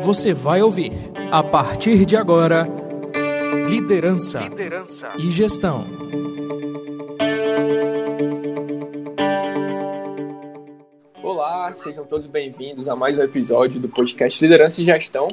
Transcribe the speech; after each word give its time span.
Você 0.00 0.32
vai 0.32 0.62
ouvir, 0.62 0.92
a 1.32 1.42
partir 1.42 2.06
de 2.06 2.16
agora, 2.16 2.68
liderança, 3.68 4.40
liderança. 4.40 5.12
e 5.18 5.30
gestão. 5.30 5.84
Olá, 11.22 11.72
sejam 11.74 12.04
todos 12.04 12.26
bem-vindos 12.26 12.88
a 12.88 12.94
mais 12.94 13.18
um 13.18 13.22
episódio 13.22 13.80
do 13.80 13.88
podcast 13.88 14.40
Liderança 14.42 14.80
e 14.80 14.84
Gestão. 14.84 15.26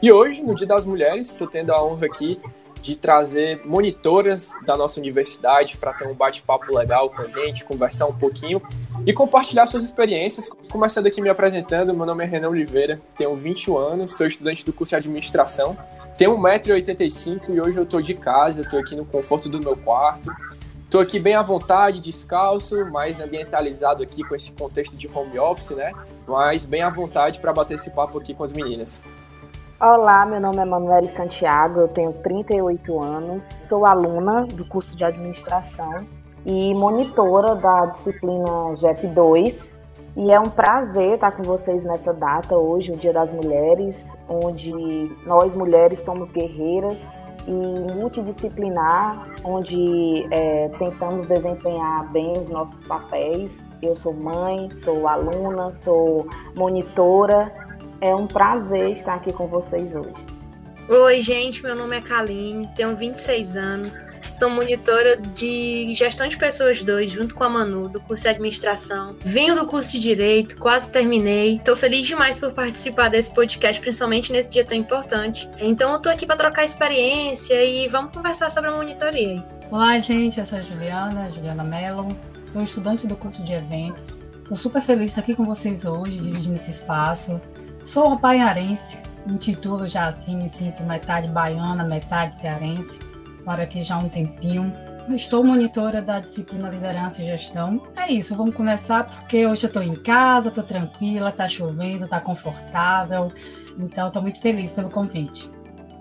E 0.00 0.12
hoje, 0.12 0.40
no 0.40 0.54
Dia 0.54 0.68
das 0.68 0.84
Mulheres, 0.84 1.28
estou 1.28 1.48
tendo 1.48 1.72
a 1.72 1.84
honra 1.84 2.06
aqui 2.06 2.40
de 2.80 2.96
trazer 2.96 3.60
monitoras 3.64 4.50
da 4.66 4.76
nossa 4.76 4.98
universidade 4.98 5.76
para 5.76 5.92
ter 5.94 6.06
um 6.06 6.14
bate-papo 6.14 6.74
legal 6.76 7.08
com 7.10 7.22
a 7.22 7.26
gente, 7.26 7.64
conversar 7.64 8.06
um 8.06 8.14
pouquinho 8.14 8.60
e 9.06 9.12
compartilhar 9.12 9.66
suas 9.66 9.84
experiências. 9.84 10.48
Começando 10.70 11.06
aqui 11.06 11.20
me 11.20 11.28
apresentando, 11.28 11.94
meu 11.94 12.06
nome 12.06 12.24
é 12.24 12.26
Renan 12.26 12.48
Oliveira, 12.48 13.00
tenho 13.16 13.34
21 13.36 13.76
anos, 13.76 14.16
sou 14.16 14.26
estudante 14.26 14.64
do 14.64 14.72
curso 14.72 14.90
de 14.90 14.96
administração, 14.96 15.76
tenho 16.16 16.36
1,85m 16.36 17.42
e 17.48 17.60
hoje 17.60 17.76
eu 17.76 17.82
estou 17.82 18.00
de 18.00 18.14
casa, 18.14 18.62
estou 18.62 18.78
aqui 18.78 18.94
no 18.94 19.04
conforto 19.04 19.48
do 19.48 19.58
meu 19.58 19.76
quarto. 19.76 20.30
Estou 20.84 21.00
aqui 21.00 21.18
bem 21.18 21.34
à 21.34 21.40
vontade, 21.40 22.00
descalço, 22.00 22.84
mais 22.92 23.18
ambientalizado 23.18 24.02
aqui 24.02 24.22
com 24.22 24.34
esse 24.34 24.52
contexto 24.52 24.94
de 24.94 25.08
home 25.08 25.38
office, 25.38 25.70
né? 25.70 25.90
Mas 26.28 26.66
bem 26.66 26.82
à 26.82 26.90
vontade 26.90 27.40
para 27.40 27.50
bater 27.50 27.76
esse 27.76 27.90
papo 27.90 28.18
aqui 28.18 28.34
com 28.34 28.44
as 28.44 28.52
meninas. 28.52 29.02
Olá, 29.80 30.26
meu 30.26 30.38
nome 30.38 30.58
é 30.58 30.64
Manuele 30.66 31.08
Santiago, 31.08 31.80
eu 31.80 31.88
tenho 31.88 32.12
38 32.12 33.02
anos, 33.02 33.42
sou 33.42 33.86
aluna 33.86 34.46
do 34.46 34.66
curso 34.66 34.94
de 34.94 35.02
administração 35.02 36.21
e 36.44 36.74
monitora 36.74 37.54
da 37.54 37.86
disciplina 37.86 38.74
GEP 38.76 39.06
2. 39.08 39.76
E 40.16 40.30
é 40.30 40.38
um 40.38 40.50
prazer 40.50 41.14
estar 41.14 41.32
com 41.32 41.42
vocês 41.42 41.84
nessa 41.84 42.12
data 42.12 42.56
hoje, 42.56 42.90
o 42.90 42.96
Dia 42.96 43.12
das 43.12 43.30
Mulheres, 43.30 44.16
onde 44.28 45.10
nós 45.24 45.54
mulheres 45.54 46.00
somos 46.00 46.30
guerreiras 46.30 47.00
e 47.48 47.94
multidisciplinar, 47.94 49.26
onde 49.42 50.26
é, 50.30 50.68
tentamos 50.78 51.26
desempenhar 51.26 52.12
bem 52.12 52.32
os 52.32 52.48
nossos 52.50 52.86
papéis. 52.86 53.58
Eu 53.80 53.96
sou 53.96 54.12
mãe, 54.12 54.68
sou 54.84 55.08
aluna, 55.08 55.72
sou 55.72 56.26
monitora 56.54 57.50
é 58.02 58.12
um 58.12 58.26
prazer 58.26 58.90
estar 58.90 59.14
aqui 59.14 59.32
com 59.32 59.46
vocês 59.46 59.94
hoje. 59.94 60.31
Oi, 60.94 61.22
gente, 61.22 61.62
meu 61.62 61.74
nome 61.74 61.96
é 61.96 62.02
Kaline, 62.02 62.68
tenho 62.76 62.94
26 62.94 63.56
anos, 63.56 64.12
sou 64.30 64.50
monitora 64.50 65.16
de 65.16 65.90
gestão 65.94 66.28
de 66.28 66.36
pessoas 66.36 66.82
2, 66.82 67.10
junto 67.10 67.34
com 67.34 67.42
a 67.44 67.48
Manu, 67.48 67.88
do 67.88 67.98
curso 67.98 68.24
de 68.24 68.28
administração. 68.28 69.16
Venho 69.24 69.54
do 69.54 69.66
curso 69.66 69.92
de 69.92 70.00
direito, 70.00 70.58
quase 70.58 70.92
terminei. 70.92 71.56
Estou 71.56 71.74
feliz 71.74 72.06
demais 72.06 72.38
por 72.38 72.52
participar 72.52 73.08
desse 73.08 73.32
podcast, 73.32 73.80
principalmente 73.80 74.30
nesse 74.30 74.50
dia 74.52 74.66
tão 74.66 74.76
importante. 74.76 75.48
Então, 75.58 75.94
eu 75.94 75.98
tô 75.98 76.10
aqui 76.10 76.26
para 76.26 76.36
trocar 76.36 76.62
experiência 76.62 77.64
e 77.64 77.88
vamos 77.88 78.12
conversar 78.12 78.50
sobre 78.50 78.68
a 78.68 78.76
monitoria. 78.76 79.42
Olá, 79.70 79.98
gente, 79.98 80.40
eu 80.40 80.44
sou 80.44 80.58
a 80.58 80.60
Juliana, 80.60 81.30
Juliana 81.30 81.64
Mello, 81.64 82.08
sou 82.46 82.62
estudante 82.62 83.06
do 83.06 83.16
curso 83.16 83.42
de 83.42 83.54
eventos. 83.54 84.10
Estou 84.42 84.58
super 84.58 84.82
feliz 84.82 85.04
de 85.04 85.06
estar 85.06 85.22
aqui 85.22 85.34
com 85.34 85.46
vocês 85.46 85.86
hoje, 85.86 86.18
dividindo 86.18 86.54
esse 86.54 86.68
espaço. 86.68 87.40
Sou 87.82 88.08
uma 88.08 88.18
baiarense, 89.22 89.34
intitulo 89.34 89.86
já 89.86 90.06
assim, 90.06 90.36
me 90.36 90.48
sinto 90.48 90.82
metade 90.84 91.28
baiana, 91.28 91.84
metade 91.84 92.38
cearense, 92.38 92.98
moro 93.44 93.62
aqui 93.62 93.82
já 93.82 93.96
há 93.96 93.98
um 93.98 94.08
tempinho. 94.08 94.72
Estou 95.10 95.42
monitora 95.42 96.00
da 96.00 96.20
disciplina 96.20 96.70
Liderança 96.70 97.22
e 97.22 97.26
Gestão. 97.26 97.82
É 97.96 98.10
isso, 98.10 98.36
vamos 98.36 98.54
começar 98.54 99.04
porque 99.04 99.44
hoje 99.46 99.64
eu 99.64 99.68
estou 99.68 99.82
em 99.82 99.96
casa, 99.96 100.48
estou 100.48 100.62
tranquila, 100.62 101.30
está 101.30 101.48
chovendo, 101.48 102.04
está 102.04 102.20
confortável. 102.20 103.32
Então, 103.76 104.06
estou 104.06 104.22
muito 104.22 104.40
feliz 104.40 104.72
pelo 104.72 104.88
convite. 104.88 105.50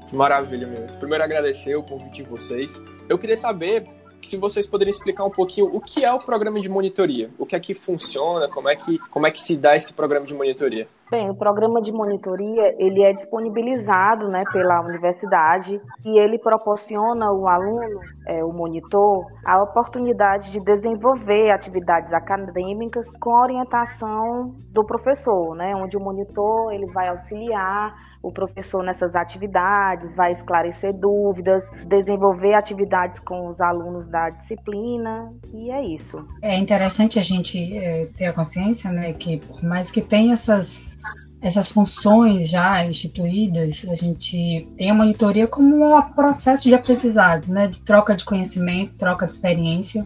Que 0.08 0.16
maravilha, 0.16 0.68
meus. 0.68 0.94
Primeiro, 0.94 1.24
agradecer 1.24 1.76
o 1.76 1.82
convite 1.82 2.18
de 2.18 2.24
vocês. 2.24 2.80
Eu 3.10 3.18
queria 3.18 3.36
saber 3.36 3.86
se 4.22 4.38
vocês 4.38 4.68
poderiam 4.68 4.94
explicar 4.94 5.26
um 5.26 5.32
pouquinho 5.32 5.74
o 5.74 5.80
que 5.80 6.06
é 6.06 6.14
o 6.14 6.20
programa 6.20 6.62
de 6.62 6.70
monitoria, 6.70 7.32
o 7.40 7.46
que 7.46 7.56
é 7.56 7.60
que 7.60 7.74
funciona, 7.74 8.48
como 8.50 8.70
é 8.70 8.76
que, 8.76 9.00
como 9.10 9.26
é 9.26 9.32
que 9.32 9.42
se 9.42 9.58
dá 9.58 9.76
esse 9.76 9.92
programa 9.94 10.28
de 10.28 10.34
monitoria. 10.34 10.88
Bem, 11.12 11.30
o 11.30 11.36
programa 11.36 11.82
de 11.82 11.92
monitoria 11.92 12.74
ele 12.80 13.04
é 13.04 13.12
disponibilizado 13.12 14.30
né, 14.30 14.46
pela 14.50 14.80
universidade 14.80 15.78
e 16.06 16.18
ele 16.18 16.40
proporciona 16.40 17.26
ao 17.26 17.50
aluno, 17.50 18.00
é, 18.26 18.42
o 18.46 18.54
monitor, 18.54 19.26
a 19.46 19.62
oportunidade 19.62 20.50
de 20.52 20.64
desenvolver 20.64 21.52
atividades 21.52 22.14
acadêmicas 22.14 23.06
com 23.20 23.36
a 23.36 23.42
orientação 23.42 24.56
do 24.70 24.86
professor, 24.86 25.54
né, 25.54 25.74
onde 25.76 25.98
o 25.98 26.00
monitor 26.00 26.72
ele 26.72 26.86
vai 26.94 27.10
auxiliar 27.10 27.94
o 28.24 28.32
professor 28.32 28.82
nessas 28.82 29.14
atividades, 29.14 30.16
vai 30.16 30.32
esclarecer 30.32 30.94
dúvidas, 30.94 31.70
desenvolver 31.88 32.54
atividades 32.54 33.20
com 33.20 33.50
os 33.50 33.60
alunos 33.60 34.08
da 34.08 34.30
disciplina 34.30 35.34
e 35.54 35.72
é 35.72 35.84
isso. 35.84 36.26
É 36.42 36.56
interessante 36.56 37.20
a 37.20 37.22
gente 37.22 37.78
é, 37.78 38.06
ter 38.18 38.28
a 38.28 38.34
consciência, 38.34 38.90
né, 38.94 39.12
que 39.12 39.40
por 39.40 39.62
mais 39.62 39.92
que 39.92 40.00
tenha 40.00 40.34
essas 40.34 41.01
essas 41.42 41.70
funções 41.70 42.50
já 42.50 42.86
instituídas, 42.86 43.86
a 43.90 43.96
gente 43.96 44.68
tem 44.78 44.90
a 44.90 44.94
monitoria 44.94 45.48
como 45.48 45.96
um 45.96 46.02
processo 46.14 46.70
de 46.70 46.76
aprendizado, 46.76 47.48
né, 47.52 47.68
de 47.68 47.80
troca 47.80 48.16
de 48.16 48.26
conhecimento, 48.26 48.94
troca 48.98 49.26
de 49.26 49.34
experiência, 49.34 50.06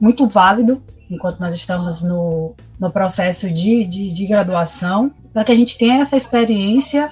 muito 0.00 0.26
válido 0.26 0.82
enquanto 1.10 1.38
nós 1.38 1.54
estamos 1.54 2.02
no, 2.02 2.54
no 2.78 2.90
processo 2.90 3.48
de, 3.50 3.84
de, 3.84 4.12
de 4.12 4.26
graduação, 4.26 5.10
para 5.32 5.44
que 5.44 5.52
a 5.52 5.54
gente 5.54 5.78
tenha 5.78 6.02
essa 6.02 6.16
experiência 6.16 7.10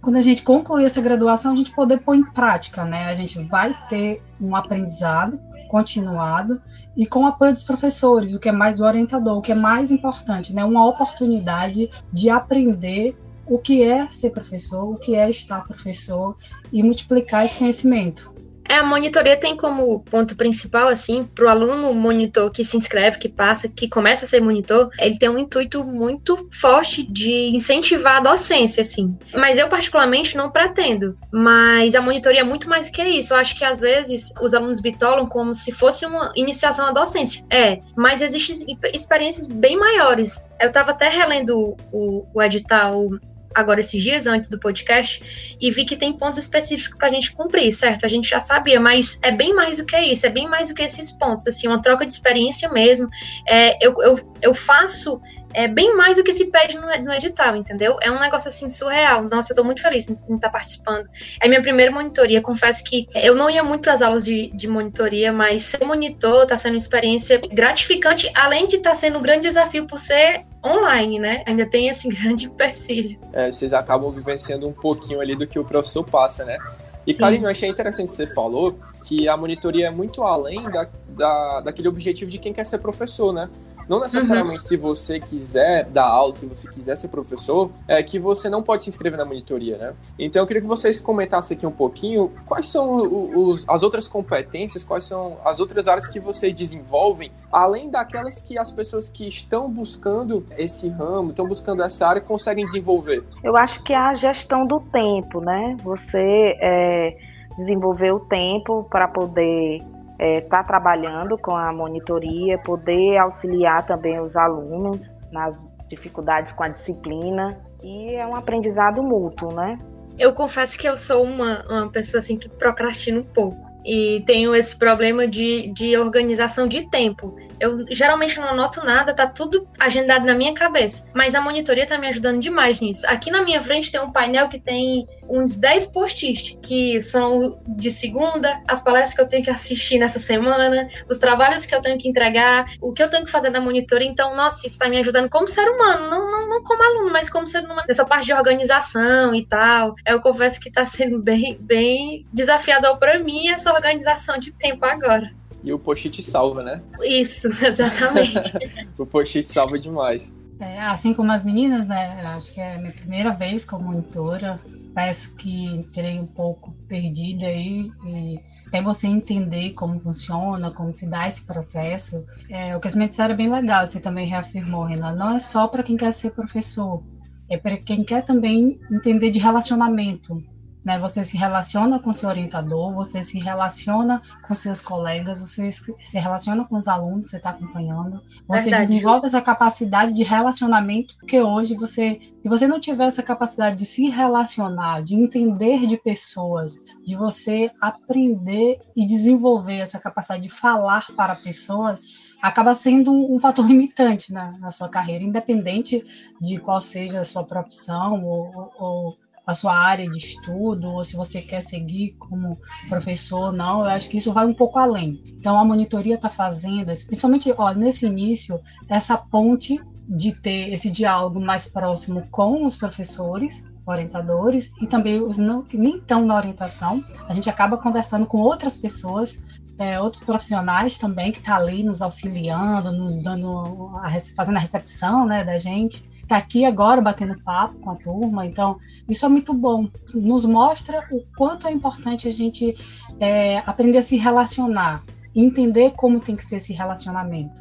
quando 0.00 0.16
a 0.16 0.22
gente 0.22 0.42
concluir 0.42 0.86
essa 0.86 1.00
graduação, 1.00 1.52
a 1.52 1.56
gente 1.56 1.72
poder 1.72 1.98
pôr 1.98 2.14
em 2.14 2.24
prática, 2.24 2.84
né? 2.84 3.06
A 3.06 3.14
gente 3.14 3.38
vai 3.44 3.76
ter 3.88 4.22
um 4.40 4.56
aprendizado 4.56 5.38
continuado 5.70 6.60
e 6.96 7.06
com 7.06 7.20
o 7.20 7.26
apoio 7.26 7.52
dos 7.52 7.62
professores, 7.62 8.34
o 8.34 8.40
que 8.40 8.48
é 8.48 8.52
mais 8.52 8.80
o 8.80 8.84
orientador, 8.84 9.38
o 9.38 9.40
que 9.40 9.52
é 9.52 9.54
mais 9.54 9.90
importante, 9.90 10.52
né? 10.52 10.64
Uma 10.64 10.84
oportunidade 10.84 11.88
de 12.12 12.28
aprender 12.28 13.16
o 13.46 13.58
que 13.58 13.82
é 13.82 14.06
ser 14.08 14.30
professor, 14.30 14.90
o 14.90 14.96
que 14.96 15.14
é 15.14 15.30
estar 15.30 15.64
professor 15.64 16.36
e 16.72 16.82
multiplicar 16.82 17.44
esse 17.44 17.58
conhecimento. 17.58 18.29
É, 18.70 18.76
a 18.76 18.84
monitoria 18.84 19.36
tem 19.36 19.56
como 19.56 19.98
ponto 19.98 20.36
principal, 20.36 20.86
assim, 20.86 21.24
para 21.24 21.44
o 21.44 21.48
aluno 21.48 21.92
monitor 21.92 22.52
que 22.52 22.62
se 22.62 22.76
inscreve, 22.76 23.18
que 23.18 23.28
passa, 23.28 23.68
que 23.68 23.88
começa 23.88 24.24
a 24.24 24.28
ser 24.28 24.40
monitor, 24.40 24.90
ele 25.00 25.18
tem 25.18 25.28
um 25.28 25.36
intuito 25.36 25.82
muito 25.82 26.48
forte 26.52 27.02
de 27.02 27.50
incentivar 27.52 28.18
a 28.18 28.20
docência, 28.20 28.82
assim. 28.82 29.18
Mas 29.34 29.58
eu, 29.58 29.68
particularmente, 29.68 30.36
não 30.36 30.52
pretendo. 30.52 31.18
Mas 31.32 31.96
a 31.96 32.00
monitoria 32.00 32.42
é 32.42 32.44
muito 32.44 32.68
mais 32.68 32.88
do 32.88 32.92
que 32.92 33.02
isso. 33.02 33.34
Eu 33.34 33.38
acho 33.38 33.58
que, 33.58 33.64
às 33.64 33.80
vezes, 33.80 34.32
os 34.40 34.54
alunos 34.54 34.80
bitolam 34.80 35.26
como 35.26 35.52
se 35.52 35.72
fosse 35.72 36.06
uma 36.06 36.32
iniciação 36.36 36.86
à 36.86 36.92
docência. 36.92 37.44
É, 37.50 37.80
mas 37.96 38.22
existem 38.22 38.78
experiências 38.94 39.48
bem 39.48 39.76
maiores. 39.76 40.48
Eu 40.60 40.68
estava 40.68 40.92
até 40.92 41.08
relendo 41.08 41.76
o, 41.90 42.24
o 42.32 42.40
edital 42.40 43.08
agora 43.54 43.80
esses 43.80 44.02
dias 44.02 44.26
antes 44.26 44.48
do 44.48 44.58
podcast 44.58 45.56
e 45.60 45.70
vi 45.70 45.84
que 45.84 45.96
tem 45.96 46.12
pontos 46.12 46.38
específicos 46.38 46.96
para 46.96 47.08
a 47.08 47.12
gente 47.12 47.32
cumprir, 47.32 47.72
certo? 47.72 48.04
A 48.04 48.08
gente 48.08 48.28
já 48.28 48.40
sabia, 48.40 48.80
mas 48.80 49.20
é 49.22 49.32
bem 49.32 49.54
mais 49.54 49.78
do 49.78 49.84
que 49.84 49.98
isso, 49.98 50.26
é 50.26 50.30
bem 50.30 50.48
mais 50.48 50.68
do 50.68 50.74
que 50.74 50.82
esses 50.82 51.10
pontos, 51.10 51.46
assim, 51.46 51.66
uma 51.66 51.82
troca 51.82 52.06
de 52.06 52.12
experiência 52.12 52.70
mesmo. 52.70 53.08
É, 53.48 53.84
eu, 53.84 53.94
eu, 54.02 54.34
eu 54.42 54.54
faço 54.54 55.20
é 55.54 55.68
bem 55.68 55.96
mais 55.96 56.16
do 56.16 56.24
que 56.24 56.32
se 56.32 56.46
pede 56.50 56.76
no, 56.76 56.86
no, 57.04 57.12
edital, 57.12 57.56
entendeu? 57.56 57.96
É 58.00 58.10
um 58.10 58.18
negócio 58.18 58.48
assim 58.48 58.68
surreal. 58.68 59.24
Nossa, 59.24 59.52
eu 59.52 59.56
tô 59.56 59.64
muito 59.64 59.82
feliz 59.82 60.08
em, 60.08 60.18
em 60.28 60.36
estar 60.36 60.48
tá 60.48 60.50
participando. 60.50 61.08
É 61.40 61.48
minha 61.48 61.62
primeira 61.62 61.90
monitoria. 61.90 62.40
Confesso 62.40 62.84
que 62.84 63.06
eu 63.14 63.34
não 63.34 63.50
ia 63.50 63.62
muito 63.62 63.82
para 63.82 63.92
as 63.92 64.02
aulas 64.02 64.24
de, 64.24 64.50
de 64.54 64.68
monitoria, 64.68 65.32
mas 65.32 65.62
ser 65.62 65.84
monitor 65.84 66.46
tá 66.46 66.56
sendo 66.56 66.74
uma 66.74 66.78
experiência 66.78 67.40
gratificante, 67.52 68.30
além 68.34 68.66
de 68.66 68.76
estar 68.76 68.90
tá 68.90 68.96
sendo 68.96 69.18
um 69.18 69.22
grande 69.22 69.42
desafio 69.42 69.86
por 69.86 69.98
ser 69.98 70.44
online, 70.64 71.18
né? 71.18 71.42
Ainda 71.46 71.66
tem 71.66 71.88
esse 71.88 72.08
grande 72.14 72.46
empecilho. 72.46 73.18
É, 73.32 73.50
vocês 73.50 73.72
acabam 73.72 74.10
vivenciando 74.10 74.68
um 74.68 74.72
pouquinho 74.72 75.20
ali 75.20 75.34
do 75.34 75.46
que 75.46 75.58
o 75.58 75.64
professor 75.64 76.04
passa, 76.04 76.44
né? 76.44 76.58
E, 77.06 77.14
Karine, 77.14 77.44
eu 77.44 77.50
achei 77.50 77.68
interessante 77.68 78.08
que 78.08 78.16
você 78.16 78.26
falou 78.26 78.78
que 79.04 79.26
a 79.26 79.36
monitoria 79.36 79.88
é 79.88 79.90
muito 79.90 80.22
além 80.22 80.62
da, 80.70 80.86
da, 81.08 81.60
daquele 81.62 81.88
objetivo 81.88 82.30
de 82.30 82.38
quem 82.38 82.52
quer 82.52 82.66
ser 82.66 82.78
professor, 82.78 83.32
né? 83.32 83.48
Não 83.90 83.98
necessariamente 83.98 84.62
uhum. 84.62 84.68
se 84.68 84.76
você 84.76 85.18
quiser 85.18 85.84
dar 85.86 86.04
aula, 86.04 86.32
se 86.32 86.46
você 86.46 86.68
quiser 86.68 86.94
ser 86.94 87.08
professor, 87.08 87.72
é 87.88 88.00
que 88.04 88.20
você 88.20 88.48
não 88.48 88.62
pode 88.62 88.84
se 88.84 88.88
inscrever 88.88 89.18
na 89.18 89.24
monitoria, 89.24 89.76
né? 89.76 89.94
Então 90.16 90.40
eu 90.40 90.46
queria 90.46 90.62
que 90.62 90.68
vocês 90.68 91.00
comentassem 91.00 91.56
aqui 91.56 91.66
um 91.66 91.72
pouquinho 91.72 92.30
quais 92.46 92.66
são 92.66 93.00
os, 93.00 93.68
as 93.68 93.82
outras 93.82 94.06
competências, 94.06 94.84
quais 94.84 95.02
são 95.02 95.38
as 95.44 95.58
outras 95.58 95.88
áreas 95.88 96.06
que 96.06 96.20
vocês 96.20 96.54
desenvolvem, 96.54 97.32
além 97.50 97.90
daquelas 97.90 98.40
que 98.40 98.56
as 98.56 98.70
pessoas 98.70 99.10
que 99.10 99.26
estão 99.26 99.68
buscando 99.68 100.46
esse 100.56 100.88
ramo, 100.88 101.30
estão 101.30 101.48
buscando 101.48 101.82
essa 101.82 102.06
área, 102.06 102.20
conseguem 102.20 102.64
desenvolver. 102.66 103.24
Eu 103.42 103.56
acho 103.56 103.82
que 103.82 103.92
é 103.92 103.96
a 103.96 104.14
gestão 104.14 104.66
do 104.66 104.78
tempo, 104.78 105.40
né? 105.40 105.76
Você 105.82 106.56
é, 106.60 107.16
desenvolver 107.58 108.12
o 108.12 108.20
tempo 108.20 108.86
para 108.88 109.08
poder 109.08 109.80
estar 110.20 110.26
é, 110.26 110.40
tá 110.40 110.62
trabalhando 110.62 111.38
com 111.38 111.56
a 111.56 111.72
monitoria, 111.72 112.58
poder 112.58 113.16
auxiliar 113.16 113.86
também 113.86 114.20
os 114.20 114.36
alunos 114.36 115.10
nas 115.32 115.68
dificuldades 115.88 116.52
com 116.52 116.62
a 116.62 116.68
disciplina 116.68 117.58
e 117.82 118.14
é 118.14 118.26
um 118.26 118.36
aprendizado 118.36 119.02
mútuo, 119.02 119.52
né? 119.52 119.78
Eu 120.18 120.34
confesso 120.34 120.78
que 120.78 120.86
eu 120.86 120.96
sou 120.96 121.24
uma, 121.24 121.64
uma 121.66 121.88
pessoa 121.88 122.18
assim 122.18 122.36
que 122.36 122.48
procrastina 122.48 123.20
um 123.20 123.24
pouco 123.24 123.58
e 123.84 124.22
tenho 124.26 124.54
esse 124.54 124.78
problema 124.78 125.26
de, 125.26 125.72
de 125.72 125.96
organização 125.96 126.68
de 126.68 126.88
tempo. 126.90 127.34
Eu 127.60 127.84
geralmente 127.90 128.38
não 128.38 128.48
anoto 128.48 128.84
nada, 128.84 129.14
tá 129.14 129.26
tudo 129.26 129.68
agendado 129.78 130.24
na 130.24 130.34
minha 130.34 130.54
cabeça. 130.54 131.08
Mas 131.14 131.34
a 131.34 131.40
monitoria 131.40 131.86
tá 131.86 131.98
me 131.98 132.08
ajudando 132.08 132.40
demais 132.40 132.80
nisso. 132.80 133.06
Aqui 133.06 133.30
na 133.30 133.42
minha 133.42 133.60
frente 133.60 133.92
tem 133.92 134.00
um 134.00 134.10
painel 134.10 134.48
que 134.48 134.58
tem 134.58 135.06
uns 135.28 135.54
10 135.54 135.86
post-its, 135.86 136.58
que 136.60 137.00
são 137.00 137.60
de 137.68 137.90
segunda, 137.90 138.60
as 138.66 138.82
palestras 138.82 139.14
que 139.14 139.20
eu 139.20 139.28
tenho 139.28 139.44
que 139.44 139.50
assistir 139.50 139.98
nessa 139.98 140.18
semana, 140.18 140.88
os 141.08 141.18
trabalhos 141.18 141.64
que 141.64 141.74
eu 141.74 141.80
tenho 141.80 141.98
que 141.98 142.08
entregar, 142.08 142.66
o 142.80 142.92
que 142.92 143.02
eu 143.02 143.08
tenho 143.08 143.24
que 143.24 143.30
fazer 143.30 143.50
na 143.50 143.60
monitoria. 143.60 144.08
Então, 144.08 144.34
nossa, 144.34 144.66
isso 144.66 144.78
tá 144.78 144.88
me 144.88 144.98
ajudando 144.98 145.28
como 145.28 145.46
ser 145.46 145.68
humano, 145.68 146.10
não, 146.10 146.30
não, 146.30 146.48
não 146.48 146.64
como 146.64 146.82
aluno, 146.82 147.12
mas 147.12 147.30
como 147.30 147.46
ser 147.46 147.64
humano. 147.64 147.82
Nessa 147.86 148.04
parte 148.04 148.26
de 148.26 148.32
organização 148.32 149.34
e 149.34 149.46
tal. 149.46 149.94
Eu 150.06 150.20
confesso 150.20 150.60
que 150.60 150.70
tá 150.70 150.84
sendo 150.84 151.22
bem, 151.22 151.56
bem 151.60 152.26
desafiador 152.32 152.98
para 152.98 153.18
mim 153.18 153.48
essa 153.48 153.72
organização 153.72 154.38
de 154.38 154.52
tempo 154.52 154.84
agora. 154.84 155.39
E 155.62 155.72
o 155.72 155.78
post-it 155.78 156.22
salva, 156.22 156.62
né? 156.62 156.82
Isso, 157.02 157.48
exatamente. 157.64 158.52
o 158.98 159.06
post-it 159.06 159.46
salva 159.46 159.78
demais. 159.78 160.32
É, 160.58 160.78
assim 160.80 161.14
como 161.14 161.32
as 161.32 161.42
meninas, 161.42 161.86
né? 161.86 162.20
Acho 162.22 162.52
que 162.52 162.60
é 162.60 162.74
a 162.74 162.78
minha 162.78 162.92
primeira 162.92 163.30
vez 163.30 163.64
como 163.64 163.84
monitora. 163.84 164.60
Peço 164.94 165.34
que 165.36 165.66
entrei 165.66 166.18
um 166.18 166.26
pouco 166.26 166.72
perdida 166.86 167.46
aí 167.46 167.90
e 168.04 168.40
até 168.66 168.82
você 168.82 169.06
entender 169.06 169.72
como 169.72 169.98
funciona, 170.00 170.70
como 170.70 170.92
se 170.92 171.06
dá 171.06 171.28
esse 171.28 171.42
processo. 171.42 172.26
É, 172.50 172.76
o 172.76 172.80
que 172.80 172.88
as 172.88 172.94
me 172.94 173.08
disseram 173.08 173.34
é 173.34 173.36
bem 173.36 173.50
legal, 173.50 173.86
você 173.86 174.00
também 174.00 174.26
reafirmou, 174.26 174.84
Renan. 174.84 175.12
Não 175.12 175.34
é 175.34 175.38
só 175.38 175.66
para 175.66 175.82
quem 175.82 175.96
quer 175.96 176.12
ser 176.12 176.32
professor, 176.32 177.00
é 177.48 177.56
para 177.56 177.76
quem 177.76 178.04
quer 178.04 178.24
também 178.24 178.78
entender 178.90 179.30
de 179.30 179.38
relacionamento, 179.38 180.42
né? 180.84 180.98
Você 180.98 181.24
se 181.24 181.36
relaciona 181.36 181.98
com 181.98 182.12
seu 182.12 182.28
orientador, 182.28 182.92
você 182.92 183.22
se 183.22 183.38
relaciona 183.38 184.20
com 184.46 184.54
seus 184.54 184.80
colegas, 184.80 185.40
você 185.40 185.70
se 185.70 186.18
relaciona 186.18 186.64
com 186.64 186.76
os 186.76 186.88
alunos 186.88 187.26
que 187.26 187.30
você 187.30 187.36
está 187.36 187.50
acompanhando, 187.50 188.20
você 188.46 188.64
Verdade. 188.64 188.82
desenvolve 188.82 189.26
essa 189.26 189.42
capacidade 189.42 190.14
de 190.14 190.22
relacionamento, 190.22 191.16
porque 191.18 191.40
hoje 191.40 191.74
você, 191.74 192.20
se 192.42 192.48
você 192.48 192.66
não 192.66 192.80
tiver 192.80 193.04
essa 193.04 193.22
capacidade 193.22 193.76
de 193.76 193.86
se 193.86 194.08
relacionar, 194.08 195.02
de 195.02 195.14
entender 195.14 195.86
de 195.86 195.96
pessoas, 195.96 196.82
de 197.04 197.14
você 197.14 197.70
aprender 197.80 198.80
e 198.96 199.06
desenvolver 199.06 199.78
essa 199.78 199.98
capacidade 199.98 200.42
de 200.42 200.48
falar 200.48 201.06
para 201.16 201.36
pessoas, 201.36 202.30
acaba 202.40 202.74
sendo 202.74 203.12
um, 203.12 203.38
fator 203.38 203.66
limitante 203.66 204.32
na, 204.32 204.52
na, 204.58 204.70
sua 204.70 204.88
carreira, 204.88 205.24
independente 205.24 206.02
de 206.40 206.58
qual 206.58 206.80
seja 206.80 207.20
a 207.20 207.24
sua 207.24 207.44
profissão 207.44 208.24
ou, 208.24 208.72
ou 208.78 209.18
a 209.50 209.54
sua 209.54 209.76
área 209.76 210.08
de 210.08 210.18
estudo, 210.18 210.88
ou 210.88 211.04
se 211.04 211.16
você 211.16 211.40
quer 211.40 211.62
seguir 211.62 212.12
como 212.18 212.58
professor 212.88 213.52
não, 213.52 213.80
eu 213.80 213.90
acho 213.90 214.08
que 214.08 214.18
isso 214.18 214.32
vai 214.32 214.46
um 214.46 214.54
pouco 214.54 214.78
além. 214.78 215.22
Então, 215.38 215.58
a 215.58 215.64
monitoria 215.64 216.14
está 216.14 216.30
fazendo, 216.30 216.86
principalmente 217.06 217.52
ó, 217.56 217.72
nesse 217.72 218.06
início, 218.06 218.58
essa 218.88 219.16
ponte 219.16 219.80
de 220.08 220.32
ter 220.32 220.72
esse 220.72 220.90
diálogo 220.90 221.40
mais 221.40 221.68
próximo 221.68 222.26
com 222.30 222.64
os 222.64 222.76
professores, 222.76 223.64
orientadores, 223.86 224.72
e 224.80 224.86
também 224.86 225.20
os 225.20 225.38
não, 225.38 225.62
que 225.62 225.76
nem 225.76 225.96
estão 225.96 226.24
na 226.24 226.36
orientação. 226.36 227.04
A 227.28 227.34
gente 227.34 227.50
acaba 227.50 227.76
conversando 227.76 228.26
com 228.26 228.38
outras 228.38 228.76
pessoas 228.76 229.40
é, 229.78 229.98
outros 229.98 230.22
profissionais 230.22 230.98
também 230.98 231.32
que 231.32 231.38
estão 231.38 231.54
tá 231.54 231.60
ali 231.60 231.82
nos 231.82 232.02
auxiliando, 232.02 232.92
nos 232.92 233.18
dando, 233.18 233.90
a, 233.96 234.10
fazendo 234.36 234.58
a 234.58 234.60
recepção 234.60 235.24
né, 235.24 235.42
da 235.42 235.56
gente 235.56 236.04
está 236.30 236.36
aqui 236.36 236.64
agora 236.64 237.00
batendo 237.00 237.40
papo 237.42 237.74
com 237.80 237.90
a 237.90 237.96
turma, 237.96 238.46
então 238.46 238.78
isso 239.08 239.26
é 239.26 239.28
muito 239.28 239.52
bom. 239.52 239.88
Nos 240.14 240.44
mostra 240.44 241.04
o 241.10 241.24
quanto 241.36 241.66
é 241.66 241.72
importante 241.72 242.28
a 242.28 242.32
gente 242.32 242.76
é, 243.18 243.58
aprender 243.66 243.98
a 243.98 244.02
se 244.02 244.16
relacionar, 244.16 245.02
entender 245.34 245.90
como 245.96 246.20
tem 246.20 246.36
que 246.36 246.44
ser 246.44 246.56
esse 246.56 246.72
relacionamento, 246.72 247.60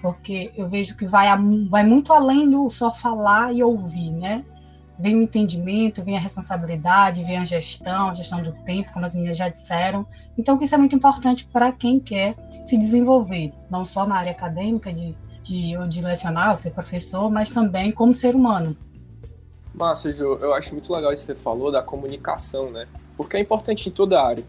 porque 0.00 0.50
eu 0.56 0.66
vejo 0.66 0.96
que 0.96 1.06
vai, 1.06 1.28
vai 1.68 1.84
muito 1.84 2.10
além 2.10 2.48
do 2.48 2.66
só 2.70 2.90
falar 2.90 3.52
e 3.52 3.62
ouvir, 3.62 4.10
né? 4.12 4.42
Vem 4.98 5.14
o 5.14 5.20
entendimento, 5.20 6.02
vem 6.02 6.16
a 6.16 6.20
responsabilidade, 6.20 7.22
vem 7.22 7.36
a 7.36 7.44
gestão, 7.44 8.08
a 8.08 8.14
gestão 8.14 8.42
do 8.42 8.52
tempo, 8.64 8.94
como 8.94 9.04
as 9.04 9.14
meninas 9.14 9.36
já 9.36 9.50
disseram. 9.50 10.06
Então, 10.38 10.58
isso 10.62 10.74
é 10.74 10.78
muito 10.78 10.96
importante 10.96 11.44
para 11.44 11.70
quem 11.70 12.00
quer 12.00 12.34
se 12.62 12.78
desenvolver, 12.78 13.52
não 13.70 13.84
só 13.84 14.06
na 14.06 14.16
área 14.16 14.32
acadêmica, 14.32 14.90
de 14.90 15.14
de, 15.46 15.76
de 15.88 16.02
lecionar, 16.02 16.56
ser 16.56 16.70
professor, 16.70 17.30
mas 17.30 17.50
também 17.50 17.92
como 17.92 18.14
ser 18.14 18.34
humano. 18.34 18.76
Márcio, 19.74 20.12
Ju, 20.12 20.24
eu 20.40 20.54
acho 20.54 20.72
muito 20.72 20.92
legal 20.92 21.12
isso 21.12 21.26
que 21.26 21.34
você 21.34 21.38
falou 21.38 21.70
da 21.70 21.82
comunicação, 21.82 22.70
né? 22.70 22.88
Porque 23.16 23.36
é 23.36 23.40
importante 23.40 23.88
em 23.88 23.92
toda 23.92 24.22
área. 24.22 24.44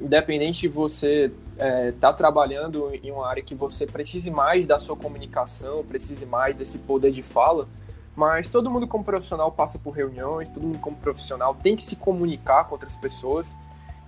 Independente 0.00 0.62
de 0.62 0.68
você 0.68 1.30
estar 1.54 1.66
é, 1.66 1.92
tá 1.92 2.12
trabalhando 2.12 2.90
em 3.02 3.10
uma 3.10 3.28
área 3.28 3.42
que 3.42 3.54
você 3.54 3.86
precise 3.86 4.30
mais 4.30 4.66
da 4.66 4.78
sua 4.78 4.96
comunicação, 4.96 5.84
precise 5.84 6.24
mais 6.24 6.56
desse 6.56 6.78
poder 6.78 7.10
de 7.10 7.22
fala, 7.22 7.68
mas 8.16 8.48
todo 8.48 8.70
mundo 8.70 8.86
como 8.86 9.04
profissional 9.04 9.52
passa 9.52 9.78
por 9.78 9.90
reuniões, 9.90 10.48
todo 10.48 10.66
mundo 10.66 10.78
como 10.78 10.96
profissional 10.96 11.54
tem 11.54 11.76
que 11.76 11.82
se 11.82 11.96
comunicar 11.96 12.64
com 12.64 12.74
outras 12.74 12.96
pessoas. 12.96 13.56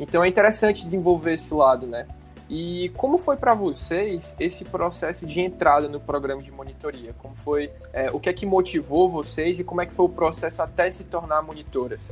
Então 0.00 0.24
é 0.24 0.28
interessante 0.28 0.84
desenvolver 0.84 1.34
esse 1.34 1.52
lado, 1.52 1.86
né? 1.86 2.06
E 2.54 2.90
como 2.90 3.16
foi 3.16 3.34
para 3.34 3.54
vocês 3.54 4.36
esse 4.38 4.62
processo 4.62 5.24
de 5.24 5.40
entrada 5.40 5.88
no 5.88 5.98
programa 5.98 6.42
de 6.42 6.52
monitoria? 6.52 7.14
Como 7.14 7.34
foi, 7.34 7.72
é, 7.94 8.10
o 8.10 8.20
que 8.20 8.28
é 8.28 8.32
que 8.34 8.44
motivou 8.44 9.08
vocês 9.08 9.58
e 9.58 9.64
como 9.64 9.80
é 9.80 9.86
que 9.86 9.94
foi 9.94 10.04
o 10.04 10.10
processo 10.10 10.60
até 10.60 10.90
se 10.90 11.04
tornar 11.04 11.40
monitoras? 11.40 12.06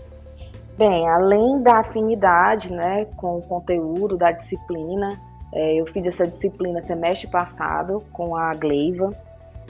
Bem, 0.79 1.07
além 1.07 1.63
da 1.63 1.81
afinidade, 1.81 2.73
né, 2.73 3.05
com 3.19 3.37
o 3.37 3.43
conteúdo 3.43 4.17
da 4.17 4.33
disciplina, 4.33 5.21
é, 5.53 5.75
eu 5.75 5.85
fiz 5.93 6.07
essa 6.07 6.27
disciplina 6.27 6.83
semestre 6.85 7.29
passado 7.29 8.03
com 8.11 8.35
a 8.35 8.55
Gleiva 8.55 9.11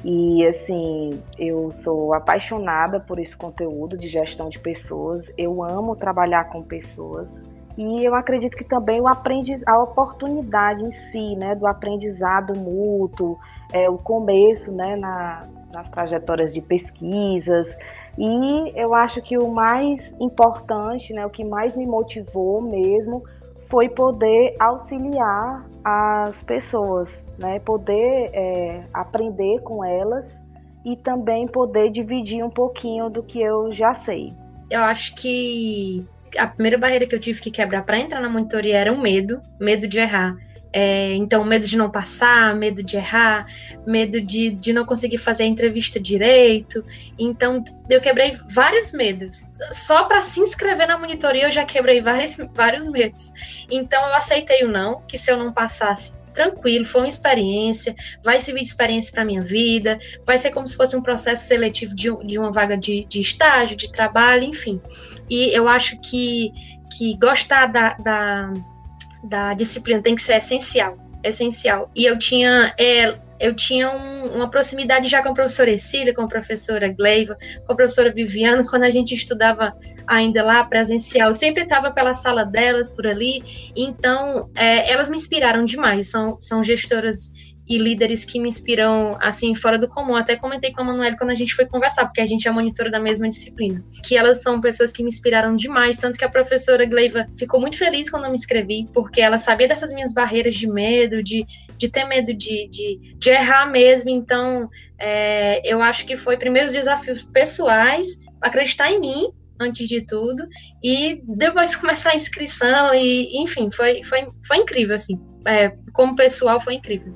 e 0.05 0.47
assim, 0.47 1.21
eu 1.37 1.73
sou 1.73 2.15
apaixonada 2.15 3.01
por 3.01 3.19
esse 3.19 3.37
conteúdo 3.37 3.99
de 3.99 4.09
gestão 4.09 4.49
de 4.49 4.61
pessoas. 4.61 5.27
Eu 5.37 5.65
amo 5.65 5.97
trabalhar 5.97 6.45
com 6.45 6.63
pessoas. 6.63 7.43
E 7.77 8.05
eu 8.05 8.15
acredito 8.15 8.57
que 8.57 8.65
também 8.65 9.01
o 9.01 9.09
aprendiz, 9.09 9.63
a 9.67 9.79
oportunidade 9.79 10.83
em 10.83 10.91
si, 10.91 11.37
né, 11.37 11.55
do 11.55 11.67
aprendizado 11.67 12.59
mútuo, 12.59 13.39
é, 13.73 13.89
o 13.89 13.97
começo, 13.97 14.71
né, 14.73 14.97
na, 14.97 15.43
nas 15.73 15.89
trajetórias 15.89 16.53
de 16.53 16.61
pesquisas. 16.61 17.69
E 18.19 18.73
eu 18.75 18.95
acho 18.95 19.23
que 19.23 19.39
o 19.39 19.49
mais 19.49 20.13
importante, 20.21 21.13
né, 21.13 21.25
o 21.25 21.31
que 21.31 21.45
mais 21.45 21.77
me 21.77 21.87
motivou 21.87 22.61
mesmo, 22.61 23.23
foi 23.69 23.89
poder 23.89 24.57
auxiliar 24.59 25.65
as 25.85 26.43
pessoas, 26.43 27.25
né, 27.39 27.61
poder 27.61 28.31
é, 28.35 28.83
aprender 28.93 29.61
com 29.61 29.85
elas 29.85 30.43
e 30.85 30.97
também 30.97 31.47
poder 31.47 31.91
dividir 31.91 32.45
um 32.45 32.51
pouquinho 32.51 33.09
do 33.09 33.23
que 33.23 33.41
eu 33.41 33.71
já 33.73 33.95
sei. 33.95 34.35
Eu 34.69 34.81
acho 34.81 35.15
que 35.15 36.07
a 36.37 36.47
primeira 36.47 36.79
barreira 36.79 37.07
que 37.07 37.15
eu 37.15 37.21
tive 37.21 37.41
que 37.41 37.51
quebrar 37.51 37.83
para 37.83 37.99
entrar 37.99 38.21
na 38.21 38.29
monitoria 38.29 38.79
era 38.79 38.93
o 38.93 39.01
medo, 39.01 39.43
medo 39.59 39.87
de 39.87 39.99
errar. 39.99 40.37
É, 40.73 41.15
então, 41.15 41.45
medo 41.45 41.67
de 41.67 41.77
não 41.77 41.91
passar, 41.91 42.55
medo 42.55 42.83
de 42.83 42.97
errar, 42.97 43.47
medo 43.85 44.21
de, 44.21 44.51
de 44.51 44.73
não 44.73 44.85
conseguir 44.85 45.19
fazer 45.19 45.43
a 45.43 45.47
entrevista 45.47 45.99
direito. 45.99 46.85
Então, 47.19 47.65
eu 47.89 48.01
quebrei 48.01 48.33
vários 48.55 48.93
medos. 48.93 49.51
Só 49.73 50.05
para 50.05 50.21
se 50.21 50.41
inscrever 50.41 50.87
na 50.87 50.97
monitoria, 50.97 51.45
eu 51.45 51.51
já 51.51 51.65
quebrei 51.65 52.01
vários, 52.01 52.37
vários 52.55 52.87
medos. 52.87 53.33
Então, 53.69 54.01
eu 54.07 54.15
aceitei 54.15 54.65
o 54.65 54.69
não, 54.69 55.01
que 55.09 55.19
se 55.19 55.31
eu 55.31 55.37
não 55.37 55.53
passasse, 55.53 56.20
tranquilo, 56.41 56.85
foi 56.87 57.03
uma 57.03 57.09
experiência, 57.09 57.95
vai 58.25 58.41
servir 58.41 58.63
de 58.63 58.69
experiência 58.69 59.13
para 59.13 59.25
minha 59.25 59.43
vida, 59.43 59.99
vai 60.27 60.39
ser 60.39 60.51
como 60.51 60.67
se 60.67 60.75
fosse 60.75 60.97
um 60.97 61.03
processo 61.03 61.47
seletivo 61.47 61.95
de, 61.95 62.11
de 62.25 62.39
uma 62.39 62.51
vaga 62.51 62.79
de, 62.79 63.05
de 63.05 63.21
estágio, 63.21 63.77
de 63.77 63.93
trabalho, 63.93 64.45
enfim. 64.45 64.81
E 65.29 65.55
eu 65.57 65.69
acho 65.69 66.01
que, 66.01 66.51
que 66.97 67.15
gostar 67.19 67.67
da, 67.67 67.95
da, 67.95 68.55
da 69.23 69.55
disciplina 69.55 70.01
tem 70.01 70.15
que 70.15 70.23
ser 70.23 70.37
essencial, 70.37 70.97
essencial. 71.23 71.91
E 71.95 72.07
eu 72.07 72.19
tinha 72.19 72.75
é, 72.79 73.15
eu 73.41 73.55
tinha 73.57 73.91
um, 73.91 74.27
uma 74.37 74.51
proximidade 74.51 75.09
já 75.09 75.23
com 75.23 75.31
a 75.31 75.35
professora 75.35 75.71
Cecília, 75.71 76.15
com 76.15 76.23
a 76.23 76.29
professora 76.29 76.89
Gleiva, 76.89 77.37
com 77.67 77.73
a 77.73 77.77
professora 77.77 78.13
Viviana, 78.13 78.65
quando 78.69 78.83
a 78.83 78.91
gente 78.91 79.15
estudava 79.15 79.75
ainda 80.07 80.45
lá 80.45 80.63
presencial. 80.65 81.29
Eu 81.29 81.35
sempre 81.35 81.63
estava 81.63 81.91
pela 81.91 82.13
sala 82.13 82.45
delas, 82.45 82.91
por 82.91 83.07
ali. 83.07 83.73
Então, 83.75 84.51
é, 84.55 84.93
elas 84.93 85.09
me 85.09 85.17
inspiraram 85.17 85.65
demais. 85.65 86.11
São, 86.11 86.37
são 86.41 86.63
gestoras 86.63 87.33
e 87.71 87.79
líderes 87.79 88.25
que 88.25 88.41
me 88.41 88.49
inspiram, 88.49 89.17
assim, 89.21 89.55
fora 89.55 89.79
do 89.79 89.87
comum. 89.87 90.17
Até 90.17 90.35
comentei 90.35 90.73
com 90.73 90.81
a 90.81 90.85
Manuela 90.85 91.17
quando 91.17 91.31
a 91.31 91.37
gente 91.37 91.55
foi 91.55 91.67
conversar, 91.67 92.05
porque 92.05 92.21
a 92.21 92.27
gente 92.27 92.49
é 92.49 92.51
monitora 92.51 92.91
da 92.91 92.99
mesma 92.99 93.29
disciplina. 93.29 93.81
Que 94.05 94.17
elas 94.17 94.43
são 94.43 94.61
pessoas 94.61 94.93
que 94.93 95.05
me 95.05 95.09
inspiraram 95.09 95.55
demais, 95.55 95.97
tanto 95.97 96.19
que 96.19 96.25
a 96.25 96.29
professora 96.29 96.85
Gleiva 96.85 97.29
ficou 97.39 97.61
muito 97.61 97.79
feliz 97.79 98.11
quando 98.11 98.25
eu 98.25 98.31
me 98.31 98.35
inscrevi, 98.35 98.89
porque 98.93 99.21
ela 99.21 99.39
sabia 99.39 99.69
dessas 99.69 99.93
minhas 99.93 100.13
barreiras 100.13 100.57
de 100.57 100.67
medo, 100.67 101.23
de, 101.23 101.47
de 101.79 101.89
ter 101.89 102.05
medo 102.07 102.35
de, 102.35 102.69
de, 102.69 103.15
de 103.17 103.31
errar 103.31 103.71
mesmo. 103.71 104.11
Então, 104.11 104.69
é, 104.99 105.63
eu 105.65 105.81
acho 105.81 106.05
que 106.05 106.17
foi 106.17 106.37
primeiro 106.37 106.67
os 106.67 106.75
desafios 106.75 107.23
pessoais, 107.23 108.19
acreditar 108.43 108.91
em 108.91 108.99
mim 108.99 109.29
antes 109.61 109.87
de 109.87 110.01
tudo, 110.01 110.45
e 110.83 111.23
depois 111.25 111.77
começar 111.77 112.11
a 112.11 112.17
inscrição, 112.17 112.93
e 112.95 113.41
enfim, 113.41 113.71
foi, 113.71 114.03
foi, 114.03 114.27
foi 114.45 114.57
incrível, 114.57 114.97
assim. 114.97 115.21
É, 115.47 115.73
como 115.93 116.17
pessoal, 116.17 116.59
foi 116.59 116.75
incrível. 116.75 117.13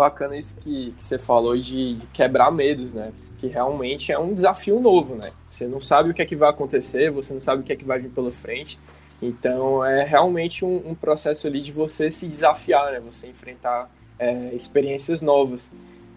Bacana 0.00 0.34
isso 0.34 0.56
que, 0.56 0.94
que 0.96 1.04
você 1.04 1.18
falou 1.18 1.54
de, 1.58 1.96
de 1.96 2.06
quebrar 2.06 2.50
medos, 2.50 2.94
né? 2.94 3.12
Que 3.36 3.48
realmente 3.48 4.10
é 4.10 4.18
um 4.18 4.32
desafio 4.32 4.80
novo, 4.80 5.14
né? 5.14 5.30
Você 5.50 5.66
não 5.66 5.78
sabe 5.78 6.08
o 6.08 6.14
que 6.14 6.22
é 6.22 6.24
que 6.24 6.34
vai 6.34 6.48
acontecer, 6.48 7.10
você 7.10 7.34
não 7.34 7.40
sabe 7.40 7.60
o 7.60 7.64
que 7.66 7.70
é 7.70 7.76
que 7.76 7.84
vai 7.84 7.98
vir 7.98 8.08
pela 8.08 8.32
frente. 8.32 8.78
Então 9.20 9.84
é 9.84 10.02
realmente 10.02 10.64
um, 10.64 10.82
um 10.86 10.94
processo 10.94 11.46
ali 11.46 11.60
de 11.60 11.70
você 11.70 12.10
se 12.10 12.26
desafiar, 12.26 12.92
né? 12.92 13.00
Você 13.00 13.28
enfrentar 13.28 13.90
é, 14.18 14.54
experiências 14.54 15.20
novas. 15.20 15.70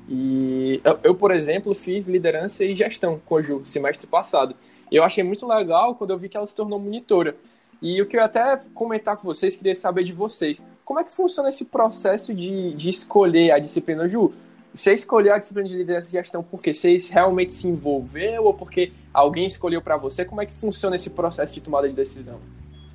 E 0.08 0.80
eu, 0.82 1.00
eu, 1.04 1.16
por 1.16 1.32
exemplo, 1.32 1.75
fiz 1.75 2.08
liderança 2.08 2.63
e 2.63 2.74
gestão 2.74 3.20
com 3.25 3.42
Ju 3.42 3.66
semestre 3.66 4.08
passado. 4.08 4.56
E 4.90 4.96
eu 4.96 5.04
achei 5.04 5.25
muito 5.25 5.46
legal 5.46 5.96
quando 5.96 6.12
eu 6.12 6.18
vi 6.18 6.30
que 6.30 6.38
ela 6.38 6.48
se 6.48 6.56
tornou 6.56 6.80
monitora. 6.80 7.36
E 7.82 8.02
o 8.02 8.06
que 8.06 8.16
eu 8.16 8.24
até 8.24 8.62
comentar 8.74 9.18
com 9.18 9.24
vocês, 9.24 9.58
queria 9.58 9.75
saber 9.75 10.06
de 10.06 10.13
vocês. 10.13 10.63
Como 10.86 11.00
é 11.00 11.04
que 11.04 11.12
funciona 11.12 11.50
esse 11.50 11.66
processo 11.66 12.34
de, 12.34 12.74
de 12.74 12.90
escolher 12.90 13.52
a 13.52 13.60
disciplina, 13.60 14.08
Ju? 14.08 14.34
Você 14.74 14.94
escolheu 14.94 15.34
a 15.34 15.38
disciplina 15.38 15.70
de 15.70 15.78
liderança 15.78 16.10
e 16.10 16.12
gestão 16.12 16.44
porque 16.44 16.74
você 16.74 16.98
realmente 17.12 17.54
se 17.54 17.68
envolveu 17.68 18.46
ou 18.46 18.54
porque 18.54 18.92
alguém 19.13 19.46
escolheu 19.46 19.82
para 19.82 19.98
você? 19.98 20.25
Como 20.25 20.42
é 20.42 20.46
que 20.46 20.54
funciona 20.54 20.96
esse 20.96 21.12
processo 21.12 21.54
de 21.54 21.62
tomada 21.62 21.88
de 21.88 21.96
decisão? 21.96 22.40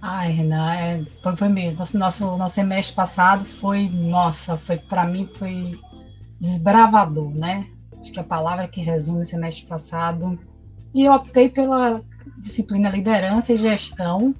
Ai, 0.02 0.30
Renan, 0.30 0.74
é, 0.74 1.04
foi, 1.22 1.36
foi 1.36 1.48
mesmo. 1.48 1.78
Nosso, 1.94 2.36
nosso, 2.36 2.54
semestre 2.54 2.94
passado 2.94 3.44
foi, 3.44 3.88
nossa, 3.88 4.58
foi 4.58 4.76
para 4.76 5.06
mim 5.06 5.26
foi 5.38 5.78
desbravador, 6.40 7.30
né? 7.30 7.66
Acho 8.00 8.12
que 8.12 8.20
a 8.20 8.24
palavra 8.24 8.68
que 8.68 8.80
resume 8.80 9.22
o 9.22 9.26
semestre 9.26 9.66
passado 9.66 10.38
e 10.94 11.04
eu 11.04 11.12
optei 11.12 11.48
pela 11.48 12.02
disciplina 12.38 12.90
liderança 12.90 13.52
e 13.52 13.56
gestão 13.56 14.34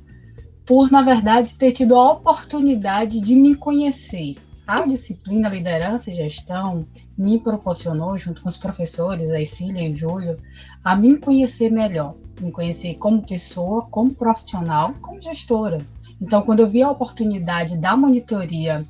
por, 0.69 0.91
na 0.91 1.01
verdade, 1.01 1.55
ter 1.55 1.73
tido 1.73 1.97
a 1.97 2.13
oportunidade 2.13 3.23
de 3.23 3.35
me 3.35 3.55
conhecer. 3.55 4.37
A 4.67 4.87
disciplina 4.87 5.49
liderança 5.49 6.11
e 6.11 6.15
gestão 6.15 6.87
me 7.17 7.39
proporcionou, 7.39 8.19
junto 8.19 8.43
com 8.43 8.51
os 8.51 8.59
professores, 8.59 9.31
a 9.31 9.47
Cília 9.47 9.89
e 9.89 9.93
o 9.93 9.97
Júlio, 9.97 10.37
a 10.85 10.95
me 10.95 11.17
conhecer 11.17 11.73
melhor, 11.73 12.17
me 12.39 12.53
conhecer 12.53 12.97
como 12.97 13.27
pessoa, 13.27 13.87
como 13.91 14.15
profissional, 14.15 14.93
como 15.01 15.23
gestora. 15.23 15.81
Então, 16.21 16.43
quando 16.43 16.61
eu 16.61 16.69
vi 16.69 16.83
a 16.83 16.91
oportunidade 16.91 17.79
da 17.79 17.97
monitoria 17.97 18.85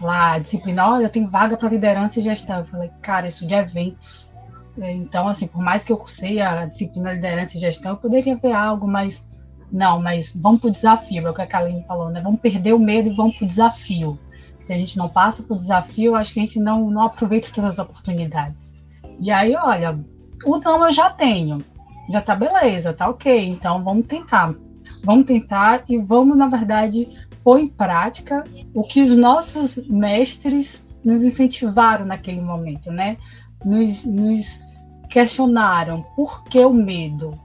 lá, 0.00 0.38
disciplina, 0.38 0.88
olha, 0.88 1.08
tem 1.08 1.26
vaga 1.26 1.56
para 1.56 1.68
liderança 1.68 2.20
e 2.20 2.22
gestão, 2.22 2.60
eu 2.60 2.64
falei, 2.66 2.90
cara, 3.02 3.26
isso 3.26 3.44
de 3.44 3.54
eventos 3.54 4.32
é, 4.80 4.92
então, 4.92 5.28
assim, 5.28 5.46
por 5.46 5.62
mais 5.62 5.84
que 5.84 5.92
eu 5.92 5.96
cursei 5.96 6.40
a 6.40 6.66
disciplina 6.66 7.12
liderança 7.12 7.56
e 7.56 7.60
gestão, 7.60 7.92
eu 7.92 7.96
poderia 7.96 8.36
ver 8.36 8.52
algo, 8.52 8.88
mas 8.88 9.26
não, 9.74 10.00
mas 10.00 10.32
vamos 10.32 10.60
para 10.60 10.68
o 10.68 10.72
desafio, 10.72 11.26
é 11.26 11.30
o 11.30 11.34
que 11.34 11.42
a 11.42 11.46
Kaline 11.48 11.84
falou, 11.88 12.08
né? 12.08 12.20
Vamos 12.20 12.40
perder 12.40 12.72
o 12.74 12.78
medo 12.78 13.08
e 13.08 13.12
vamos 13.12 13.36
para 13.36 13.44
o 13.44 13.48
desafio. 13.48 14.16
Se 14.60 14.72
a 14.72 14.76
gente 14.76 14.96
não 14.96 15.08
passa 15.08 15.42
para 15.42 15.54
o 15.54 15.58
desafio, 15.58 16.14
acho 16.14 16.32
que 16.32 16.38
a 16.38 16.44
gente 16.44 16.60
não, 16.60 16.88
não 16.88 17.02
aproveita 17.02 17.50
todas 17.52 17.74
as 17.74 17.84
oportunidades. 17.84 18.76
E 19.18 19.32
aí, 19.32 19.52
olha, 19.56 19.98
o 20.46 20.58
não 20.58 20.86
eu 20.86 20.92
já 20.92 21.10
tenho, 21.10 21.60
já 22.08 22.20
tá 22.20 22.36
beleza, 22.36 22.92
tá 22.92 23.08
ok, 23.08 23.48
então 23.48 23.82
vamos 23.82 24.06
tentar. 24.06 24.54
Vamos 25.02 25.26
tentar 25.26 25.82
e 25.88 25.98
vamos, 25.98 26.36
na 26.36 26.46
verdade, 26.46 27.08
pôr 27.42 27.58
em 27.58 27.66
prática 27.66 28.44
o 28.72 28.84
que 28.84 29.02
os 29.02 29.10
nossos 29.16 29.76
mestres 29.88 30.86
nos 31.04 31.24
incentivaram 31.24 32.06
naquele 32.06 32.40
momento, 32.40 32.92
né? 32.92 33.16
Nos, 33.64 34.04
nos 34.04 34.60
questionaram 35.10 36.02
por 36.14 36.44
que 36.44 36.60
o 36.60 36.72
medo? 36.72 37.36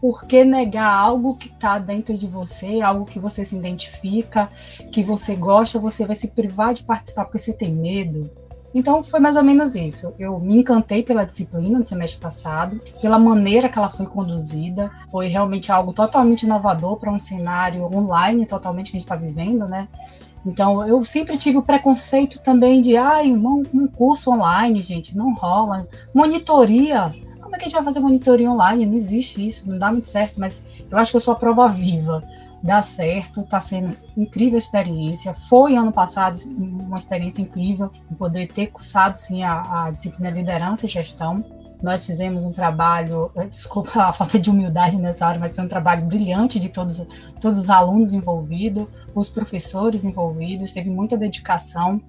Por 0.00 0.26
que 0.26 0.44
negar 0.44 0.92
algo 0.92 1.34
que 1.34 1.48
está 1.48 1.78
dentro 1.78 2.16
de 2.16 2.26
você, 2.26 2.80
algo 2.80 3.04
que 3.04 3.18
você 3.18 3.44
se 3.44 3.56
identifica, 3.56 4.48
que 4.92 5.02
você 5.02 5.34
gosta, 5.34 5.78
você 5.78 6.06
vai 6.06 6.14
se 6.14 6.28
privar 6.28 6.74
de 6.74 6.84
participar 6.84 7.24
porque 7.24 7.38
você 7.38 7.52
tem 7.52 7.72
medo? 7.72 8.30
Então 8.74 9.02
foi 9.02 9.18
mais 9.18 9.36
ou 9.36 9.42
menos 9.42 9.74
isso. 9.74 10.12
Eu 10.18 10.38
me 10.38 10.58
encantei 10.58 11.02
pela 11.02 11.24
disciplina 11.24 11.78
no 11.78 11.84
semestre 11.84 12.20
passado, 12.20 12.80
pela 13.00 13.18
maneira 13.18 13.68
que 13.68 13.78
ela 13.78 13.88
foi 13.88 14.06
conduzida. 14.06 14.90
Foi 15.10 15.26
realmente 15.26 15.72
algo 15.72 15.92
totalmente 15.92 16.42
inovador 16.42 16.96
para 16.96 17.10
um 17.10 17.18
cenário 17.18 17.84
online 17.84 18.46
totalmente 18.46 18.90
que 18.90 18.96
a 18.96 19.00
gente 19.00 19.04
está 19.04 19.16
vivendo, 19.16 19.66
né? 19.66 19.88
Então, 20.46 20.86
eu 20.86 21.02
sempre 21.02 21.36
tive 21.36 21.58
o 21.58 21.62
preconceito 21.62 22.38
também 22.38 22.80
de, 22.80 22.96
ai, 22.96 23.32
um, 23.32 23.64
um 23.74 23.86
curso 23.86 24.30
online, 24.30 24.80
gente, 24.82 25.16
não 25.16 25.34
rola. 25.34 25.86
Monitoria, 26.14 27.12
como 27.48 27.56
é 27.56 27.58
que 27.58 27.64
a 27.64 27.68
gente 27.68 27.76
vai 27.76 27.84
fazer 27.84 28.00
monitoria 28.00 28.50
online? 28.50 28.84
Não 28.84 28.94
existe 28.94 29.44
isso, 29.44 29.68
não 29.70 29.78
dá 29.78 29.90
muito 29.90 30.06
certo, 30.06 30.38
mas 30.38 30.62
eu 30.90 30.98
acho 30.98 31.10
que 31.10 31.16
eu 31.16 31.20
sou 31.20 31.32
a 31.32 31.36
prova 31.36 31.66
viva. 31.66 32.22
Dá 32.62 32.82
certo, 32.82 33.40
está 33.40 33.58
sendo 33.58 33.96
incrível 34.14 34.58
experiência. 34.58 35.32
Foi 35.48 35.74
ano 35.74 35.90
passado 35.90 36.36
uma 36.58 36.98
experiência 36.98 37.40
incrível 37.40 37.90
poder 38.18 38.48
ter 38.48 38.66
cursado 38.66 39.16
sim 39.16 39.42
a, 39.44 39.86
a 39.86 39.90
disciplina 39.90 40.28
liderança 40.28 40.84
e 40.84 40.88
gestão. 40.90 41.42
Nós 41.82 42.04
fizemos 42.04 42.44
um 42.44 42.52
trabalho, 42.52 43.30
eh, 43.34 43.46
desculpa 43.46 44.02
a 44.02 44.12
falta 44.12 44.38
de 44.38 44.50
humildade 44.50 44.98
nessa 44.98 45.26
hora, 45.26 45.38
mas 45.38 45.54
foi 45.54 45.64
um 45.64 45.68
trabalho 45.68 46.04
brilhante 46.04 46.60
de 46.60 46.68
todos, 46.68 47.02
todos 47.40 47.58
os 47.60 47.70
alunos 47.70 48.12
envolvidos, 48.12 48.86
os 49.14 49.30
professores 49.30 50.04
envolvidos, 50.04 50.74
teve 50.74 50.90
muita 50.90 51.16
dedicação. 51.16 52.02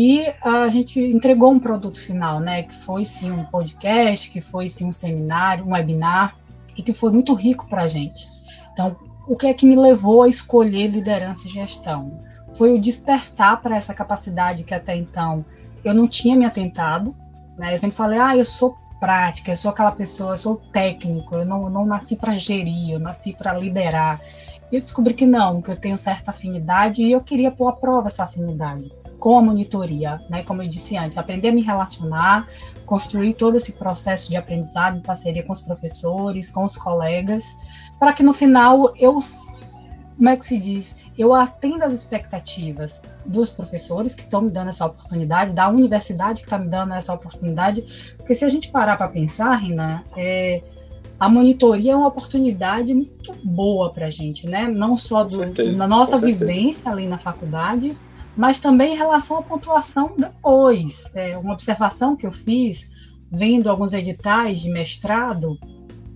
E 0.00 0.32
a 0.42 0.68
gente 0.68 1.00
entregou 1.00 1.50
um 1.50 1.58
produto 1.58 2.00
final, 2.00 2.38
né? 2.38 2.62
Que 2.62 2.74
foi 2.84 3.04
sim 3.04 3.32
um 3.32 3.42
podcast, 3.42 4.30
que 4.30 4.40
foi 4.40 4.68
sim 4.68 4.86
um 4.86 4.92
seminário, 4.92 5.66
um 5.66 5.72
webinar, 5.72 6.36
e 6.76 6.82
que 6.84 6.92
foi 6.92 7.10
muito 7.10 7.34
rico 7.34 7.68
para 7.68 7.82
a 7.82 7.86
gente. 7.88 8.28
Então, 8.72 8.96
o 9.26 9.36
que 9.36 9.48
é 9.48 9.52
que 9.52 9.66
me 9.66 9.74
levou 9.74 10.22
a 10.22 10.28
escolher 10.28 10.86
liderança 10.86 11.48
e 11.48 11.50
gestão? 11.50 12.16
Foi 12.54 12.72
o 12.72 12.80
despertar 12.80 13.60
para 13.60 13.74
essa 13.74 13.92
capacidade 13.92 14.62
que 14.62 14.72
até 14.72 14.94
então 14.94 15.44
eu 15.82 15.92
não 15.92 16.06
tinha 16.06 16.36
me 16.36 16.44
atentado. 16.44 17.12
Né? 17.58 17.74
Eu 17.74 17.78
sempre 17.80 17.96
falei, 17.96 18.20
ah, 18.20 18.36
eu 18.36 18.44
sou 18.44 18.78
prática, 19.00 19.50
eu 19.50 19.56
sou 19.56 19.72
aquela 19.72 19.90
pessoa, 19.90 20.34
eu 20.34 20.38
sou 20.38 20.62
técnico, 20.72 21.34
eu 21.34 21.44
não, 21.44 21.68
não 21.68 21.84
nasci 21.84 22.14
para 22.14 22.36
gerir, 22.36 22.92
eu 22.92 23.00
nasci 23.00 23.32
para 23.32 23.52
liderar. 23.52 24.20
E 24.70 24.76
eu 24.76 24.80
descobri 24.80 25.12
que 25.12 25.26
não, 25.26 25.60
que 25.60 25.72
eu 25.72 25.76
tenho 25.76 25.98
certa 25.98 26.30
afinidade 26.30 27.02
e 27.02 27.10
eu 27.10 27.20
queria 27.20 27.50
pôr 27.50 27.68
à 27.68 27.72
prova 27.72 28.06
essa 28.06 28.22
afinidade 28.22 28.92
com 29.18 29.38
a 29.38 29.42
monitoria, 29.42 30.20
né? 30.28 30.42
Como 30.42 30.62
eu 30.62 30.68
disse 30.68 30.96
antes, 30.96 31.18
aprender 31.18 31.48
a 31.48 31.52
me 31.52 31.62
relacionar, 31.62 32.48
construir 32.86 33.34
todo 33.34 33.56
esse 33.56 33.72
processo 33.72 34.30
de 34.30 34.36
aprendizado 34.36 34.98
em 34.98 35.00
parceria 35.00 35.42
com 35.42 35.52
os 35.52 35.60
professores, 35.60 36.50
com 36.50 36.64
os 36.64 36.76
colegas, 36.76 37.44
para 37.98 38.12
que 38.12 38.22
no 38.22 38.32
final 38.32 38.92
eu, 38.98 39.18
como 40.16 40.28
é 40.28 40.36
que 40.36 40.46
se 40.46 40.58
diz, 40.58 40.96
eu 41.18 41.34
atendo 41.34 41.84
às 41.84 41.92
expectativas 41.92 43.02
dos 43.26 43.50
professores 43.50 44.14
que 44.14 44.22
estão 44.22 44.40
me 44.40 44.50
dando 44.50 44.68
essa 44.68 44.86
oportunidade, 44.86 45.52
da 45.52 45.68
universidade 45.68 46.42
que 46.42 46.46
está 46.46 46.58
me 46.58 46.68
dando 46.68 46.94
essa 46.94 47.12
oportunidade, 47.12 48.14
porque 48.16 48.34
se 48.34 48.44
a 48.44 48.48
gente 48.48 48.70
parar 48.70 48.96
para 48.96 49.08
pensar, 49.08 49.56
Renan, 49.56 50.02
é, 50.16 50.62
a 51.18 51.28
monitoria 51.28 51.92
é 51.92 51.96
uma 51.96 52.06
oportunidade 52.06 52.94
muito 52.94 53.34
boa 53.42 53.92
para 53.92 54.06
a 54.06 54.10
gente, 54.10 54.46
né? 54.46 54.68
Não 54.68 54.96
só 54.96 55.24
do, 55.24 55.38
certeza, 55.38 55.76
na 55.76 55.88
nossa 55.88 56.16
vivência 56.18 56.88
ali 56.88 57.08
na 57.08 57.18
faculdade, 57.18 57.96
mas 58.38 58.60
também 58.60 58.94
em 58.94 58.96
relação 58.96 59.36
à 59.36 59.42
pontuação 59.42 60.12
depois. 60.16 61.10
É, 61.12 61.36
uma 61.36 61.52
observação 61.52 62.14
que 62.14 62.24
eu 62.24 62.30
fiz, 62.30 62.88
vendo 63.32 63.68
alguns 63.68 63.92
editais 63.92 64.60
de 64.60 64.70
mestrado, 64.70 65.58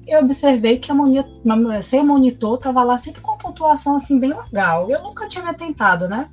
eu 0.07 0.21
observei 0.21 0.79
que 0.79 0.93
a 0.93 0.95
monitor, 0.95 1.83
ser 1.83 2.05
monitor 2.05 2.55
estava 2.55 2.85
lá 2.85 2.97
sempre 2.97 3.21
com 3.21 3.37
pontuação 3.37 3.97
assim 3.97 4.21
bem 4.21 4.33
legal. 4.33 4.89
Eu 4.89 5.03
nunca 5.03 5.27
tinha 5.27 5.43
me 5.43 5.51
atentado, 5.51 6.09
né? 6.09 6.29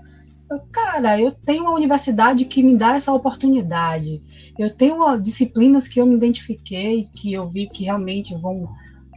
Cara, 0.72 1.20
eu 1.20 1.32
tenho 1.32 1.64
uma 1.64 1.74
universidade 1.74 2.46
que 2.46 2.62
me 2.62 2.78
dá 2.78 2.96
essa 2.96 3.12
oportunidade. 3.12 4.22
Eu 4.60 4.76
tenho 4.76 5.18
disciplinas 5.18 5.88
que 5.88 6.00
eu 6.00 6.06
me 6.06 6.16
identifiquei, 6.16 7.10
que 7.16 7.34
eu 7.34 7.50
vi 7.50 7.68
que 7.68 7.86
realmente 7.86 8.36
vão, 8.36 8.70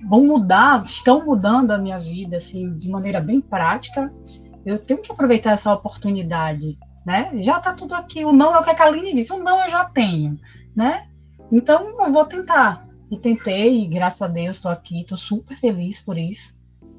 vão 0.08 0.24
mudar, 0.24 0.82
estão 0.84 1.26
mudando 1.26 1.70
a 1.70 1.78
minha 1.78 1.98
vida 1.98 2.38
assim 2.38 2.72
de 2.78 2.88
maneira 2.88 3.20
bem 3.20 3.42
prática. 3.42 4.10
Eu 4.64 4.78
tenho 4.78 5.02
que 5.02 5.10
aproveitar 5.10 5.52
essa 5.52 5.72
oportunidade, 5.72 6.78
né? 7.04 7.30
Já 7.42 7.58
está 7.58 7.72
tudo 7.72 7.94
aqui. 7.94 8.24
O 8.24 8.32
não 8.32 8.54
é 8.54 8.58
o 8.58 8.64
que 8.64 8.70
a 8.70 8.74
Kaline 8.74 9.12
disse. 9.12 9.32
O 9.32 9.42
não 9.42 9.60
eu 9.60 9.68
já 9.68 9.84
tenho, 9.84 10.38
né? 10.74 11.08
Então 11.50 12.00
eu 12.00 12.12
vou 12.12 12.24
tentar. 12.24 12.86
E 13.10 13.18
tentei, 13.18 13.82
e 13.82 13.86
graças 13.86 14.22
a 14.22 14.26
Deus 14.26 14.56
estou 14.56 14.70
aqui, 14.70 15.00
estou 15.00 15.18
super 15.18 15.56
feliz 15.56 16.00
por 16.00 16.16
isso. 16.16 16.54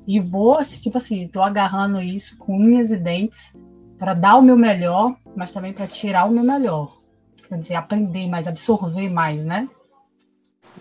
E 0.06 0.20
vou, 0.20 0.60
tipo 0.62 0.98
assim, 0.98 1.24
estou 1.24 1.42
agarrando 1.42 2.00
isso 2.00 2.38
com 2.38 2.56
unhas 2.56 2.92
e 2.92 2.98
dentes 2.98 3.54
para 3.98 4.14
dar 4.14 4.36
o 4.36 4.42
meu 4.42 4.58
melhor, 4.58 5.16
mas 5.36 5.54
também 5.54 5.74
para 5.74 5.88
tirar 5.88 6.26
o 6.26 6.32
meu 6.32 6.44
melhor. 6.44 6.98
dizer, 7.52 7.76
aprender 7.76 8.28
mais, 8.28 8.46
absorver 8.46 9.10
mais, 9.10 9.44
né? 9.44 9.68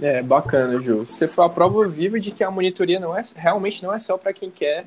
É, 0.01 0.23
bacana, 0.23 0.81
Ju. 0.81 1.07
Você 1.07 1.29
foi 1.29 1.45
a 1.45 1.49
prova 1.49 1.87
viva 1.87 2.19
de 2.19 2.31
que 2.31 2.43
a 2.43 2.51
monitoria 2.51 2.99
não 2.99 3.17
é, 3.17 3.23
realmente 3.37 3.83
não 3.83 3.95
é 3.95 4.01
só 4.01 4.19
para 4.19 4.33
quem 4.33 4.51
quer 4.51 4.85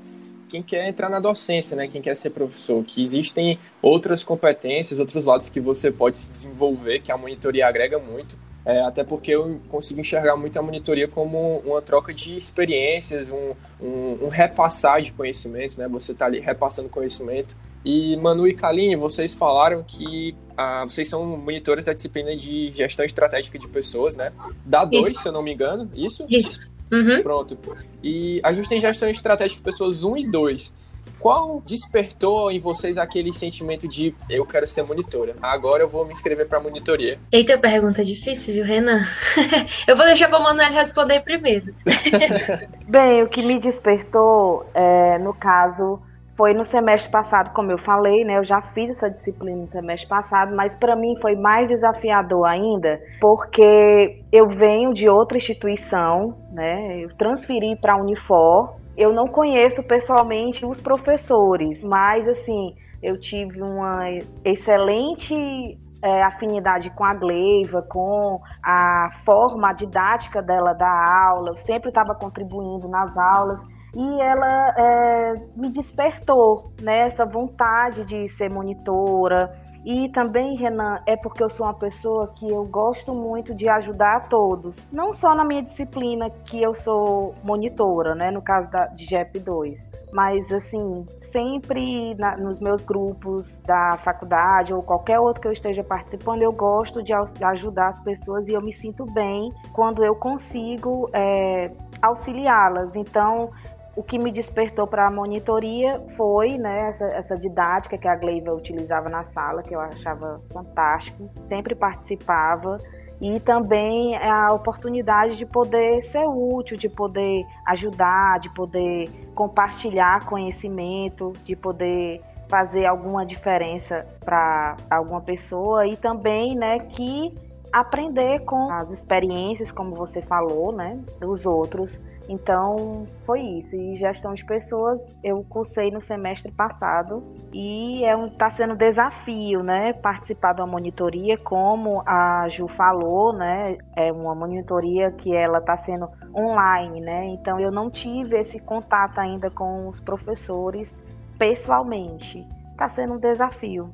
quem 0.48 0.62
quer 0.62 0.88
entrar 0.88 1.10
na 1.10 1.20
docência, 1.20 1.76
né? 1.76 1.88
Quem 1.88 2.02
quer 2.02 2.16
ser 2.16 2.30
professor, 2.30 2.84
que 2.84 3.04
existem 3.04 3.60
outras 3.82 4.24
competências, 4.24 5.00
outros 5.00 5.26
lados 5.26 5.50
que 5.50 5.60
você 5.60 5.92
pode 5.92 6.18
se 6.20 6.30
desenvolver, 6.30 7.02
que 7.02 7.12
a 7.12 7.18
monitoria 7.18 7.68
agrega 7.68 8.00
muito. 8.00 8.38
É, 8.66 8.82
até 8.82 9.04
porque 9.04 9.32
eu 9.32 9.62
consigo 9.70 10.02
enxergar 10.02 10.36
muito 10.36 10.58
a 10.58 10.62
monitoria 10.62 11.08
como 11.08 11.60
uma 11.60 11.84
troca 11.84 12.12
de 12.12 12.36
experiências, 12.36 13.30
um, 13.30 13.54
um, 13.80 14.26
um 14.26 14.28
repassar 14.28 15.02
de 15.04 15.12
conhecimento, 15.12 15.78
né? 15.78 15.88
Você 15.88 16.14
está 16.14 16.26
ali 16.26 16.40
repassando 16.40 16.90
conhecimento. 16.90 17.56
E 17.86 18.18
Manu 18.18 18.48
e 18.48 18.56
Kaline, 18.56 18.96
vocês 18.96 19.36
falaram 19.36 19.84
que 19.84 20.36
ah, 20.58 20.84
vocês 20.86 21.08
são 21.08 21.24
monitores 21.38 21.86
da 21.86 21.94
disciplina 21.94 22.36
de 22.36 22.72
gestão 22.72 23.06
estratégica 23.06 23.60
de 23.60 23.68
pessoas, 23.68 24.16
né? 24.16 24.34
Da 24.66 24.84
dois, 24.84 25.16
se 25.16 25.28
eu 25.28 25.32
não 25.32 25.44
me 25.44 25.54
engano, 25.54 25.88
isso? 25.94 26.26
Isso. 26.28 26.74
Uhum. 26.92 27.22
Pronto. 27.22 27.58
E 28.04 28.40
a 28.44 28.54
gente 28.54 28.70
tem 28.70 28.80
gestão 28.80 29.10
estratégica 29.10 29.58
de 29.58 29.64
pessoas 29.64 30.04
1 30.04 30.18
e 30.18 30.28
2 30.28 30.86
qual 31.26 31.60
despertou 31.66 32.52
em 32.52 32.60
vocês 32.60 33.00
aquele 33.00 33.34
sentimento 33.34 33.88
de 33.88 34.14
eu 34.30 34.46
quero 34.46 34.68
ser 34.68 34.84
monitora? 34.84 35.36
Agora 35.42 35.82
eu 35.82 35.90
vou 35.90 36.06
me 36.06 36.14
inscrever 36.14 36.48
para 36.48 36.60
monitoria. 36.60 37.18
Eita, 37.32 37.58
pergunta 37.58 38.06
difícil, 38.06 38.54
viu, 38.54 38.64
Renan? 38.64 39.04
eu 39.88 39.96
vou 39.96 40.06
deixar 40.06 40.30
para 40.30 40.40
o 40.40 40.44
Manuel 40.44 40.72
responder 40.72 41.22
primeiro. 41.22 41.74
Bem, 42.88 43.24
o 43.24 43.28
que 43.28 43.42
me 43.42 43.60
despertou, 43.60 44.70
é, 44.74 45.18
no 45.18 45.34
caso, 45.34 46.00
foi 46.38 46.54
no 46.54 46.66
semestre 46.66 47.12
passado, 47.12 47.54
como 47.54 47.72
eu 47.72 47.78
falei, 47.78 48.26
né? 48.26 48.38
Eu 48.38 48.44
já 48.44 48.62
fiz 48.62 48.90
essa 48.90 49.10
disciplina 49.10 49.62
no 49.62 49.68
semestre 49.68 50.08
passado, 50.08 50.56
mas 50.56 50.76
para 50.76 50.96
mim 50.96 51.16
foi 51.22 51.36
mais 51.36 51.68
desafiador 51.68 52.46
ainda, 52.46 53.00
porque 53.22 54.22
eu 54.32 54.50
venho 54.50 54.94
de 54.94 55.08
outra 55.08 55.38
instituição, 55.38 56.36
né? 56.52 57.00
Eu 57.00 57.16
transferi 57.16 57.76
para 57.76 57.94
a 57.94 57.98
Unifor 57.98 58.76
eu 58.98 59.12
não 59.14 59.28
conheço 59.28 59.84
pessoalmente 59.84 60.66
os 60.66 60.80
professores, 60.80 61.84
mas 61.84 62.28
assim, 62.28 62.74
eu 63.04 63.20
tive 63.20 63.62
uma 63.62 64.10
excelente 64.44 65.78
é, 66.02 66.24
afinidade 66.24 66.90
com 66.92 67.04
a 67.04 67.14
Gleiva, 67.14 67.82
com 67.90 68.40
a 68.64 69.10
forma 69.26 69.74
didática 69.74 70.42
dela 70.42 70.74
da 70.74 71.28
aula, 71.28 71.50
eu 71.50 71.58
sempre 71.58 71.90
estava 71.90 72.16
contribuindo 72.16 72.88
nas 72.88 73.16
aulas 73.18 73.62
e 73.96 74.22
ela 74.22 74.74
é, 74.78 75.34
me 75.56 75.70
despertou 75.70 76.72
né, 76.82 77.08
vontade 77.32 78.04
de 78.06 78.28
ser 78.28 78.52
monitora, 78.52 79.52
e 79.86 80.10
também, 80.10 80.56
Renan, 80.56 81.00
é 81.06 81.16
porque 81.16 81.44
eu 81.44 81.50
sou 81.50 81.68
uma 81.68 81.74
pessoa 81.76 82.34
que 82.36 82.50
eu 82.50 82.66
gosto 82.66 83.14
muito 83.14 83.54
de 83.54 83.70
ajudar 83.70 84.16
a 84.16 84.20
todos. 84.22 84.76
Não 84.92 85.14
só 85.14 85.36
na 85.36 85.46
minha 85.46 85.62
disciplina, 85.62 86.28
que 86.48 86.60
eu 86.60 86.74
sou 86.74 87.36
monitora, 87.44 88.16
né? 88.16 88.32
No 88.32 88.42
caso 88.42 88.68
da, 88.72 88.88
de 88.88 89.06
GEP2. 89.06 89.88
Mas, 90.12 90.52
assim, 90.52 91.06
sempre 91.32 92.16
na, 92.16 92.36
nos 92.36 92.60
meus 92.60 92.84
grupos 92.84 93.46
da 93.64 93.96
faculdade 93.98 94.74
ou 94.74 94.82
qualquer 94.82 95.20
outro 95.20 95.40
que 95.40 95.48
eu 95.48 95.54
esteja 95.54 95.84
participando, 95.84 96.42
eu 96.42 96.52
gosto 96.52 97.04
de, 97.04 97.14
de 97.36 97.44
ajudar 97.46 97.90
as 97.90 98.00
pessoas 98.00 98.48
e 98.48 98.54
eu 98.54 98.62
me 98.62 98.74
sinto 98.74 99.06
bem 99.14 99.52
quando 99.72 100.04
eu 100.04 100.16
consigo 100.16 101.08
é, 101.14 101.70
auxiliá-las. 102.02 102.96
Então, 102.96 103.52
o 103.96 104.04
que 104.04 104.20
me 104.20 104.32
despertou 104.32 104.86
para 104.86 105.08
a 105.08 105.12
monitoria 105.12 106.02
foi 106.18 106.58
né, 106.58 106.90
essa, 106.90 107.06
essa 107.06 107.36
didática 107.36 107.98
que 107.98 108.08
a 108.08 108.16
Gleiva 108.16 108.54
utilizava 108.54 109.10
na 109.10 109.24
sala, 109.24 109.64
que 109.64 109.74
eu 109.74 109.80
achava 109.80 110.42
fantástico, 110.52 111.30
sempre 111.48 111.74
participava, 111.74 112.78
e 113.22 113.40
também 113.40 114.18
a 114.18 114.52
oportunidade 114.52 115.38
de 115.38 115.46
poder 115.46 116.02
ser 116.04 116.26
útil, 116.28 116.76
de 116.76 116.90
poder 116.90 117.46
ajudar, 117.68 118.40
de 118.42 118.54
poder 118.54 119.10
compartilhar 119.34 120.26
conhecimento, 120.26 121.32
de 121.46 121.56
poder 121.56 122.22
fazer 122.50 122.86
alguma 122.86 123.26
diferença 123.26 124.06
para 124.24 124.76
alguma 124.90 125.22
pessoa. 125.22 125.88
E 125.88 125.96
também 125.96 126.56
né, 126.56 126.80
que 126.80 127.34
aprender 127.72 128.40
com 128.40 128.70
as 128.70 128.92
experiências, 128.92 129.72
como 129.72 129.96
você 129.96 130.22
falou, 130.22 130.74
né, 130.74 131.00
dos 131.20 131.46
outros 131.46 131.98
então, 132.28 133.08
foi 133.26 133.42
isso. 133.42 133.76
E 133.76 133.96
gestão 133.96 134.34
de 134.34 134.44
pessoas 134.46 135.16
eu 135.24 135.44
cursei 135.48 135.92
no 135.92 136.02
semestre 136.02 136.52
passado 136.52 137.24
e 137.54 138.04
é 138.04 138.16
um, 138.16 138.30
tá 138.30 138.50
sendo 138.50 138.74
um 138.74 138.78
desafio, 138.78 139.62
né? 139.62 139.94
Participar 139.94 140.54
de 140.54 140.62
uma 140.62 140.68
monitoria, 140.68 141.38
como 141.38 142.02
a 142.06 142.48
Ju 142.50 142.68
falou, 142.68 143.34
né? 143.34 143.78
É 143.96 144.12
uma 144.12 144.34
monitoria 144.34 145.12
que 145.12 145.36
ela 145.36 145.60
está 145.60 145.78
sendo 145.78 146.10
online, 146.34 147.02
né? 147.02 147.26
Então, 147.28 147.60
eu 147.60 147.72
não 147.72 147.90
tive 147.90 148.38
esse 148.40 148.60
contato 148.60 149.20
ainda 149.20 149.50
com 149.52 149.88
os 149.88 150.00
professores 150.00 151.02
pessoalmente. 151.38 152.46
Está 152.72 152.90
sendo 152.90 153.14
um 153.14 153.20
desafio. 153.20 153.90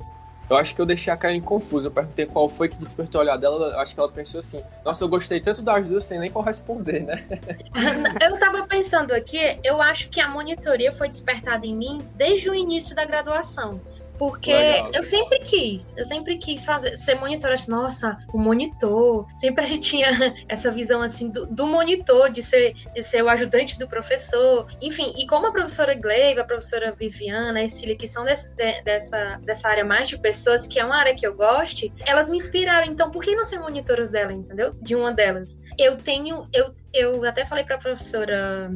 Eu 0.52 0.58
acho 0.58 0.74
que 0.74 0.82
eu 0.82 0.84
deixei 0.84 1.10
a 1.10 1.16
Karen 1.16 1.40
confusa. 1.40 1.88
Eu 1.88 1.92
perguntei 1.92 2.26
qual 2.26 2.46
foi 2.46 2.68
que 2.68 2.76
despertou 2.76 3.20
o 3.20 3.24
olhar 3.24 3.38
dela. 3.38 3.68
Eu 3.68 3.80
acho 3.80 3.94
que 3.94 4.00
ela 4.00 4.12
pensou 4.12 4.40
assim: 4.40 4.62
Nossa, 4.84 5.02
eu 5.02 5.08
gostei 5.08 5.40
tanto 5.40 5.62
das 5.62 5.86
duas 5.86 6.04
sem 6.04 6.18
nem 6.18 6.30
corresponder, 6.30 7.04
né? 7.04 7.14
eu 8.20 8.38
tava 8.38 8.66
pensando 8.66 9.12
aqui, 9.12 9.38
eu 9.64 9.80
acho 9.80 10.10
que 10.10 10.20
a 10.20 10.28
monitoria 10.28 10.92
foi 10.92 11.08
despertada 11.08 11.66
em 11.66 11.74
mim 11.74 12.06
desde 12.16 12.50
o 12.50 12.54
início 12.54 12.94
da 12.94 13.06
graduação. 13.06 13.80
Porque 14.22 14.52
Legal. 14.52 14.92
eu 14.94 15.02
sempre 15.02 15.40
quis, 15.40 15.96
eu 15.96 16.06
sempre 16.06 16.38
quis 16.38 16.64
fazer, 16.64 16.96
ser 16.96 17.16
monitor. 17.16 17.50
Assim, 17.50 17.72
Nossa, 17.72 18.16
o 18.32 18.38
monitor. 18.38 19.26
Sempre 19.34 19.64
a 19.64 19.66
gente 19.66 19.90
tinha 19.90 20.10
essa 20.48 20.70
visão 20.70 21.02
assim 21.02 21.28
do, 21.28 21.44
do 21.44 21.66
monitor, 21.66 22.30
de 22.30 22.40
ser, 22.40 22.74
de 22.94 23.02
ser 23.02 23.24
o 23.24 23.28
ajudante 23.28 23.76
do 23.80 23.88
professor. 23.88 24.68
Enfim, 24.80 25.12
e 25.18 25.26
como 25.26 25.48
a 25.48 25.50
professora 25.50 25.92
Gleiva, 25.96 26.42
a 26.42 26.44
professora 26.44 26.92
Viviana, 26.92 27.64
a 27.64 27.68
Cília, 27.68 27.96
que 27.96 28.06
são 28.06 28.24
desse, 28.24 28.54
de, 28.54 28.82
dessa, 28.82 29.40
dessa 29.42 29.68
área 29.68 29.84
mais 29.84 30.08
de 30.08 30.16
pessoas, 30.16 30.68
que 30.68 30.78
é 30.78 30.84
uma 30.84 30.98
área 30.98 31.16
que 31.16 31.26
eu 31.26 31.34
goste, 31.34 31.92
elas 32.06 32.30
me 32.30 32.36
inspiraram. 32.36 32.86
Então, 32.86 33.10
por 33.10 33.24
que 33.24 33.34
não 33.34 33.44
ser 33.44 33.58
monitoras 33.58 34.08
dela, 34.08 34.32
entendeu? 34.32 34.72
De 34.80 34.94
uma 34.94 35.12
delas. 35.12 35.60
Eu 35.76 35.96
tenho, 35.96 36.46
eu, 36.52 36.72
eu 36.94 37.24
até 37.24 37.44
falei 37.44 37.64
para 37.64 37.74
a 37.74 37.80
professora 37.80 38.70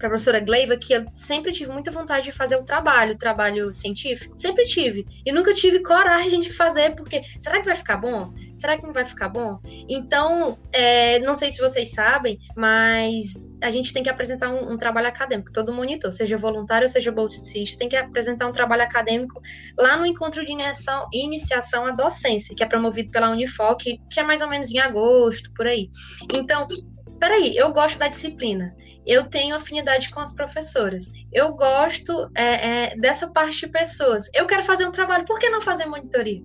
para 0.00 0.08
a 0.08 0.10
professora 0.10 0.40
Gleiva 0.40 0.76
que 0.78 0.94
eu 0.94 1.04
sempre 1.14 1.52
tive 1.52 1.70
muita 1.70 1.90
vontade 1.90 2.24
de 2.24 2.32
fazer 2.32 2.56
o 2.56 2.64
trabalho, 2.64 3.12
o 3.12 3.18
trabalho 3.18 3.70
científico. 3.72 4.36
Sempre 4.36 4.64
tive. 4.64 5.06
E 5.24 5.30
nunca 5.30 5.52
tive 5.52 5.80
coragem 5.80 6.40
de 6.40 6.50
fazer, 6.52 6.96
porque 6.96 7.22
será 7.38 7.60
que 7.60 7.66
vai 7.66 7.76
ficar 7.76 7.98
bom? 7.98 8.32
Será 8.56 8.78
que 8.78 8.82
não 8.82 8.94
vai 8.94 9.04
ficar 9.04 9.28
bom? 9.28 9.60
Então, 9.88 10.58
é, 10.72 11.18
não 11.20 11.34
sei 11.34 11.52
se 11.52 11.60
vocês 11.60 11.92
sabem, 11.92 12.38
mas 12.56 13.46
a 13.62 13.70
gente 13.70 13.92
tem 13.92 14.02
que 14.02 14.08
apresentar 14.08 14.50
um, 14.50 14.72
um, 14.72 14.78
trabalho 14.78 15.08
acadêmico, 15.08 15.52
todo 15.52 15.72
monitor, 15.72 16.10
seja 16.12 16.36
voluntário 16.38 16.86
ou 16.86 16.88
seja 16.88 17.12
bolsista, 17.12 17.78
tem 17.78 17.90
que 17.90 17.96
apresentar 17.96 18.46
um 18.46 18.52
trabalho 18.52 18.82
acadêmico 18.82 19.38
lá 19.78 19.98
no 19.98 20.06
encontro 20.06 20.42
de 20.44 20.52
iniciação, 20.52 21.08
iniciação 21.12 21.86
à 21.86 21.90
docência, 21.90 22.56
que 22.56 22.62
é 22.62 22.66
promovido 22.66 23.10
pela 23.10 23.30
Unifoc, 23.30 23.82
que 23.84 24.20
é 24.20 24.22
mais 24.22 24.40
ou 24.40 24.48
menos 24.48 24.70
em 24.70 24.78
agosto, 24.78 25.52
por 25.52 25.66
aí. 25.66 25.90
Então, 26.32 26.66
peraí, 27.20 27.56
eu 27.56 27.72
gosto 27.72 27.98
da 27.98 28.08
disciplina, 28.08 28.74
eu 29.06 29.28
tenho 29.28 29.54
afinidade 29.54 30.10
com 30.10 30.20
as 30.20 30.34
professoras, 30.34 31.12
eu 31.32 31.54
gosto 31.54 32.30
é, 32.34 32.44
é, 32.92 32.96
dessa 32.96 33.30
parte 33.30 33.60
de 33.60 33.68
pessoas, 33.68 34.28
eu 34.34 34.46
quero 34.46 34.62
fazer 34.62 34.86
um 34.86 34.92
trabalho, 34.92 35.26
por 35.26 35.38
que 35.38 35.48
não 35.48 35.60
fazer 35.60 35.86
monitoria? 35.86 36.42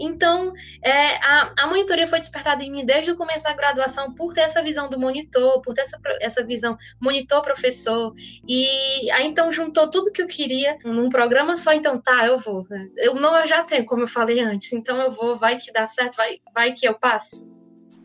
Então, 0.00 0.52
é, 0.82 1.16
a, 1.16 1.52
a 1.58 1.66
monitoria 1.66 2.06
foi 2.06 2.20
despertada 2.20 2.62
em 2.62 2.70
mim 2.70 2.86
desde 2.86 3.10
o 3.10 3.16
começo 3.16 3.44
da 3.44 3.52
graduação 3.52 4.14
por 4.14 4.32
ter 4.32 4.42
essa 4.42 4.62
visão 4.62 4.88
do 4.88 4.98
monitor, 4.98 5.60
por 5.60 5.74
ter 5.74 5.80
essa, 5.80 5.98
essa 6.20 6.44
visão 6.44 6.76
monitor-professor. 7.00 8.14
E 8.46 9.10
aí, 9.10 9.26
então, 9.26 9.50
juntou 9.50 9.90
tudo 9.90 10.12
que 10.12 10.22
eu 10.22 10.28
queria 10.28 10.78
num 10.84 11.08
programa 11.08 11.56
só. 11.56 11.72
Então, 11.72 12.00
tá, 12.00 12.26
eu 12.26 12.38
vou. 12.38 12.64
Eu 12.96 13.14
não 13.14 13.36
eu 13.36 13.46
já 13.46 13.64
tenho, 13.64 13.84
como 13.86 14.04
eu 14.04 14.08
falei 14.08 14.38
antes. 14.38 14.72
Então, 14.72 15.00
eu 15.00 15.10
vou, 15.10 15.36
vai 15.36 15.58
que 15.58 15.72
dá 15.72 15.88
certo, 15.88 16.16
vai, 16.16 16.38
vai 16.54 16.72
que 16.72 16.86
eu 16.86 16.94
passo. 16.94 17.44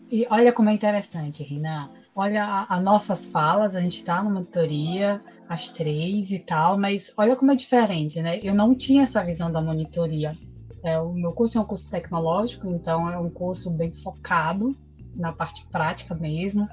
E 0.10 0.26
olha 0.32 0.52
como 0.52 0.70
é 0.70 0.74
interessante, 0.74 1.44
Rina 1.44 1.92
olha 2.16 2.66
as 2.70 2.84
nossas 2.84 3.26
falas, 3.26 3.76
a 3.76 3.82
gente 3.82 3.98
está 3.98 4.22
na 4.22 4.30
monitoria, 4.30 5.22
as 5.48 5.70
três 5.70 6.32
e 6.32 6.40
tal, 6.40 6.78
mas 6.78 7.14
olha 7.18 7.36
como 7.36 7.52
é 7.52 7.56
diferente, 7.56 8.22
né? 8.22 8.40
Eu 8.42 8.54
não 8.54 8.76
tinha 8.76 9.04
essa 9.04 9.24
visão 9.24 9.52
da 9.52 9.62
monitoria. 9.62 10.38
É, 10.84 11.00
o 11.00 11.14
meu 11.14 11.32
curso 11.32 11.58
é 11.58 11.62
um 11.62 11.66
curso 11.66 11.90
tecnológico, 11.90 12.68
então 12.68 13.10
é 13.10 13.18
um 13.18 13.30
curso 13.30 13.72
bem 13.72 13.92
focado 13.92 14.76
na 15.16 15.32
parte 15.32 15.66
prática 15.68 16.14
mesmo. 16.14 16.68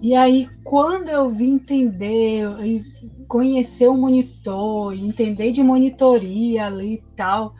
E 0.00 0.14
aí, 0.14 0.48
quando 0.64 1.10
eu 1.10 1.28
vim 1.30 1.54
entender 1.54 2.46
e 2.64 2.82
conhecer 3.28 3.88
o 3.88 3.96
monitor, 3.96 4.94
entender 4.94 5.52
de 5.52 5.62
monitoria 5.62 6.66
ali 6.66 6.94
e 6.94 7.02
tal, 7.14 7.54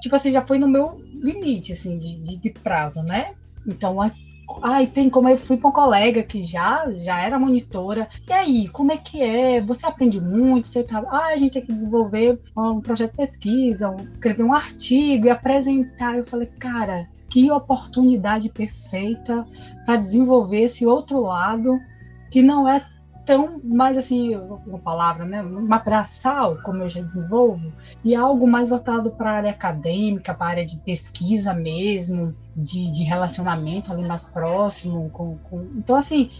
tipo 0.00 0.16
assim, 0.16 0.32
já 0.32 0.42
foi 0.42 0.58
no 0.58 0.66
meu 0.66 1.00
limite, 1.22 1.72
assim, 1.72 1.96
de, 1.96 2.20
de, 2.20 2.36
de 2.36 2.50
prazo, 2.50 3.02
né? 3.02 3.34
Então, 3.64 4.00
Ai, 4.62 4.86
tem 4.86 5.10
como 5.10 5.28
eu 5.28 5.36
fui 5.36 5.56
para 5.56 5.68
um 5.68 5.72
colega 5.72 6.22
que 6.22 6.42
já 6.42 6.90
já 6.94 7.20
era 7.20 7.38
monitora. 7.38 8.08
E 8.26 8.32
aí, 8.32 8.68
como 8.68 8.92
é 8.92 8.96
que 8.96 9.22
é? 9.22 9.60
Você 9.60 9.86
aprende 9.86 10.20
muito? 10.20 10.66
Você 10.66 10.82
tá, 10.82 11.04
ah, 11.08 11.28
a 11.28 11.36
gente 11.36 11.52
tem 11.52 11.66
que 11.66 11.72
desenvolver 11.72 12.40
um 12.56 12.80
projeto 12.80 13.10
de 13.10 13.16
pesquisa, 13.18 13.94
escrever 14.10 14.42
um 14.42 14.54
artigo 14.54 15.26
e 15.26 15.30
apresentar. 15.30 16.16
Eu 16.16 16.26
falei, 16.26 16.46
cara, 16.58 17.08
que 17.28 17.50
oportunidade 17.50 18.48
perfeita 18.48 19.46
para 19.84 19.96
desenvolver 19.96 20.62
esse 20.62 20.86
outro 20.86 21.20
lado 21.20 21.78
que 22.30 22.42
não 22.42 22.68
é 22.68 22.82
tão 23.28 23.60
mais 23.62 23.98
assim, 23.98 24.34
uma 24.34 24.78
palavra, 24.78 25.26
né, 25.26 25.42
uma 25.42 25.78
braçal, 25.78 26.56
como 26.62 26.82
eu 26.82 26.88
já 26.88 27.02
desenvolvo, 27.02 27.70
e 28.02 28.14
algo 28.14 28.46
mais 28.46 28.70
voltado 28.70 29.10
para 29.10 29.30
a 29.30 29.34
área 29.34 29.50
acadêmica, 29.50 30.32
para 30.32 30.46
a 30.46 30.50
área 30.50 30.64
de 30.64 30.78
pesquisa 30.78 31.52
mesmo, 31.52 32.34
de, 32.56 32.90
de 32.90 33.02
relacionamento 33.02 33.92
ali 33.92 34.02
mais 34.02 34.24
próximo. 34.24 35.10
Com, 35.10 35.36
com... 35.50 35.60
Então, 35.76 35.94
assim, 35.94 36.30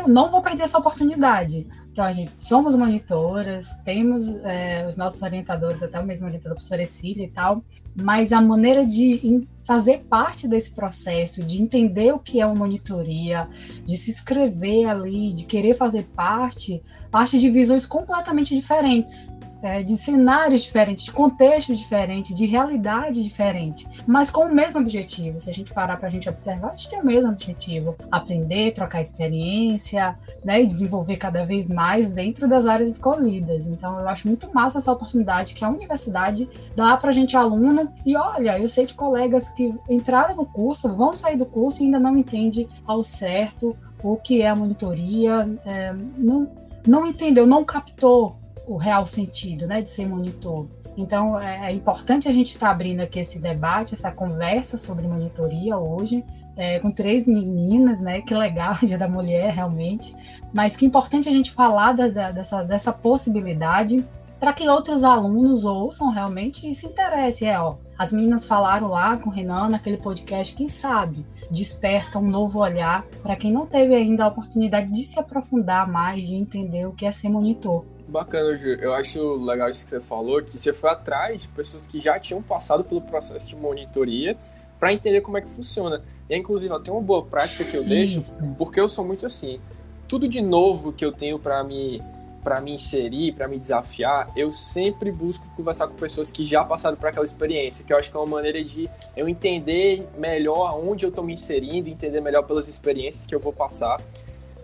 eu 0.00 0.08
não 0.08 0.32
vou 0.32 0.42
perder 0.42 0.64
essa 0.64 0.78
oportunidade. 0.78 1.64
Então, 1.92 2.06
a 2.06 2.12
gente 2.12 2.32
somos 2.32 2.74
monitoras, 2.74 3.76
temos 3.84 4.26
é, 4.46 4.86
os 4.88 4.96
nossos 4.96 5.20
orientadores, 5.20 5.82
até 5.82 6.00
o 6.00 6.04
mesmo 6.06 6.26
orientador, 6.26 6.56
professora 6.56 6.86
Cecília 6.86 7.24
e 7.24 7.28
tal, 7.28 7.62
mas 7.94 8.32
a 8.32 8.40
maneira 8.40 8.86
de 8.86 9.46
fazer 9.66 9.98
parte 10.08 10.48
desse 10.48 10.74
processo, 10.74 11.44
de 11.44 11.60
entender 11.60 12.14
o 12.14 12.18
que 12.18 12.40
é 12.40 12.46
uma 12.46 12.54
monitoria, 12.54 13.46
de 13.84 13.98
se 13.98 14.10
inscrever 14.10 14.88
ali, 14.88 15.34
de 15.34 15.44
querer 15.44 15.74
fazer 15.74 16.04
parte, 16.16 16.82
parte 17.10 17.38
de 17.38 17.50
visões 17.50 17.84
completamente 17.84 18.56
diferentes 18.56 19.30
é, 19.62 19.82
de 19.82 19.96
cenários 19.96 20.62
diferentes, 20.62 21.04
de 21.04 21.12
contextos 21.12 21.78
diferentes, 21.78 22.36
de 22.36 22.46
realidade 22.46 23.22
diferente, 23.22 23.88
mas 24.06 24.30
com 24.30 24.46
o 24.46 24.54
mesmo 24.54 24.80
objetivo. 24.80 25.38
Se 25.38 25.48
a 25.48 25.52
gente 25.52 25.72
parar 25.72 25.96
para 25.96 26.08
a 26.08 26.10
gente 26.10 26.28
observar, 26.28 26.70
a 26.70 26.72
gente 26.72 26.90
tem 26.90 27.00
o 27.00 27.06
mesmo 27.06 27.30
objetivo: 27.30 27.96
aprender, 28.10 28.72
trocar 28.72 29.00
experiência, 29.00 30.18
né, 30.44 30.62
e 30.62 30.66
desenvolver 30.66 31.16
cada 31.16 31.44
vez 31.44 31.68
mais 31.68 32.10
dentro 32.10 32.48
das 32.48 32.66
áreas 32.66 32.90
escolhidas. 32.90 33.66
Então, 33.66 33.98
eu 34.00 34.08
acho 34.08 34.26
muito 34.26 34.52
massa 34.52 34.78
essa 34.78 34.92
oportunidade 34.92 35.54
que 35.54 35.64
a 35.64 35.68
universidade 35.68 36.48
dá 36.74 36.96
para 36.96 37.10
a 37.10 37.12
gente 37.12 37.36
aluno. 37.36 37.92
E 38.04 38.16
olha, 38.16 38.58
eu 38.58 38.68
sei 38.68 38.86
de 38.86 38.94
colegas 38.94 39.48
que 39.50 39.74
entraram 39.88 40.36
no 40.36 40.46
curso, 40.46 40.92
vão 40.92 41.12
sair 41.12 41.36
do 41.36 41.46
curso 41.46 41.82
e 41.82 41.86
ainda 41.86 42.00
não 42.00 42.16
entendem 42.16 42.68
ao 42.86 43.04
certo 43.04 43.76
o 44.02 44.16
que 44.16 44.42
é 44.42 44.48
a 44.48 44.56
monitoria, 44.56 45.48
é, 45.64 45.94
não, 46.18 46.50
não 46.84 47.06
entendeu, 47.06 47.46
não 47.46 47.64
captou 47.64 48.41
o 48.66 48.76
real 48.76 49.06
sentido 49.06 49.66
né, 49.66 49.82
de 49.82 49.90
ser 49.90 50.06
monitor. 50.06 50.66
Então, 50.96 51.40
é, 51.40 51.70
é 51.70 51.72
importante 51.72 52.28
a 52.28 52.32
gente 52.32 52.48
estar 52.48 52.66
tá 52.66 52.72
abrindo 52.72 53.00
aqui 53.00 53.20
esse 53.20 53.40
debate, 53.40 53.94
essa 53.94 54.10
conversa 54.10 54.76
sobre 54.76 55.06
monitoria 55.06 55.76
hoje, 55.76 56.24
é, 56.56 56.78
com 56.80 56.90
três 56.90 57.26
meninas, 57.26 58.00
né? 58.00 58.20
Que 58.20 58.34
legal, 58.34 58.74
Dia 58.82 58.98
da 58.98 59.08
Mulher, 59.08 59.54
realmente. 59.54 60.14
Mas 60.52 60.76
que 60.76 60.84
importante 60.84 61.28
a 61.28 61.32
gente 61.32 61.50
falar 61.50 61.92
da, 61.92 62.08
da, 62.08 62.30
dessa, 62.30 62.62
dessa 62.62 62.92
possibilidade 62.92 64.04
para 64.38 64.52
que 64.52 64.68
outros 64.68 65.04
alunos 65.04 65.64
ouçam 65.64 66.10
realmente 66.10 66.68
e 66.68 66.74
se 66.74 66.86
interessem. 66.86 67.48
É, 67.48 67.58
ó, 67.58 67.76
as 67.96 68.12
meninas 68.12 68.44
falaram 68.44 68.88
lá 68.88 69.16
com 69.16 69.30
o 69.30 69.32
Renan 69.32 69.68
naquele 69.68 69.96
podcast, 69.96 70.54
quem 70.54 70.68
sabe 70.68 71.24
desperta 71.50 72.18
um 72.18 72.28
novo 72.28 72.58
olhar 72.60 73.04
para 73.22 73.36
quem 73.36 73.52
não 73.52 73.66
teve 73.66 73.94
ainda 73.94 74.24
a 74.24 74.28
oportunidade 74.28 74.90
de 74.90 75.04
se 75.04 75.20
aprofundar 75.20 75.86
mais, 75.86 76.26
de 76.26 76.34
entender 76.34 76.86
o 76.86 76.92
que 76.92 77.06
é 77.06 77.12
ser 77.12 77.28
monitor. 77.28 77.84
Bacana, 78.12 78.54
Ju. 78.58 78.68
Eu 78.74 78.92
acho 78.92 79.36
legal 79.36 79.70
isso 79.70 79.84
que 79.84 79.90
você 79.90 80.00
falou, 80.00 80.42
que 80.42 80.58
você 80.58 80.72
foi 80.72 80.90
atrás 80.90 81.42
de 81.42 81.48
pessoas 81.48 81.86
que 81.86 81.98
já 81.98 82.20
tinham 82.20 82.42
passado 82.42 82.84
pelo 82.84 83.00
processo 83.00 83.48
de 83.48 83.56
monitoria 83.56 84.36
para 84.78 84.92
entender 84.92 85.22
como 85.22 85.38
é 85.38 85.40
que 85.40 85.48
funciona. 85.48 86.02
E, 86.28 86.36
inclusive, 86.36 86.78
tem 86.80 86.92
uma 86.92 87.00
boa 87.00 87.24
prática 87.24 87.64
que 87.64 87.74
eu 87.74 87.82
deixo, 87.82 88.18
isso. 88.18 88.38
porque 88.58 88.78
eu 88.78 88.88
sou 88.88 89.02
muito 89.04 89.24
assim. 89.24 89.58
Tudo 90.06 90.28
de 90.28 90.42
novo 90.42 90.92
que 90.92 91.04
eu 91.04 91.10
tenho 91.10 91.38
para 91.38 91.64
me 91.64 92.02
para 92.42 92.60
me 92.60 92.72
inserir, 92.72 93.32
para 93.34 93.46
me 93.46 93.56
desafiar, 93.56 94.28
eu 94.34 94.50
sempre 94.50 95.12
busco 95.12 95.46
conversar 95.54 95.86
com 95.86 95.94
pessoas 95.94 96.28
que 96.28 96.44
já 96.44 96.64
passaram 96.64 96.96
por 96.96 97.06
aquela 97.06 97.24
experiência, 97.24 97.84
que 97.84 97.92
eu 97.92 97.96
acho 97.96 98.10
que 98.10 98.16
é 98.16 98.18
uma 98.18 98.26
maneira 98.26 98.64
de 98.64 98.90
eu 99.16 99.28
entender 99.28 100.08
melhor 100.18 100.76
onde 100.76 101.04
eu 101.04 101.10
estou 101.10 101.22
me 101.22 101.34
inserindo, 101.34 101.88
entender 101.88 102.20
melhor 102.20 102.42
pelas 102.42 102.66
experiências 102.66 103.28
que 103.28 103.34
eu 103.34 103.38
vou 103.38 103.52
passar. 103.52 104.00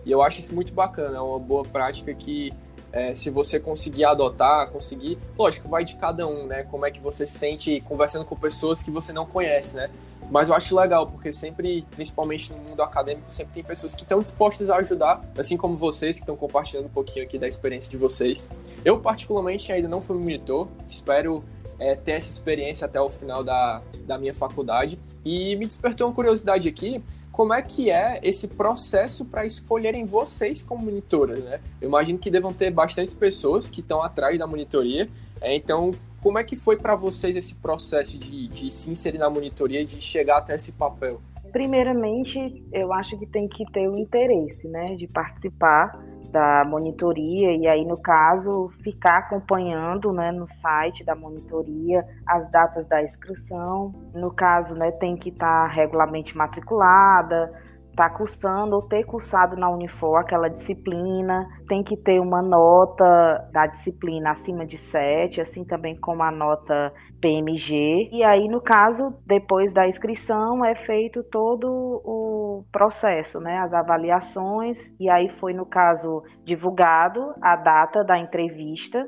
E 0.05 0.11
eu 0.11 0.21
acho 0.21 0.41
isso 0.41 0.53
muito 0.53 0.73
bacana, 0.73 1.17
é 1.17 1.21
uma 1.21 1.39
boa 1.39 1.63
prática 1.63 2.13
que 2.13 2.51
é, 2.91 3.15
se 3.15 3.29
você 3.29 3.59
conseguir 3.59 4.05
adotar, 4.05 4.69
conseguir, 4.69 5.17
lógico, 5.37 5.67
vai 5.69 5.85
de 5.85 5.95
cada 5.95 6.27
um, 6.27 6.45
né? 6.45 6.63
Como 6.63 6.85
é 6.85 6.91
que 6.91 6.99
você 6.99 7.25
se 7.27 7.37
sente 7.37 7.81
conversando 7.81 8.25
com 8.25 8.35
pessoas 8.35 8.81
que 8.81 8.89
você 8.89 9.13
não 9.13 9.25
conhece, 9.25 9.75
né? 9.75 9.89
Mas 10.29 10.49
eu 10.49 10.55
acho 10.55 10.75
legal, 10.75 11.07
porque 11.07 11.33
sempre, 11.33 11.83
principalmente 11.89 12.53
no 12.53 12.59
mundo 12.59 12.83
acadêmico, 12.83 13.25
sempre 13.31 13.53
tem 13.53 13.63
pessoas 13.63 13.95
que 13.95 14.03
estão 14.03 14.19
dispostas 14.19 14.69
a 14.69 14.75
ajudar, 14.77 15.21
assim 15.37 15.57
como 15.57 15.75
vocês, 15.75 16.17
que 16.17 16.21
estão 16.21 16.35
compartilhando 16.35 16.85
um 16.85 16.89
pouquinho 16.89 17.25
aqui 17.25 17.39
da 17.39 17.47
experiência 17.47 17.89
de 17.89 17.97
vocês. 17.97 18.49
Eu, 18.85 18.99
particularmente, 18.99 19.71
ainda 19.71 19.87
não 19.87 20.01
fui 20.01 20.15
monitor, 20.17 20.67
espero 20.87 21.43
é, 21.79 21.95
ter 21.95 22.11
essa 22.11 22.31
experiência 22.31 22.85
até 22.85 23.01
o 23.01 23.09
final 23.09 23.43
da, 23.43 23.81
da 24.05 24.19
minha 24.19 24.33
faculdade. 24.33 24.99
E 25.25 25.55
me 25.55 25.65
despertou 25.65 26.07
uma 26.07 26.13
curiosidade 26.13 26.67
aqui, 26.67 27.03
como 27.39 27.53
é 27.53 27.61
que 27.61 27.89
é 27.89 28.19
esse 28.21 28.49
processo 28.49 29.23
para 29.23 29.45
escolherem 29.45 30.03
vocês 30.03 30.61
como 30.61 30.83
monitoras, 30.83 31.41
né? 31.41 31.61
Eu 31.79 31.87
imagino 31.87 32.19
que 32.19 32.29
devam 32.29 32.51
ter 32.51 32.69
bastantes 32.69 33.13
pessoas 33.13 33.71
que 33.71 33.79
estão 33.79 34.03
atrás 34.03 34.37
da 34.37 34.45
monitoria. 34.45 35.07
É, 35.39 35.55
então, 35.55 35.95
como 36.21 36.37
é 36.37 36.43
que 36.43 36.57
foi 36.57 36.75
para 36.75 36.95
vocês 36.95 37.33
esse 37.37 37.55
processo 37.55 38.17
de, 38.17 38.49
de 38.49 38.69
se 38.69 38.91
inserir 38.91 39.19
na 39.19 39.29
monitoria, 39.29 39.85
de 39.85 40.01
chegar 40.01 40.39
até 40.39 40.57
esse 40.57 40.73
papel? 40.73 41.21
Primeiramente, 41.49 42.61
eu 42.73 42.91
acho 42.91 43.17
que 43.17 43.25
tem 43.25 43.47
que 43.47 43.63
ter 43.71 43.87
o 43.87 43.97
interesse, 43.97 44.67
né, 44.67 44.95
de 44.95 45.07
participar 45.07 45.97
da 46.31 46.63
monitoria 46.65 47.55
e 47.55 47.67
aí 47.67 47.85
no 47.85 47.97
caso 47.97 48.69
ficar 48.83 49.17
acompanhando, 49.17 50.11
né, 50.13 50.31
no 50.31 50.47
site 50.55 51.03
da 51.03 51.15
monitoria 51.15 52.05
as 52.25 52.49
datas 52.49 52.85
da 52.85 53.01
inscrição. 53.03 53.93
No 54.13 54.31
caso, 54.31 54.75
né, 54.75 54.91
tem 54.91 55.15
que 55.15 55.29
estar 55.29 55.67
regularmente 55.67 56.37
matriculada, 56.37 57.51
está 57.99 58.09
cursando 58.09 58.75
ou 58.75 58.81
ter 58.81 59.03
cursado 59.03 59.57
na 59.57 59.69
Unifor 59.69 60.19
aquela 60.19 60.47
disciplina, 60.49 61.45
tem 61.67 61.83
que 61.83 61.97
ter 61.97 62.21
uma 62.21 62.41
nota 62.41 63.49
da 63.51 63.67
disciplina 63.67 64.31
acima 64.31 64.65
de 64.65 64.77
7, 64.77 65.41
assim 65.41 65.65
também 65.65 65.99
como 65.99 66.23
a 66.23 66.31
nota 66.31 66.93
PMG. 67.19 68.09
E 68.13 68.23
aí, 68.23 68.47
no 68.47 68.61
caso, 68.61 69.13
depois 69.25 69.73
da 69.73 69.85
inscrição, 69.85 70.63
é 70.63 70.75
feito 70.75 71.21
todo 71.23 71.67
o 71.69 72.63
processo, 72.71 73.41
né? 73.41 73.57
As 73.57 73.73
avaliações, 73.73 74.77
e 74.97 75.09
aí 75.09 75.27
foi, 75.37 75.53
no 75.53 75.65
caso, 75.65 76.23
divulgado 76.45 77.33
a 77.41 77.57
data 77.57 78.03
da 78.03 78.17
entrevista 78.17 79.05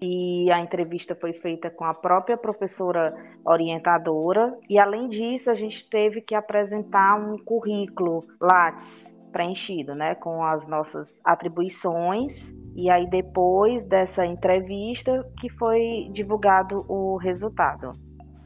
e 0.00 0.50
a 0.50 0.60
entrevista 0.60 1.14
foi 1.14 1.32
feita 1.32 1.70
com 1.70 1.84
a 1.84 1.94
própria 1.94 2.36
professora 2.36 3.14
orientadora 3.44 4.56
e 4.68 4.78
além 4.78 5.08
disso 5.08 5.50
a 5.50 5.54
gente 5.54 5.88
teve 5.88 6.20
que 6.20 6.34
apresentar 6.34 7.18
um 7.18 7.38
currículo 7.38 8.24
Lattes 8.40 9.06
preenchido, 9.32 9.94
né, 9.94 10.14
com 10.14 10.42
as 10.42 10.66
nossas 10.66 11.20
atribuições 11.24 12.34
e 12.74 12.90
aí 12.90 13.08
depois 13.08 13.84
dessa 13.86 14.24
entrevista 14.24 15.26
que 15.40 15.48
foi 15.48 16.08
divulgado 16.12 16.84
o 16.88 17.16
resultado. 17.16 17.90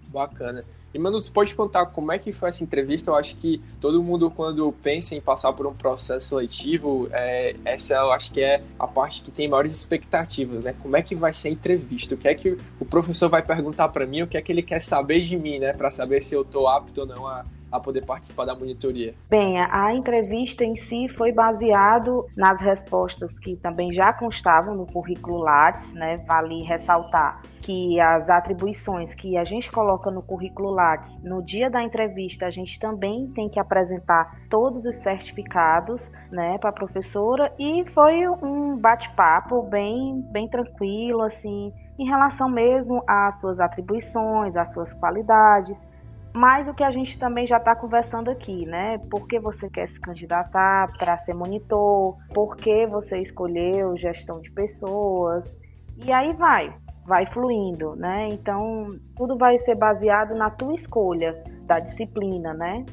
Bacana. 0.09 0.63
E, 0.93 0.99
Manu, 0.99 1.23
tu 1.23 1.31
pode 1.33 1.55
contar 1.55 1.87
como 1.87 2.11
é 2.11 2.19
que 2.19 2.33
foi 2.33 2.49
essa 2.49 2.65
entrevista? 2.65 3.11
Eu 3.11 3.15
acho 3.15 3.37
que 3.37 3.63
todo 3.81 4.03
mundo, 4.03 4.31
quando 4.31 4.73
pensa 4.83 5.15
em 5.15 5.21
passar 5.21 5.53
por 5.53 5.67
um 5.67 5.73
processo 5.73 6.29
seletivo, 6.29 7.09
é, 7.13 7.55
essa 7.65 7.95
eu 7.95 8.13
acho 8.13 8.33
que 8.33 8.41
é 8.41 8.63
a 8.79 8.87
parte 8.87 9.23
que 9.23 9.31
tem 9.31 9.49
maiores 9.49 9.75
expectativas, 9.75 10.65
né? 10.65 10.75
Como 10.83 10.97
é 10.97 11.03
que 11.03 11.15
vai 11.15 11.33
ser 11.33 11.49
a 11.49 11.53
entrevista? 11.53 12.15
O 12.15 12.19
que 12.19 12.29
é 12.29 12.35
que 12.35 12.57
o 12.81 12.85
professor 12.85 13.29
vai 13.29 13.43
perguntar 13.43 13.89
para 13.89 14.05
mim? 14.05 14.23
O 14.23 14.27
que 14.27 14.37
é 14.37 14.43
que 14.43 14.51
ele 14.51 14.63
quer 14.63 14.81
saber 14.81 15.21
de 15.21 15.37
mim, 15.37 15.59
né? 15.59 15.73
Para 15.73 15.91
saber 15.91 16.23
se 16.23 16.35
eu 16.35 16.45
tô 16.45 16.67
apto 16.67 17.03
ou 17.03 17.07
não 17.07 17.27
a, 17.27 17.45
a 17.71 17.79
poder 17.81 18.05
participar 18.05 18.45
da 18.45 18.55
monitoria? 18.55 19.15
Bem, 19.29 19.61
a 19.61 19.95
entrevista 19.95 20.65
em 20.65 20.77
si 20.77 21.09
foi 21.17 21.33
baseado 21.33 22.27
nas 22.37 22.61
respostas 22.61 23.31
que 23.41 23.57
também 23.57 23.93
já 23.93 24.13
constavam 24.13 24.75
no 24.75 24.87
currículo 24.87 25.39
Lattes, 25.39 25.93
né? 25.95 26.19
Vale 26.27 26.63
ressaltar 26.65 27.41
que 27.63 28.01
as 28.01 28.29
atribuições 28.29 29.15
que 29.15 29.37
a 29.37 29.45
gente 29.45 29.71
coloca 29.71 30.11
no 30.11 30.23
currículo 30.23 30.71
Lattes, 30.71 31.17
no 31.23 31.43
dia 31.43 31.71
da 31.71 31.83
entrevista, 31.83 32.47
a 32.47 32.51
gente 32.51 32.79
também 32.79 33.29
tem 33.35 33.49
que 33.49 33.61
apresentar 33.61 34.41
todos 34.49 34.85
os 34.85 34.97
certificados, 34.97 36.11
né, 36.31 36.59
para 36.59 36.71
a 36.71 36.73
professora 36.73 37.53
e 37.59 37.85
foi 37.95 38.27
um 38.29 38.77
bate-papo 38.77 39.63
bem 39.63 40.21
bem 40.33 40.49
tranquilo 40.49 41.23
assim, 41.23 41.73
em 41.99 42.07
relação 42.07 42.49
mesmo 42.49 43.03
às 43.07 43.39
suas 43.41 43.61
atribuições, 43.61 44.57
às 44.57 44.73
suas 44.73 44.95
qualidades, 44.95 45.87
mas 46.33 46.69
o 46.69 46.75
que 46.75 46.85
a 46.85 46.91
gente 46.91 47.19
também 47.19 47.47
já 47.47 47.57
está 47.57 47.75
conversando 47.75 48.31
aqui, 48.31 48.65
né? 48.67 48.99
Por 49.11 49.27
que 49.27 49.41
você 49.41 49.69
quer 49.69 49.89
se 49.89 49.99
candidatar 50.01 50.93
para 50.97 51.19
ser 51.19 51.35
monitor? 51.35 52.17
Por 52.33 52.57
que 52.57 52.87
você 52.87 53.17
escolheu 53.19 53.97
gestão 53.97 54.41
de 54.41 54.51
pessoas? 54.51 55.59
E 56.05 56.13
aí 56.13 56.33
vai, 56.35 56.73
vai 57.05 57.27
fluindo, 57.27 57.97
né? 57.97 58.29
Então, 58.29 58.87
tudo 59.17 59.37
vai 59.37 59.59
ser 59.59 59.75
baseado 59.75 60.35
na 60.35 60.51
tua 60.51 60.75
escolha 60.75 61.43
da 61.63 61.81
disciplina, 61.81 62.55
né? 62.55 62.85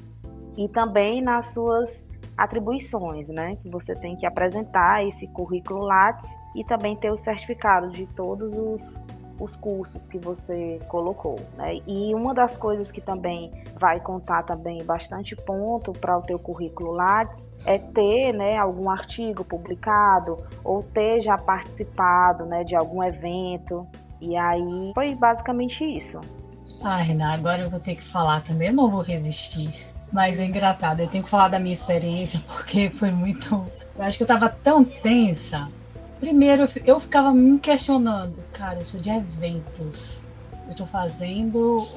E 0.58 0.68
também 0.70 1.22
nas 1.22 1.46
suas 1.54 1.90
atribuições, 2.36 3.28
né? 3.28 3.56
Que 3.58 3.70
você 3.70 3.94
tem 3.94 4.16
que 4.16 4.26
apresentar 4.26 5.06
esse 5.06 5.28
currículo 5.28 5.82
Lattes 5.82 6.28
e 6.56 6.64
também 6.64 6.96
ter 6.96 7.12
o 7.12 7.18
certificado 7.18 7.90
de 7.92 8.08
todos 8.08 8.52
os 8.58 9.07
os 9.40 9.56
cursos 9.56 10.08
que 10.08 10.18
você 10.18 10.80
colocou, 10.88 11.40
né? 11.56 11.80
E 11.86 12.14
uma 12.14 12.34
das 12.34 12.58
coisas 12.58 12.92
que 12.92 13.02
também 13.02 13.52
vai 13.80 14.00
contar 14.00 14.44
também 14.44 14.84
bastante 14.84 15.36
ponto 15.36 15.92
para 15.94 16.18
o 16.18 16.22
teu 16.22 16.40
currículo 16.40 16.92
Lattes 16.92 17.48
é 17.66 17.78
ter, 17.78 18.34
né, 18.34 18.58
algum 18.58 18.90
artigo 18.90 19.44
publicado 19.44 20.38
ou 20.64 20.84
ter 20.84 21.22
já 21.22 21.38
participado, 21.38 22.46
né, 22.46 22.64
de 22.64 22.76
algum 22.76 23.04
evento. 23.04 23.88
E 24.22 24.36
aí 24.36 24.92
foi 24.94 25.16
basicamente 25.16 25.84
isso. 25.84 26.20
Ah, 26.84 26.98
Renan, 26.98 27.34
agora 27.34 27.64
eu 27.64 27.70
vou 27.70 27.80
ter 27.80 27.96
que 27.96 28.04
falar 28.04 28.42
também, 28.42 28.70
eu 28.70 28.74
não 28.74 28.90
vou 28.90 29.02
resistir. 29.02 29.74
Mas 30.12 30.40
é 30.40 30.46
engraçado, 30.46 31.02
eu 31.02 31.08
tenho 31.08 31.24
que 31.24 31.30
falar 31.30 31.50
da 31.50 31.60
minha 31.60 31.74
experiência 31.74 32.42
porque 32.48 32.90
foi 32.90 33.12
muito. 33.12 33.66
Eu 33.96 34.04
acho 34.04 34.18
que 34.18 34.24
eu 34.24 34.28
tava 34.28 34.50
tão 34.50 34.84
tensa 34.84 35.68
Primeiro, 36.20 36.68
eu 36.86 37.00
ficava 37.00 37.32
me 37.34 37.60
questionando, 37.60 38.44
cara, 38.52 38.84
sou 38.84 39.00
de 39.00 39.10
eventos. 39.10 40.26
Eu 40.66 40.72
estou 40.72 40.88
fazendo 40.88 41.88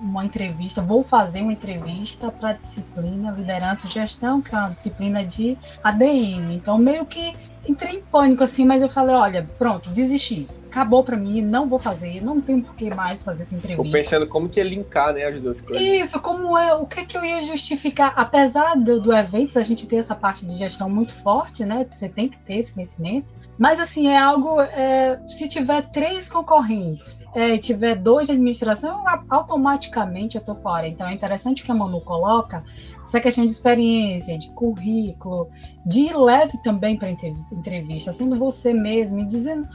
uma 0.00 0.24
entrevista, 0.24 0.82
vou 0.82 1.04
fazer 1.04 1.42
uma 1.42 1.52
entrevista 1.52 2.32
para 2.32 2.50
a 2.50 2.52
disciplina 2.54 3.30
Liderança 3.30 3.86
e 3.86 3.90
Gestão, 3.90 4.40
que 4.40 4.54
é 4.54 4.58
uma 4.58 4.70
disciplina 4.70 5.24
de 5.24 5.56
ADM. 5.84 6.52
Então, 6.52 6.76
meio 6.78 7.06
que 7.06 7.36
entrei 7.68 7.96
em 7.96 8.02
pânico 8.02 8.42
assim, 8.42 8.64
mas 8.64 8.82
eu 8.82 8.88
falei, 8.88 9.14
olha, 9.14 9.48
pronto, 9.58 9.90
desisti. 9.90 10.48
Acabou 10.70 11.02
para 11.02 11.16
mim, 11.16 11.40
não 11.40 11.68
vou 11.68 11.78
fazer, 11.78 12.22
não 12.22 12.40
tenho 12.40 12.62
por 12.62 12.74
que 12.74 12.92
mais 12.94 13.24
fazer 13.24 13.42
essa 13.42 13.56
entrevista. 13.56 13.82
Ficou 13.82 13.90
pensando 13.90 14.26
como 14.26 14.48
que 14.48 14.60
ia 14.60 14.64
linkar, 14.64 15.14
né, 15.14 15.24
as 15.24 15.40
duas 15.40 15.60
coisas. 15.60 15.86
Isso, 15.86 16.20
como 16.20 16.56
é, 16.56 16.74
o 16.74 16.86
que 16.86 17.06
que 17.06 17.16
eu 17.16 17.24
ia 17.24 17.42
justificar, 17.42 18.12
apesar 18.16 18.76
do, 18.76 19.00
do 19.00 19.12
eventos 19.12 19.56
a 19.56 19.62
gente 19.62 19.86
ter 19.86 19.96
essa 19.96 20.14
parte 20.14 20.44
de 20.46 20.56
gestão 20.56 20.88
muito 20.88 21.12
forte, 21.14 21.64
né, 21.64 21.86
você 21.90 22.08
tem 22.08 22.28
que 22.28 22.38
ter 22.38 22.58
esse 22.58 22.74
conhecimento, 22.74 23.26
mas 23.58 23.80
assim, 23.80 24.06
é 24.06 24.16
algo. 24.16 24.60
É, 24.60 25.20
se 25.26 25.48
tiver 25.48 25.82
três 25.90 26.28
concorrentes 26.28 27.20
é, 27.34 27.56
e 27.56 27.58
tiver 27.58 27.96
dois 27.96 28.28
de 28.28 28.32
administração, 28.32 29.04
automaticamente 29.28 30.36
eu 30.36 30.44
tô 30.44 30.54
fora. 30.54 30.86
Então 30.86 31.08
é 31.08 31.12
interessante 31.12 31.64
que 31.64 31.72
a 31.72 31.74
Manu 31.74 32.00
coloca 32.00 32.62
essa 33.02 33.20
questão 33.20 33.44
de 33.44 33.50
experiência, 33.50 34.38
de 34.38 34.50
currículo, 34.52 35.50
de 35.84 36.02
ir 36.02 36.16
leve 36.16 36.56
também 36.62 36.96
para 36.96 37.10
entrevista, 37.10 38.12
sendo 38.12 38.38
você 38.38 38.72
mesmo 38.72 39.18
e 39.18 39.26
dizendo 39.26 39.66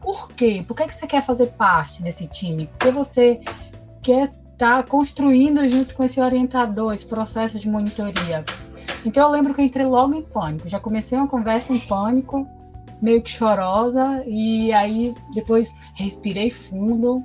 por 0.00 0.30
quê? 0.32 0.64
Por 0.66 0.76
que, 0.76 0.86
que 0.86 0.94
você 0.94 1.06
quer 1.06 1.24
fazer 1.24 1.48
parte 1.48 2.02
desse 2.02 2.26
time? 2.26 2.66
Porque 2.66 2.90
você 2.90 3.40
quer 4.02 4.24
estar 4.24 4.82
tá 4.82 4.82
construindo 4.82 5.66
junto 5.68 5.94
com 5.94 6.02
esse 6.02 6.20
orientador, 6.20 6.92
esse 6.92 7.06
processo 7.06 7.58
de 7.58 7.68
monitoria. 7.68 8.44
Então 9.04 9.24
eu 9.24 9.30
lembro 9.30 9.54
que 9.54 9.60
eu 9.60 9.64
entrei 9.64 9.86
logo 9.86 10.14
em 10.14 10.22
pânico. 10.22 10.68
Já 10.68 10.80
comecei 10.80 11.16
uma 11.16 11.28
conversa 11.28 11.72
em 11.72 11.80
pânico 11.80 12.46
meio 13.00 13.22
que 13.22 13.30
chorosa, 13.30 14.22
e 14.26 14.72
aí 14.72 15.14
depois 15.34 15.74
respirei 15.94 16.50
fundo, 16.50 17.24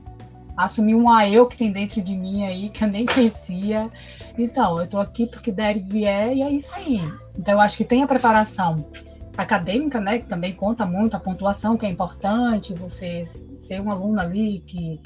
assumi 0.56 0.96
um 0.96 1.20
eu 1.22 1.46
que 1.46 1.58
tem 1.58 1.72
dentro 1.72 2.02
de 2.02 2.16
mim 2.16 2.46
aí, 2.46 2.70
que 2.70 2.84
eu 2.84 2.88
nem 2.88 3.06
conhecia. 3.06 3.90
Então, 4.38 4.80
eu 4.80 4.88
tô 4.88 5.00
aqui 5.00 5.28
porque 5.28 5.52
der 5.52 5.78
e 5.78 5.82
vier, 5.82 6.34
e 6.34 6.42
é 6.42 6.50
isso 6.50 6.74
aí. 6.76 7.02
Então, 7.38 7.56
eu 7.56 7.60
acho 7.60 7.78
que 7.78 7.86
tem 7.86 8.04
a 8.04 8.08
preparação 8.08 8.86
acadêmica, 9.38 10.00
né, 10.00 10.20
que 10.20 10.26
também 10.26 10.54
conta 10.54 10.86
muito, 10.86 11.16
a 11.16 11.20
pontuação 11.20 11.78
que 11.78 11.86
é 11.86 11.90
importante, 11.90 12.74
você 12.74 13.26
ser 13.26 13.82
um 13.82 13.92
aluno 13.92 14.20
ali 14.20 14.60
que 14.66 15.00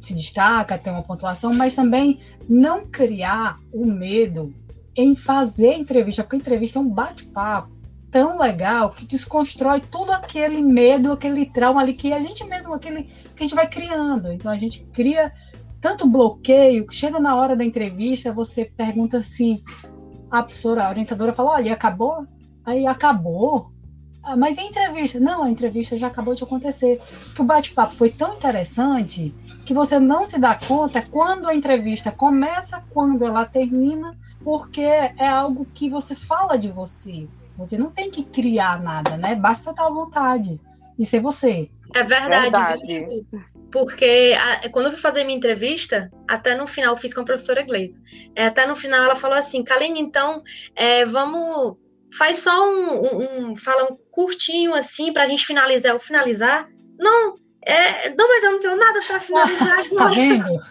se 0.00 0.14
destaca, 0.14 0.78
ter 0.78 0.90
uma 0.90 1.02
pontuação, 1.02 1.52
mas 1.52 1.74
também 1.74 2.20
não 2.48 2.86
criar 2.86 3.58
o 3.72 3.86
medo 3.86 4.54
em 4.96 5.16
fazer 5.16 5.74
entrevista, 5.74 6.22
porque 6.22 6.36
entrevista 6.36 6.78
é 6.78 6.82
um 6.82 6.88
bate-papo 6.88 7.72
tão 8.10 8.38
legal 8.38 8.90
que 8.90 9.04
desconstrói 9.04 9.80
todo 9.80 10.12
aquele 10.12 10.62
medo, 10.62 11.10
aquele 11.10 11.46
trauma 11.46 11.80
ali 11.80 11.94
que 11.94 12.12
a 12.12 12.20
gente 12.20 12.44
mesmo, 12.44 12.72
aquele 12.72 13.04
que 13.34 13.42
a 13.42 13.42
gente 13.42 13.56
vai 13.56 13.68
criando. 13.68 14.30
Então 14.30 14.52
a 14.52 14.56
gente 14.56 14.84
cria 14.92 15.32
tanto 15.80 16.06
bloqueio 16.06 16.86
que 16.86 16.94
chega 16.94 17.18
na 17.18 17.34
hora 17.34 17.56
da 17.56 17.64
entrevista, 17.64 18.32
você 18.32 18.64
pergunta 18.64 19.18
assim, 19.18 19.60
a 20.30 20.42
professora, 20.42 20.86
a 20.86 20.90
orientadora 20.90 21.34
fala, 21.34 21.54
olha, 21.54 21.74
acabou? 21.74 22.24
Aí 22.64 22.86
acabou. 22.86 23.73
Ah, 24.24 24.36
mas 24.36 24.56
e 24.56 24.60
a 24.60 24.64
entrevista? 24.64 25.20
Não, 25.20 25.44
a 25.44 25.50
entrevista 25.50 25.98
já 25.98 26.06
acabou 26.06 26.34
de 26.34 26.42
acontecer. 26.42 27.00
Que 27.34 27.42
o 27.42 27.44
bate-papo 27.44 27.94
foi 27.94 28.10
tão 28.10 28.34
interessante 28.34 29.34
que 29.66 29.74
você 29.74 29.98
não 30.00 30.24
se 30.24 30.38
dá 30.38 30.54
conta 30.54 31.02
quando 31.02 31.46
a 31.48 31.54
entrevista 31.54 32.10
começa, 32.10 32.82
quando 32.90 33.24
ela 33.24 33.44
termina, 33.44 34.16
porque 34.42 34.80
é 34.80 35.28
algo 35.28 35.66
que 35.74 35.90
você 35.90 36.14
fala 36.14 36.56
de 36.56 36.70
você. 36.70 37.28
Você 37.56 37.78
não 37.78 37.90
tem 37.90 38.10
que 38.10 38.24
criar 38.24 38.82
nada, 38.82 39.16
né? 39.16 39.34
Basta 39.34 39.70
estar 39.70 39.86
à 39.86 39.90
vontade 39.90 40.60
e 40.98 41.04
ser 41.04 41.20
você. 41.20 41.70
É 41.94 42.02
verdade, 42.02 42.42
verdade. 42.42 43.06
Viu? 43.30 43.42
Porque 43.70 44.34
a, 44.38 44.68
quando 44.70 44.86
eu 44.86 44.92
fui 44.92 45.00
fazer 45.00 45.24
minha 45.24 45.36
entrevista, 45.36 46.10
até 46.28 46.54
no 46.54 46.66
final, 46.66 46.96
fiz 46.96 47.14
com 47.14 47.20
a 47.20 47.24
professora 47.24 47.62
Gleiva. 47.62 47.98
É, 48.34 48.46
até 48.46 48.66
no 48.66 48.74
final 48.74 49.04
ela 49.04 49.14
falou 49.14 49.36
assim, 49.36 49.62
Kaline, 49.62 50.00
então, 50.00 50.42
é, 50.74 51.04
vamos. 51.04 51.76
Faz 52.16 52.38
só 52.40 52.68
um, 52.68 52.90
um, 52.90 53.50
um, 53.50 53.56
Fala 53.56 53.88
um 53.90 54.03
curtinho 54.14 54.72
assim 54.74 55.12
pra 55.12 55.26
gente 55.26 55.44
finalizar. 55.44 55.92
Eu 55.92 56.00
finalizar? 56.00 56.68
Não, 56.98 57.34
é, 57.66 58.10
não, 58.10 58.28
mas 58.28 58.44
eu 58.44 58.52
não 58.52 58.60
tenho 58.60 58.76
nada 58.76 59.00
para 59.06 59.18
finalizar 59.20 59.80
agora. 59.90 60.08
tá 60.08 60.14
vendo? 60.14 60.62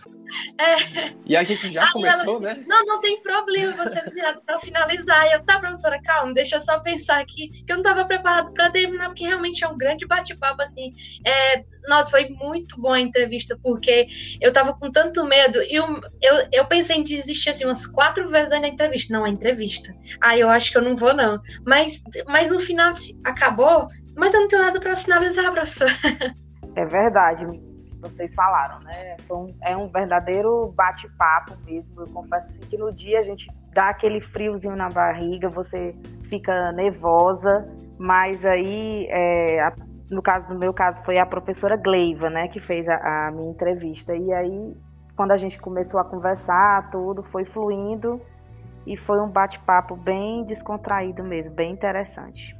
É. 0.57 1.13
E 1.25 1.35
a 1.35 1.43
gente 1.43 1.71
já 1.71 1.85
Aí 1.85 1.91
começou, 1.91 2.43
ela, 2.43 2.55
né? 2.55 2.63
Não, 2.67 2.85
não 2.85 3.01
tem 3.01 3.21
problema 3.21 3.73
você 3.73 4.01
virar 4.09 4.39
para 4.45 4.59
finalizar. 4.59 5.27
E 5.27 5.33
eu, 5.33 5.43
tá, 5.43 5.59
professora, 5.59 6.01
calma, 6.01 6.33
deixa 6.33 6.57
eu 6.57 6.61
só 6.61 6.79
pensar 6.79 7.19
aqui, 7.19 7.49
que 7.49 7.71
eu 7.71 7.77
não 7.77 7.83
estava 7.83 8.05
preparado 8.05 8.53
para 8.53 8.69
terminar, 8.69 9.07
porque 9.09 9.25
realmente 9.25 9.63
é 9.63 9.67
um 9.67 9.77
grande 9.77 10.05
bate-papo, 10.05 10.61
assim. 10.61 10.91
É, 11.25 11.63
nossa, 11.87 12.11
foi 12.11 12.29
muito 12.29 12.79
boa 12.79 12.95
a 12.95 13.01
entrevista, 13.01 13.57
porque 13.61 14.07
eu 14.41 14.49
estava 14.49 14.73
com 14.73 14.91
tanto 14.91 15.25
medo, 15.25 15.61
e 15.63 15.75
eu, 15.75 15.99
eu, 16.21 16.47
eu 16.51 16.65
pensei 16.65 16.97
em 16.97 17.03
desistir, 17.03 17.49
assim, 17.49 17.65
umas 17.65 17.85
quatro 17.85 18.27
vezes 18.27 18.49
na 18.59 18.67
entrevista. 18.67 19.13
Não, 19.13 19.25
a 19.25 19.29
entrevista. 19.29 19.93
Aí 20.21 20.39
eu 20.39 20.49
acho 20.49 20.71
que 20.71 20.77
eu 20.77 20.81
não 20.81 20.95
vou, 20.95 21.13
não. 21.13 21.41
Mas, 21.65 22.01
mas 22.27 22.49
no 22.49 22.59
final, 22.59 22.93
acabou, 23.23 23.87
mas 24.15 24.33
eu 24.33 24.41
não 24.41 24.47
tenho 24.47 24.61
nada 24.61 24.79
para 24.79 24.95
finalizar, 24.95 25.51
professora. 25.51 25.93
É 26.75 26.85
verdade 26.85 27.45
vocês 28.03 28.33
falaram, 28.35 28.79
né? 28.81 29.15
Um, 29.31 29.55
é 29.61 29.75
um 29.75 29.87
verdadeiro 29.87 30.73
bate-papo 30.75 31.57
mesmo. 31.65 32.01
Eu 32.01 32.07
confesso 32.13 32.47
assim, 32.47 32.59
que 32.69 32.77
no 32.77 32.93
dia 32.93 33.19
a 33.19 33.21
gente 33.21 33.47
dá 33.73 33.89
aquele 33.89 34.21
friozinho 34.21 34.75
na 34.75 34.89
barriga, 34.89 35.49
você 35.49 35.95
fica 36.29 36.71
nervosa, 36.73 37.67
mas 37.97 38.45
aí, 38.45 39.07
é, 39.09 39.61
a, 39.61 39.73
no 40.11 40.21
caso 40.21 40.47
do 40.49 40.59
meu 40.59 40.73
caso, 40.73 41.01
foi 41.03 41.17
a 41.17 41.25
professora 41.25 41.77
Gleiva, 41.77 42.29
né, 42.29 42.47
que 42.49 42.59
fez 42.59 42.87
a, 42.87 43.27
a 43.27 43.31
minha 43.31 43.49
entrevista. 43.49 44.15
E 44.15 44.31
aí, 44.33 44.77
quando 45.15 45.31
a 45.31 45.37
gente 45.37 45.59
começou 45.59 45.99
a 45.99 46.03
conversar, 46.03 46.91
tudo 46.91 47.23
foi 47.23 47.45
fluindo 47.45 48.21
e 48.85 48.97
foi 48.97 49.19
um 49.19 49.29
bate-papo 49.29 49.95
bem 49.95 50.43
descontraído 50.43 51.23
mesmo, 51.23 51.51
bem 51.51 51.71
interessante. 51.71 52.55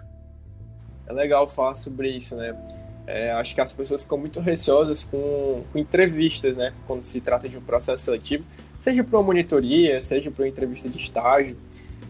É 1.06 1.12
legal 1.12 1.48
falar 1.48 1.76
sobre 1.76 2.10
isso, 2.10 2.36
né? 2.38 2.56
É, 3.06 3.32
acho 3.32 3.54
que 3.54 3.62
as 3.62 3.74
pessoas 3.74 4.04
ficam 4.04 4.18
muito 4.18 4.40
receosas 4.40 5.04
com, 5.04 5.64
com, 5.72 5.78
entrevistas, 5.78 6.56
né? 6.56 6.74
Quando 6.88 7.04
se 7.04 7.20
trata 7.20 7.50
de 7.50 7.58
um 7.58 7.62
processo 7.62 8.06
seletivo, 8.06 8.46
seja 8.80 9.04
para 9.04 9.18
uma 9.18 9.24
monitoria, 9.26 10.02
seja 10.02 10.32
para 10.32 10.44
uma 10.44 10.48
entrevista 10.48 10.88
de 10.88 10.98
estágio. 10.98 11.58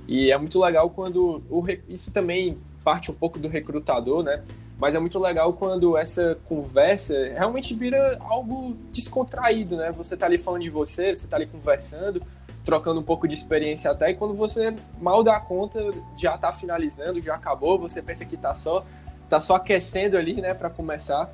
E 0.08 0.32
é 0.32 0.38
muito 0.38 0.60
legal 0.60 0.90
quando 0.90 1.42
o, 1.50 1.66
isso 1.90 2.12
também 2.12 2.58
parte 2.84 3.10
um 3.10 3.14
pouco 3.14 3.40
do 3.40 3.48
recrutador, 3.48 4.24
né? 4.24 4.44
Mas 4.78 4.94
é 4.94 5.00
muito 5.00 5.18
legal 5.18 5.54
quando 5.54 5.98
essa 5.98 6.38
conversa 6.48 7.14
realmente 7.30 7.74
vira 7.74 8.18
algo 8.20 8.76
descontraído, 8.92 9.78
né? 9.78 9.92
Você 9.94 10.18
tá 10.18 10.26
ali 10.26 10.38
falando 10.38 10.62
de 10.62 10.70
você, 10.70 11.16
você 11.16 11.26
tá 11.26 11.38
ali 11.38 11.48
conversando, 11.48 12.22
trocando 12.66 13.00
um 13.00 13.04
pouco 13.04 13.28
de 13.28 13.34
experiência 13.34 13.92
até, 13.92 14.12
e 14.12 14.16
quando 14.16 14.34
você 14.34 14.76
mal 15.00 15.24
dá 15.24 15.40
conta, 15.40 15.80
já 16.18 16.38
tá 16.38 16.52
finalizando, 16.52 17.22
já 17.22 17.36
acabou, 17.36 17.80
você 17.80 18.02
pensa 18.02 18.26
que 18.26 18.38
tá 18.38 18.54
só 18.54 18.86
tá 19.30 19.40
só 19.40 19.56
aquecendo 19.56 20.18
ali, 20.18 20.42
né, 20.42 20.54
para 20.54 20.70
começar. 20.70 21.32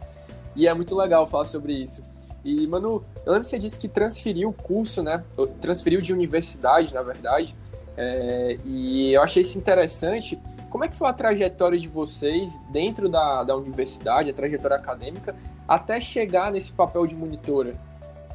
E 0.55 0.67
é 0.67 0.73
muito 0.73 0.95
legal 0.95 1.27
falar 1.27 1.45
sobre 1.45 1.73
isso. 1.73 2.03
E, 2.43 2.65
Manu, 2.67 3.03
eu 3.25 3.33
lembro 3.33 3.41
que 3.41 3.47
você 3.47 3.59
disse 3.59 3.77
que 3.77 3.87
transferiu 3.87 4.49
o 4.49 4.53
curso, 4.53 5.03
né? 5.03 5.23
Transferiu 5.61 6.01
de 6.01 6.13
universidade, 6.13 6.93
na 6.93 7.01
verdade. 7.01 7.55
É, 7.97 8.57
e 8.65 9.11
eu 9.13 9.21
achei 9.21 9.43
isso 9.43 9.57
interessante. 9.57 10.39
Como 10.69 10.85
é 10.85 10.87
que 10.87 10.95
foi 10.95 11.09
a 11.09 11.13
trajetória 11.13 11.77
de 11.77 11.87
vocês 11.87 12.53
dentro 12.71 13.09
da, 13.09 13.43
da 13.43 13.55
universidade, 13.55 14.29
a 14.29 14.33
trajetória 14.33 14.77
acadêmica, 14.77 15.35
até 15.67 15.99
chegar 15.99 16.51
nesse 16.51 16.71
papel 16.71 17.05
de 17.05 17.17
monitora? 17.17 17.73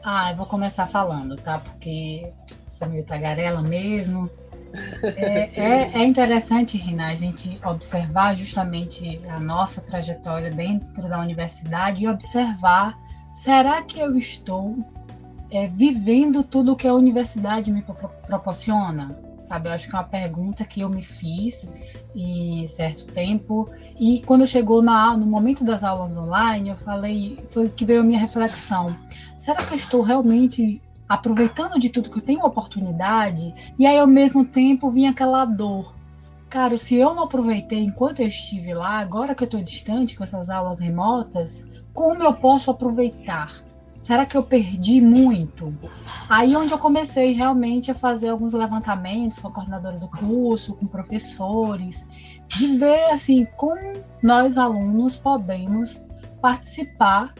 Ah, 0.02 0.32
eu 0.32 0.36
vou 0.36 0.44
começar 0.44 0.86
falando, 0.86 1.36
tá? 1.36 1.58
Porque 1.58 2.30
sou 2.66 2.88
meio 2.88 3.04
tagarela 3.04 3.62
mesmo. 3.62 4.28
É, 5.02 5.50
é, 5.54 5.90
é, 5.94 6.04
interessante, 6.04 6.76
Rina, 6.76 7.06
a 7.06 7.14
gente 7.14 7.58
observar 7.64 8.34
justamente 8.34 9.20
a 9.28 9.38
nossa 9.38 9.80
trajetória 9.80 10.50
dentro 10.50 11.08
da 11.08 11.20
universidade 11.20 12.04
e 12.04 12.08
observar: 12.08 12.98
será 13.32 13.82
que 13.82 13.98
eu 13.98 14.16
estou 14.16 14.76
é, 15.50 15.66
vivendo 15.66 16.42
tudo 16.42 16.76
que 16.76 16.88
a 16.88 16.94
universidade 16.94 17.70
me 17.70 17.84
proporciona? 18.26 19.24
sabe? 19.44 19.68
Eu 19.68 19.74
acho 19.74 19.88
que 19.88 19.94
é 19.94 19.98
uma 19.98 20.04
pergunta 20.04 20.64
que 20.64 20.80
eu 20.80 20.88
me 20.88 21.02
fiz 21.02 21.72
em 22.14 22.66
certo 22.66 23.06
tempo. 23.12 23.68
E 23.98 24.22
quando 24.22 24.46
chegou 24.46 24.82
na, 24.82 25.16
no 25.16 25.26
momento 25.26 25.62
das 25.62 25.84
aulas 25.84 26.16
online, 26.16 26.70
eu 26.70 26.76
falei, 26.76 27.38
foi 27.50 27.68
que 27.68 27.84
veio 27.84 28.00
a 28.00 28.04
minha 28.04 28.18
reflexão. 28.18 28.96
Será 29.38 29.62
que 29.64 29.74
eu 29.74 29.76
estou 29.76 30.02
realmente 30.02 30.80
aproveitando 31.08 31.78
de 31.78 31.90
tudo 31.90 32.10
que 32.10 32.18
eu 32.18 32.22
tenho 32.22 32.44
oportunidade? 32.44 33.54
E 33.78 33.86
aí, 33.86 33.98
ao 33.98 34.06
mesmo 34.06 34.44
tempo, 34.44 34.90
vinha 34.90 35.10
aquela 35.10 35.44
dor. 35.44 35.94
Cara, 36.48 36.78
se 36.78 36.94
eu 36.94 37.14
não 37.14 37.24
aproveitei 37.24 37.80
enquanto 37.80 38.20
eu 38.20 38.28
estive 38.28 38.74
lá, 38.74 39.00
agora 39.00 39.34
que 39.34 39.42
eu 39.42 39.46
estou 39.46 39.62
distante 39.62 40.16
com 40.16 40.22
essas 40.22 40.48
aulas 40.48 40.78
remotas, 40.78 41.64
como 41.92 42.22
eu 42.22 42.32
posso 42.32 42.70
aproveitar? 42.70 43.64
Será 44.04 44.26
que 44.26 44.36
eu 44.36 44.42
perdi 44.42 45.00
muito? 45.00 45.74
Aí 46.28 46.54
onde 46.54 46.70
eu 46.70 46.78
comecei 46.78 47.32
realmente 47.32 47.90
a 47.90 47.94
fazer 47.94 48.28
alguns 48.28 48.52
levantamentos 48.52 49.38
com 49.38 49.48
a 49.48 49.50
coordenadora 49.50 49.98
do 49.98 50.08
curso, 50.08 50.74
com 50.74 50.86
professores, 50.86 52.06
de 52.46 52.76
ver 52.76 53.04
assim 53.04 53.46
como 53.56 53.94
nós 54.22 54.58
alunos 54.58 55.16
podemos 55.16 56.02
participar 56.40 57.32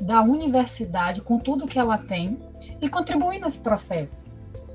da 0.00 0.22
universidade 0.22 1.20
com 1.22 1.40
tudo 1.40 1.66
que 1.66 1.78
ela 1.78 1.98
tem 1.98 2.38
e 2.80 2.88
contribuir 2.88 3.40
nesse 3.40 3.62
processo. 3.62 4.30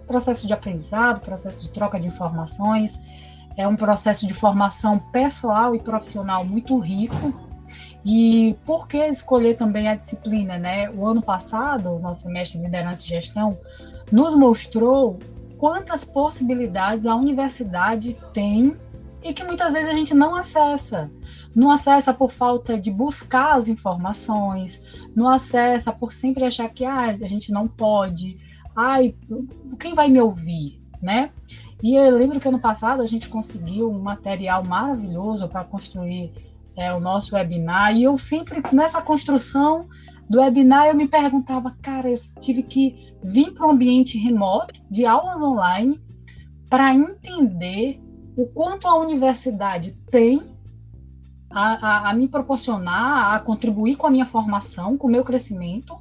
Processo 0.08 0.48
de 0.48 0.54
aprendizado, 0.54 1.22
processo 1.22 1.64
de 1.64 1.70
troca 1.70 2.00
de 2.00 2.08
informações, 2.08 3.02
é 3.58 3.68
um 3.68 3.76
processo 3.76 4.26
de 4.28 4.34
formação 4.34 5.00
pessoal 5.12 5.76
e 5.76 5.80
profissional 5.80 6.44
muito 6.44 6.78
rico 6.80 7.34
e 8.04 8.58
por 8.66 8.88
que 8.88 8.98
escolher 8.98 9.56
também 9.56 9.88
a 9.88 9.96
disciplina, 9.96 10.58
né? 10.58 10.90
O 10.90 11.06
ano 11.06 11.22
passado, 11.22 11.92
o 11.92 12.00
nosso 12.00 12.24
semestre 12.24 12.58
de 12.58 12.66
liderança 12.66 13.06
e 13.06 13.10
gestão 13.10 13.58
nos 14.12 14.36
mostrou 14.36 15.20
quantas 15.58 16.04
possibilidades 16.04 17.06
a 17.06 17.16
universidade 17.16 18.18
tem 18.34 18.76
e 19.24 19.34
que 19.34 19.44
muitas 19.44 19.74
vezes 19.74 19.90
a 19.90 19.94
gente 19.94 20.14
não 20.14 20.36
acessa. 20.36 21.12
Não 21.56 21.70
acessa 21.70 22.14
por 22.14 22.32
falta 22.32 22.80
de 22.80 22.90
buscar 22.92 23.56
as 23.56 23.68
informações, 23.68 24.82
não 25.16 25.28
acessa 25.28 25.92
por 25.92 26.14
sempre 26.14 26.44
achar 26.44 26.70
que 26.70 26.86
ah, 26.86 27.08
a 27.08 27.28
gente 27.28 27.52
não 27.52 27.68
pode. 27.68 28.38
Ai, 28.76 29.16
quem 29.80 29.94
vai 29.94 30.08
me 30.08 30.22
ouvir, 30.22 30.82
né? 31.02 31.32
E 31.84 31.96
eu 31.96 32.16
lembro 32.16 32.40
que 32.40 32.48
ano 32.48 32.60
passado 32.60 33.02
a 33.02 33.08
gente 33.08 33.28
conseguiu 33.28 33.90
um 33.90 34.02
material 34.02 34.64
maravilhoso 34.64 35.48
para 35.50 35.64
construir 35.64 36.32
é, 36.78 36.94
o 36.94 37.00
nosso 37.00 37.36
webinar, 37.36 37.96
e 37.96 38.04
eu 38.04 38.18
sempre, 38.18 38.62
nessa 38.72 39.02
construção 39.02 39.88
do 40.30 40.40
webinar, 40.40 40.88
eu 40.88 40.96
me 40.96 41.08
perguntava, 41.08 41.76
cara, 41.82 42.10
eu 42.10 42.16
tive 42.40 42.64
que 42.64 43.14
vir 43.22 43.52
para 43.52 43.68
um 43.68 43.72
ambiente 43.72 44.18
remoto, 44.18 44.74
de 44.90 45.06
aulas 45.06 45.42
online, 45.42 46.00
para 46.70 46.94
entender 46.94 48.02
o 48.38 48.46
quanto 48.46 48.88
a 48.88 48.98
universidade 48.98 49.92
tem 50.10 50.42
a, 51.54 52.08
a, 52.08 52.10
a, 52.10 52.14
me 52.14 52.28
proporcionar, 52.28 53.34
a 53.36 53.40
contribuir 53.40 53.96
com 53.96 54.08
a 54.08 54.12
minha 54.12 54.26
formação, 54.26 54.98
com 54.98 55.08
o 55.08 55.12
meu 55.12 55.24
crescimento, 55.24 55.98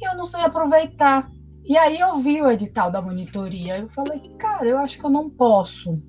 e 0.00 0.08
eu 0.08 0.16
não 0.16 0.26
sei 0.26 0.42
aproveitar. 0.42 1.30
E 1.64 1.76
aí 1.76 1.98
eu 1.98 2.16
vi 2.16 2.40
o 2.40 2.50
edital 2.50 2.90
da 2.90 3.02
monitoria, 3.02 3.78
eu 3.78 3.88
falei, 3.88 4.20
cara, 4.38 4.66
eu 4.66 4.78
acho 4.78 4.98
que 4.98 5.04
eu 5.04 5.10
não 5.10 5.28
posso 5.28 6.00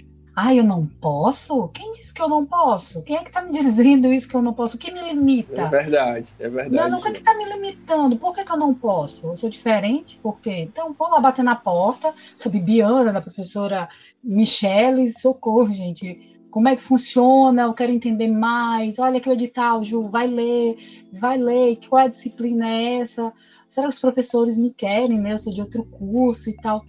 ah, 0.41 0.55
eu 0.55 0.63
não 0.63 0.85
posso? 0.85 1.67
Quem 1.69 1.91
disse 1.91 2.13
que 2.13 2.21
eu 2.21 2.29
não 2.29 2.45
posso? 2.45 3.01
Quem 3.01 3.17
é 3.17 3.19
que 3.19 3.27
está 3.27 3.41
me 3.41 3.51
dizendo 3.51 4.11
isso 4.13 4.29
que 4.29 4.35
eu 4.35 4.41
não 4.41 4.53
posso? 4.53 4.77
O 4.77 4.79
que 4.79 4.89
me 4.89 5.01
limita? 5.01 5.61
É 5.61 5.67
verdade, 5.67 6.33
é 6.39 6.47
verdade. 6.47 6.75
Não, 6.75 6.89
não, 6.89 6.99
o 6.99 7.01
que 7.01 7.09
é 7.09 7.11
está 7.11 7.35
me 7.35 7.43
limitando? 7.43 8.15
Por 8.15 8.33
que, 8.33 8.45
que, 8.45 8.51
eu 8.53 8.57
não 8.57 8.73
posso? 8.73 9.27
Eu 9.27 9.35
sou 9.35 9.49
diferente? 9.49 10.17
Por 10.19 10.39
quê? 10.39 10.61
Então, 10.61 10.93
vou 10.97 11.09
lá 11.09 11.19
bater 11.19 11.43
na 11.43 11.57
porta, 11.57 12.13
a 12.45 12.49
Bibiana, 12.49 13.11
da 13.11 13.21
professora 13.21 13.89
Michele, 14.23 15.11
socorro, 15.11 15.73
gente. 15.73 16.28
Como 16.51 16.67
é 16.67 16.75
que 16.75 16.81
funciona? 16.81 17.63
Eu 17.63 17.73
quero 17.73 17.91
entender 17.91 18.27
mais. 18.27 18.99
Olha 18.99 19.17
aqui 19.17 19.29
o 19.29 19.33
edital, 19.33 19.83
Ju, 19.83 20.09
vai 20.09 20.27
ler, 20.27 20.77
vai 21.13 21.37
ler. 21.37 21.79
Qual 21.87 22.01
é 22.01 22.05
a 22.05 22.09
disciplina 22.09 22.67
é 22.67 22.99
essa? 22.99 23.31
Será 23.67 23.87
que 23.87 23.93
os 23.93 23.99
professores 23.99 24.57
me 24.57 24.73
querem, 24.73 25.19
né? 25.19 25.33
Eu 25.33 25.37
sou 25.37 25.53
de 25.53 25.61
outro 25.61 25.83
curso 25.85 26.49
e 26.49 26.53
tal. 26.53 26.83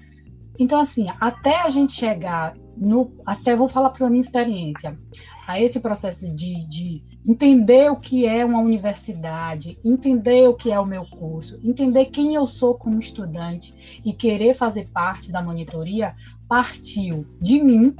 Então, 0.59 0.79
assim, 0.79 1.07
até 1.21 1.61
a 1.61 1.71
gente 1.71 1.93
chegar 1.93 2.55
no, 2.77 3.13
até 3.27 3.55
vou 3.55 3.69
falar 3.69 3.91
pela 3.91 4.09
minha 4.09 4.21
experiência, 4.21 4.99
a 5.47 5.61
esse 5.61 5.81
processo 5.81 6.35
de, 6.35 6.67
de 6.67 7.03
entender 7.27 7.91
o 7.91 7.97
que 7.97 8.27
é 8.27 8.45
uma 8.45 8.61
universidade, 8.61 9.79
entender 9.85 10.49
o 10.49 10.55
que 10.55 10.71
é 10.71 10.79
o 10.79 10.87
meu 10.87 11.05
curso, 11.05 11.59
entender 11.63 12.07
quem 12.07 12.35
eu 12.35 12.47
sou 12.47 12.75
como 12.75 12.99
estudante 12.99 14.01
e 14.05 14.13
querer 14.13 14.55
fazer 14.55 14.89
parte 14.89 15.31
da 15.31 15.43
monitoria, 15.43 16.15
partiu 16.49 17.27
de 17.41 17.63
mim 17.63 17.95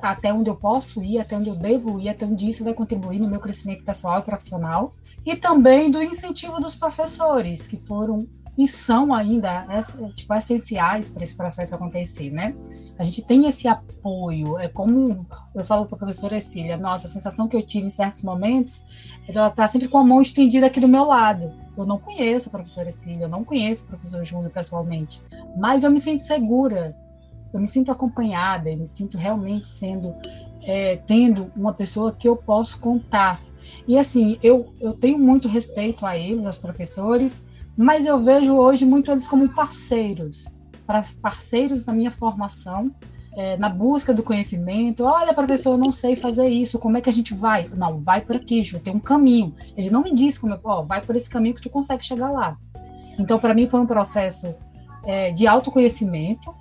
até 0.00 0.32
onde 0.32 0.50
eu 0.50 0.56
posso 0.56 1.02
ir, 1.02 1.18
até 1.18 1.36
onde 1.36 1.48
eu 1.48 1.56
devo 1.56 2.00
ir, 2.00 2.08
até 2.08 2.26
onde 2.26 2.48
isso 2.48 2.64
vai 2.64 2.74
contribuir 2.74 3.20
no 3.20 3.28
meu 3.28 3.40
crescimento 3.40 3.84
pessoal 3.84 4.20
e 4.20 4.22
profissional, 4.22 4.92
e 5.24 5.36
também 5.36 5.90
do 5.90 6.02
incentivo 6.02 6.60
dos 6.60 6.74
professores, 6.74 7.66
que 7.66 7.76
foram 7.76 8.26
e 8.56 8.68
são 8.68 9.12
ainda 9.12 9.66
tipo, 10.14 10.32
essenciais 10.32 11.08
para 11.08 11.24
esse 11.24 11.36
processo 11.36 11.74
acontecer, 11.74 12.30
né? 12.30 12.54
A 12.96 13.02
gente 13.02 13.22
tem 13.22 13.46
esse 13.46 13.66
apoio, 13.66 14.58
é 14.58 14.68
como 14.68 15.26
eu 15.54 15.64
falo 15.64 15.86
para 15.86 15.96
a 15.96 15.98
professora 15.98 16.38
Cecília, 16.40 16.76
nossa, 16.76 17.08
a 17.08 17.10
sensação 17.10 17.48
que 17.48 17.56
eu 17.56 17.62
tive 17.62 17.88
em 17.88 17.90
certos 17.90 18.22
momentos, 18.22 18.84
ela 19.26 19.48
está 19.48 19.66
sempre 19.66 19.88
com 19.88 19.98
a 19.98 20.04
mão 20.04 20.22
estendida 20.22 20.66
aqui 20.66 20.78
do 20.78 20.86
meu 20.86 21.04
lado. 21.04 21.52
Eu 21.76 21.84
não 21.84 21.98
conheço 21.98 22.48
a 22.48 22.52
professora 22.52 22.92
Cecília, 22.92 23.24
eu 23.24 23.28
não 23.28 23.42
conheço 23.42 23.84
o 23.84 23.88
professor 23.88 24.22
Júnior 24.22 24.52
pessoalmente, 24.52 25.20
mas 25.56 25.82
eu 25.82 25.90
me 25.90 25.98
sinto 25.98 26.22
segura, 26.22 26.96
eu 27.54 27.60
me 27.60 27.68
sinto 27.68 27.92
acompanhada, 27.92 28.68
eu 28.68 28.76
me 28.76 28.86
sinto 28.86 29.16
realmente 29.16 29.66
sendo, 29.66 30.12
é, 30.62 30.96
tendo 31.06 31.50
uma 31.56 31.72
pessoa 31.72 32.12
que 32.12 32.28
eu 32.28 32.36
posso 32.36 32.80
contar. 32.80 33.40
E 33.86 33.96
assim, 33.96 34.38
eu, 34.42 34.74
eu 34.80 34.92
tenho 34.92 35.18
muito 35.18 35.46
respeito 35.46 36.04
a 36.04 36.18
eles, 36.18 36.44
aos 36.44 36.58
professores, 36.58 37.44
mas 37.76 38.06
eu 38.06 38.22
vejo 38.22 38.54
hoje 38.54 38.84
muito 38.84 39.10
eles 39.10 39.28
como 39.28 39.48
parceiros, 39.48 40.46
parceiros 41.22 41.86
na 41.86 41.92
minha 41.92 42.10
formação, 42.10 42.90
é, 43.36 43.56
na 43.56 43.68
busca 43.68 44.12
do 44.12 44.22
conhecimento. 44.22 45.04
Olha, 45.04 45.32
professor, 45.32 45.72
eu 45.72 45.78
não 45.78 45.92
sei 45.92 46.16
fazer 46.16 46.48
isso, 46.48 46.78
como 46.78 46.96
é 46.96 47.00
que 47.00 47.08
a 47.08 47.12
gente 47.12 47.34
vai? 47.34 47.68
Não, 47.76 48.00
vai 48.00 48.20
por 48.20 48.36
aqui, 48.36 48.64
Ju, 48.64 48.80
tem 48.80 48.94
um 48.94 49.00
caminho. 49.00 49.54
Ele 49.76 49.90
não 49.90 50.02
me 50.02 50.12
disse 50.12 50.40
como, 50.40 50.58
ó, 50.64 50.82
vai 50.82 51.00
por 51.00 51.14
esse 51.14 51.30
caminho 51.30 51.54
que 51.54 51.62
tu 51.62 51.70
consegue 51.70 52.04
chegar 52.04 52.30
lá. 52.30 52.56
Então, 53.18 53.38
para 53.38 53.54
mim, 53.54 53.68
foi 53.68 53.80
um 53.80 53.86
processo 53.86 54.54
é, 55.04 55.30
de 55.30 55.46
autoconhecimento, 55.46 56.52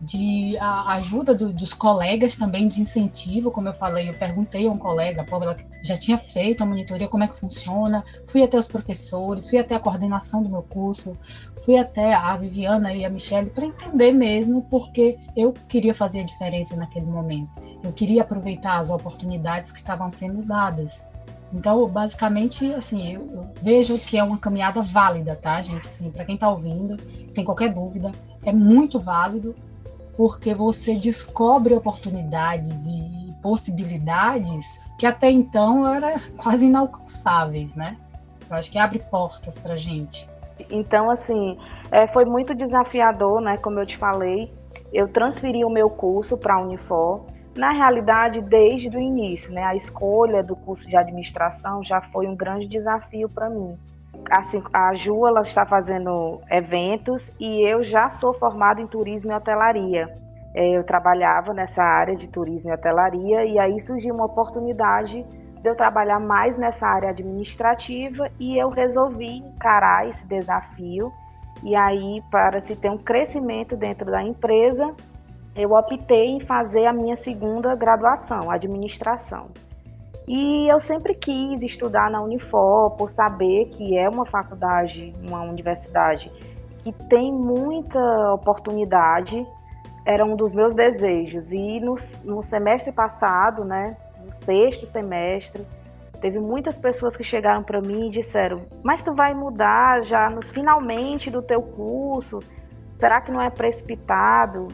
de 0.00 0.56
a, 0.58 0.94
ajuda 0.94 1.34
do, 1.34 1.52
dos 1.52 1.72
colegas 1.72 2.36
também, 2.36 2.68
de 2.68 2.80
incentivo, 2.80 3.50
como 3.50 3.68
eu 3.68 3.72
falei, 3.72 4.08
eu 4.08 4.14
perguntei 4.14 4.66
a 4.66 4.70
um 4.70 4.78
colega, 4.78 5.24
pô, 5.24 5.36
ela 5.42 5.56
já 5.82 5.96
tinha 5.96 6.18
feito 6.18 6.62
a 6.62 6.66
monitoria, 6.66 7.08
como 7.08 7.24
é 7.24 7.28
que 7.28 7.38
funciona, 7.38 8.04
fui 8.26 8.42
até 8.42 8.58
os 8.58 8.66
professores, 8.66 9.48
fui 9.48 9.58
até 9.58 9.74
a 9.74 9.80
coordenação 9.80 10.42
do 10.42 10.48
meu 10.48 10.62
curso, 10.62 11.16
fui 11.64 11.78
até 11.78 12.14
a 12.14 12.36
Viviana 12.36 12.92
e 12.92 13.04
a 13.04 13.10
Michelle 13.10 13.50
para 13.50 13.66
entender 13.66 14.12
mesmo, 14.12 14.62
porque 14.70 15.18
eu 15.36 15.52
queria 15.68 15.94
fazer 15.94 16.20
a 16.20 16.24
diferença 16.24 16.76
naquele 16.76 17.06
momento, 17.06 17.60
eu 17.82 17.92
queria 17.92 18.22
aproveitar 18.22 18.78
as 18.78 18.90
oportunidades 18.90 19.72
que 19.72 19.78
estavam 19.78 20.10
sendo 20.10 20.42
dadas. 20.42 21.04
Então, 21.52 21.86
basicamente, 21.88 22.74
assim, 22.74 23.14
eu, 23.14 23.20
eu 23.32 23.50
vejo 23.62 23.96
que 23.98 24.18
é 24.18 24.22
uma 24.22 24.36
caminhada 24.36 24.82
válida, 24.82 25.36
tá, 25.36 25.62
gente? 25.62 25.88
Assim, 25.88 26.10
para 26.10 26.24
quem 26.24 26.34
está 26.34 26.50
ouvindo, 26.50 26.96
tem 27.32 27.44
qualquer 27.44 27.72
dúvida, 27.72 28.10
é 28.44 28.52
muito 28.52 28.98
válido 28.98 29.54
porque 30.16 30.54
você 30.54 30.96
descobre 30.96 31.74
oportunidades 31.74 32.86
e 32.86 33.34
possibilidades 33.42 34.80
que 34.98 35.06
até 35.06 35.30
então 35.30 35.86
eram 35.86 36.18
quase 36.36 36.66
inalcançáveis, 36.66 37.74
né? 37.74 37.96
Eu 38.48 38.56
acho 38.56 38.70
que 38.70 38.78
abre 38.78 38.98
portas 39.10 39.58
para 39.58 39.76
gente. 39.76 40.28
Então, 40.70 41.10
assim, 41.10 41.58
é, 41.90 42.06
foi 42.06 42.24
muito 42.24 42.54
desafiador, 42.54 43.40
né? 43.40 43.58
Como 43.58 43.78
eu 43.78 43.86
te 43.86 43.98
falei, 43.98 44.52
eu 44.92 45.08
transferi 45.08 45.64
o 45.64 45.70
meu 45.70 45.90
curso 45.90 46.36
para 46.36 46.54
a 46.54 46.62
Unifor. 46.62 47.26
Na 47.54 47.72
realidade, 47.72 48.40
desde 48.40 48.96
o 48.96 49.00
início, 49.00 49.52
né? 49.52 49.64
A 49.64 49.74
escolha 49.74 50.42
do 50.42 50.54
curso 50.56 50.86
de 50.88 50.96
administração 50.96 51.82
já 51.84 52.00
foi 52.12 52.26
um 52.26 52.36
grande 52.36 52.66
desafio 52.66 53.28
para 53.28 53.50
mim 53.50 53.76
assim, 54.30 54.62
a 54.72 54.94
Ju 54.94 55.26
ela 55.26 55.42
está 55.42 55.64
fazendo 55.64 56.40
eventos 56.50 57.28
e 57.38 57.62
eu 57.68 57.82
já 57.82 58.08
sou 58.08 58.34
formada 58.34 58.80
em 58.80 58.86
turismo 58.86 59.32
e 59.32 59.34
hotelaria. 59.34 60.12
É, 60.54 60.76
eu 60.76 60.84
trabalhava 60.84 61.52
nessa 61.52 61.82
área 61.82 62.16
de 62.16 62.28
turismo 62.28 62.70
e 62.70 62.72
hotelaria 62.72 63.44
e 63.44 63.58
aí 63.58 63.78
surgiu 63.78 64.14
uma 64.14 64.24
oportunidade 64.24 65.22
de 65.22 65.68
eu 65.68 65.74
trabalhar 65.74 66.18
mais 66.18 66.56
nessa 66.56 66.86
área 66.86 67.10
administrativa 67.10 68.30
e 68.38 68.56
eu 68.56 68.68
resolvi 68.68 69.38
encarar 69.38 70.08
esse 70.08 70.26
desafio. 70.26 71.12
E 71.62 71.74
aí, 71.74 72.22
para 72.30 72.60
se 72.60 72.76
ter 72.76 72.90
um 72.90 72.98
crescimento 72.98 73.76
dentro 73.76 74.10
da 74.10 74.22
empresa, 74.22 74.94
eu 75.54 75.72
optei 75.72 76.26
em 76.26 76.40
fazer 76.40 76.86
a 76.86 76.92
minha 76.92 77.16
segunda 77.16 77.74
graduação, 77.74 78.50
administração. 78.50 79.48
E 80.26 80.66
eu 80.68 80.80
sempre 80.80 81.14
quis 81.14 81.62
estudar 81.62 82.10
na 82.10 82.20
Unifor 82.20 82.96
por 82.96 83.08
saber 83.08 83.66
que 83.66 83.96
é 83.96 84.08
uma 84.08 84.26
faculdade, 84.26 85.12
uma 85.22 85.42
universidade 85.42 86.30
que 86.82 86.92
tem 87.08 87.32
muita 87.32 87.98
oportunidade, 88.32 89.46
era 90.04 90.24
um 90.24 90.36
dos 90.36 90.52
meus 90.52 90.74
desejos. 90.74 91.52
E 91.52 91.80
no, 91.80 91.96
no 92.24 92.42
semestre 92.42 92.92
passado, 92.92 93.64
né, 93.64 93.96
no 94.24 94.32
sexto 94.44 94.86
semestre, 94.86 95.66
teve 96.20 96.38
muitas 96.38 96.76
pessoas 96.76 97.16
que 97.16 97.24
chegaram 97.24 97.62
para 97.62 97.80
mim 97.80 98.08
e 98.08 98.10
disseram: 98.10 98.62
Mas 98.82 99.02
tu 99.02 99.14
vai 99.14 99.34
mudar 99.34 100.04
já 100.04 100.30
nos 100.30 100.50
finalmente 100.50 101.30
do 101.30 101.42
teu 101.42 101.62
curso? 101.62 102.40
Será 102.98 103.20
que 103.20 103.30
não 103.30 103.40
é 103.40 103.50
precipitado? 103.50 104.68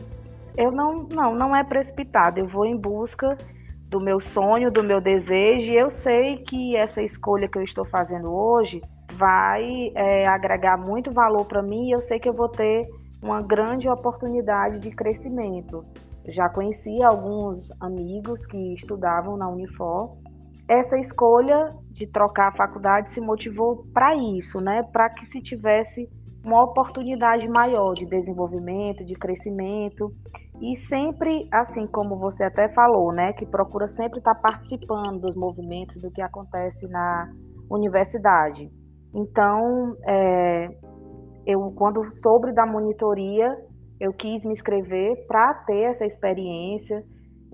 Eu 0.56 0.70
não, 0.70 1.04
não, 1.10 1.34
não 1.34 1.56
é 1.56 1.64
precipitado. 1.64 2.38
Eu 2.38 2.46
vou 2.46 2.66
em 2.66 2.76
busca 2.76 3.36
do 3.92 4.00
meu 4.00 4.18
sonho, 4.18 4.70
do 4.70 4.82
meu 4.82 5.02
desejo. 5.02 5.70
E 5.70 5.76
eu 5.76 5.90
sei 5.90 6.38
que 6.38 6.74
essa 6.74 7.02
escolha 7.02 7.46
que 7.46 7.58
eu 7.58 7.62
estou 7.62 7.84
fazendo 7.84 8.32
hoje 8.32 8.80
vai 9.12 9.92
é, 9.94 10.26
agregar 10.26 10.78
muito 10.78 11.12
valor 11.12 11.44
para 11.44 11.62
mim. 11.62 11.88
E 11.88 11.92
eu 11.92 12.00
sei 12.00 12.18
que 12.18 12.28
eu 12.28 12.32
vou 12.32 12.48
ter 12.48 12.88
uma 13.22 13.42
grande 13.42 13.88
oportunidade 13.90 14.80
de 14.80 14.90
crescimento. 14.90 15.84
Já 16.26 16.48
conheci 16.48 17.02
alguns 17.02 17.70
amigos 17.80 18.46
que 18.46 18.72
estudavam 18.72 19.36
na 19.36 19.46
Unifor. 19.48 20.16
Essa 20.66 20.98
escolha 20.98 21.68
de 21.90 22.06
trocar 22.06 22.48
a 22.48 22.56
faculdade 22.56 23.12
se 23.12 23.20
motivou 23.20 23.84
para 23.92 24.16
isso, 24.16 24.58
né? 24.58 24.82
Para 24.90 25.10
que 25.10 25.26
se 25.26 25.42
tivesse 25.42 26.08
uma 26.42 26.64
oportunidade 26.64 27.46
maior 27.46 27.92
de 27.92 28.06
desenvolvimento, 28.06 29.04
de 29.04 29.14
crescimento 29.14 30.10
e 30.62 30.76
sempre, 30.76 31.48
assim 31.50 31.88
como 31.88 32.14
você 32.14 32.44
até 32.44 32.68
falou, 32.68 33.12
né, 33.12 33.32
que 33.32 33.44
procura 33.44 33.88
sempre 33.88 34.20
estar 34.20 34.36
participando 34.36 35.20
dos 35.20 35.34
movimentos 35.34 36.00
do 36.00 36.08
que 36.08 36.22
acontece 36.22 36.86
na 36.86 37.32
universidade. 37.68 38.70
Então, 39.12 39.96
é, 40.06 40.68
eu 41.44 41.72
quando 41.72 42.14
soube 42.14 42.52
da 42.52 42.64
monitoria, 42.64 43.58
eu 43.98 44.12
quis 44.12 44.44
me 44.44 44.52
inscrever 44.52 45.26
para 45.26 45.52
ter 45.66 45.82
essa 45.82 46.06
experiência. 46.06 47.04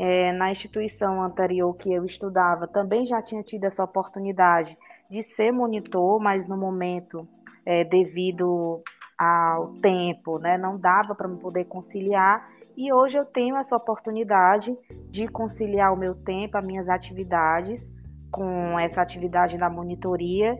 É, 0.01 0.33
na 0.33 0.53
instituição 0.53 1.23
anterior 1.23 1.75
que 1.75 1.93
eu 1.93 2.05
estudava, 2.05 2.69
também 2.69 3.05
já 3.05 3.21
tinha 3.21 3.43
tido 3.43 3.65
essa 3.65 3.83
oportunidade 3.83 4.77
de 5.11 5.23
ser 5.25 5.51
monitor, 5.51 6.21
mas 6.21 6.47
no 6.47 6.57
momento, 6.57 7.27
é, 7.67 7.83
devido 7.85 8.81
ao 9.19 9.73
tempo, 9.75 10.39
né, 10.39 10.57
não 10.57 10.79
dava 10.79 11.15
para 11.15 11.27
me 11.27 11.37
poder 11.39 11.65
conciliar. 11.65 12.49
E 12.77 12.93
hoje 12.93 13.19
eu 13.19 13.25
tenho 13.25 13.57
essa 13.57 13.75
oportunidade 13.75 14.77
de 15.11 15.27
conciliar 15.27 15.93
o 15.93 15.97
meu 15.97 16.15
tempo, 16.15 16.57
as 16.57 16.65
minhas 16.65 16.89
atividades, 16.89 17.93
com 18.31 18.79
essa 18.79 19.03
atividade 19.03 19.59
da 19.59 19.69
monitoria. 19.69 20.57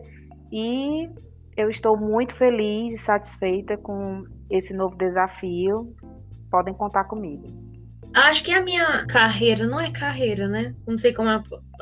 E 0.51 1.09
eu 1.55 1.69
estou 1.69 1.95
muito 1.95 2.35
feliz 2.35 2.93
e 2.93 2.97
satisfeita 2.97 3.77
com 3.77 4.25
esse 4.49 4.73
novo 4.73 4.97
desafio. 4.97 5.95
Podem 6.51 6.73
contar 6.73 7.05
comigo. 7.05 7.45
Acho 8.13 8.43
que 8.43 8.51
a 8.51 8.59
minha 8.59 9.05
carreira 9.05 9.67
não 9.67 9.79
é 9.79 9.91
carreira, 9.91 10.47
né? 10.47 10.73
Não 10.85 10.97
sei 10.97 11.13
como 11.13 11.29
é. 11.29 11.41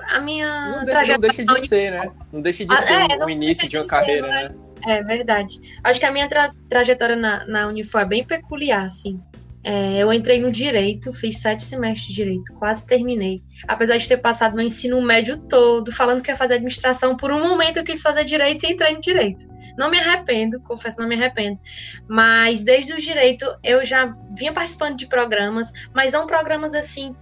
A 0.09 0.19
minha 0.19 0.77
não 0.77 0.85
deixa, 0.85 1.13
não 1.13 1.19
deixa 1.19 1.45
de 1.45 1.67
ser, 1.67 1.91
né? 1.91 2.11
Não 2.31 2.41
deixa 2.41 2.65
de 2.65 2.73
ah, 2.73 2.77
ser 2.77 3.11
é, 3.11 3.25
o 3.25 3.29
início 3.29 3.67
de 3.67 3.77
uma 3.77 3.87
carreira, 3.87 4.27
ser, 4.27 4.49
né? 4.49 4.66
É 4.85 5.03
verdade. 5.03 5.59
Acho 5.83 5.99
que 5.99 6.05
a 6.05 6.11
minha 6.11 6.27
tra 6.27 6.51
trajetória 6.69 7.15
na, 7.15 7.45
na 7.45 7.67
Unifor 7.67 8.01
é 8.01 8.05
bem 8.05 8.23
peculiar, 8.23 8.85
assim. 8.85 9.19
É, 9.63 9.97
eu 9.97 10.13
entrei 10.13 10.39
no 10.39 10.49
direito, 10.49 11.11
fiz 11.11 11.39
sete 11.39 11.61
semestres 11.63 12.07
de 12.07 12.13
direito, 12.13 12.53
quase 12.53 12.85
terminei. 12.85 13.41
Apesar 13.67 13.97
de 13.97 14.07
ter 14.07 14.17
passado 14.17 14.55
meu 14.55 14.65
ensino 14.65 15.01
médio 15.01 15.37
todo 15.37 15.91
falando 15.91 16.21
que 16.21 16.31
ia 16.31 16.37
fazer 16.37 16.53
administração, 16.53 17.17
por 17.17 17.31
um 17.31 17.45
momento 17.45 17.77
eu 17.77 17.83
quis 17.83 18.01
fazer 18.01 18.23
direito 18.23 18.65
e 18.65 18.71
entrei 18.71 18.93
no 18.93 19.01
direito. 19.01 19.45
Não 19.77 19.91
me 19.91 19.99
arrependo, 19.99 20.61
confesso, 20.61 21.01
não 21.01 21.07
me 21.07 21.15
arrependo. 21.15 21.59
Mas 22.07 22.63
desde 22.63 22.93
o 22.93 22.97
direito 22.97 23.45
eu 23.61 23.83
já 23.83 24.15
vinha 24.31 24.53
participando 24.53 24.95
de 24.95 25.05
programas, 25.05 25.73
mas 25.93 26.11
são 26.11 26.25
programas 26.25 26.73
assim 26.73 27.13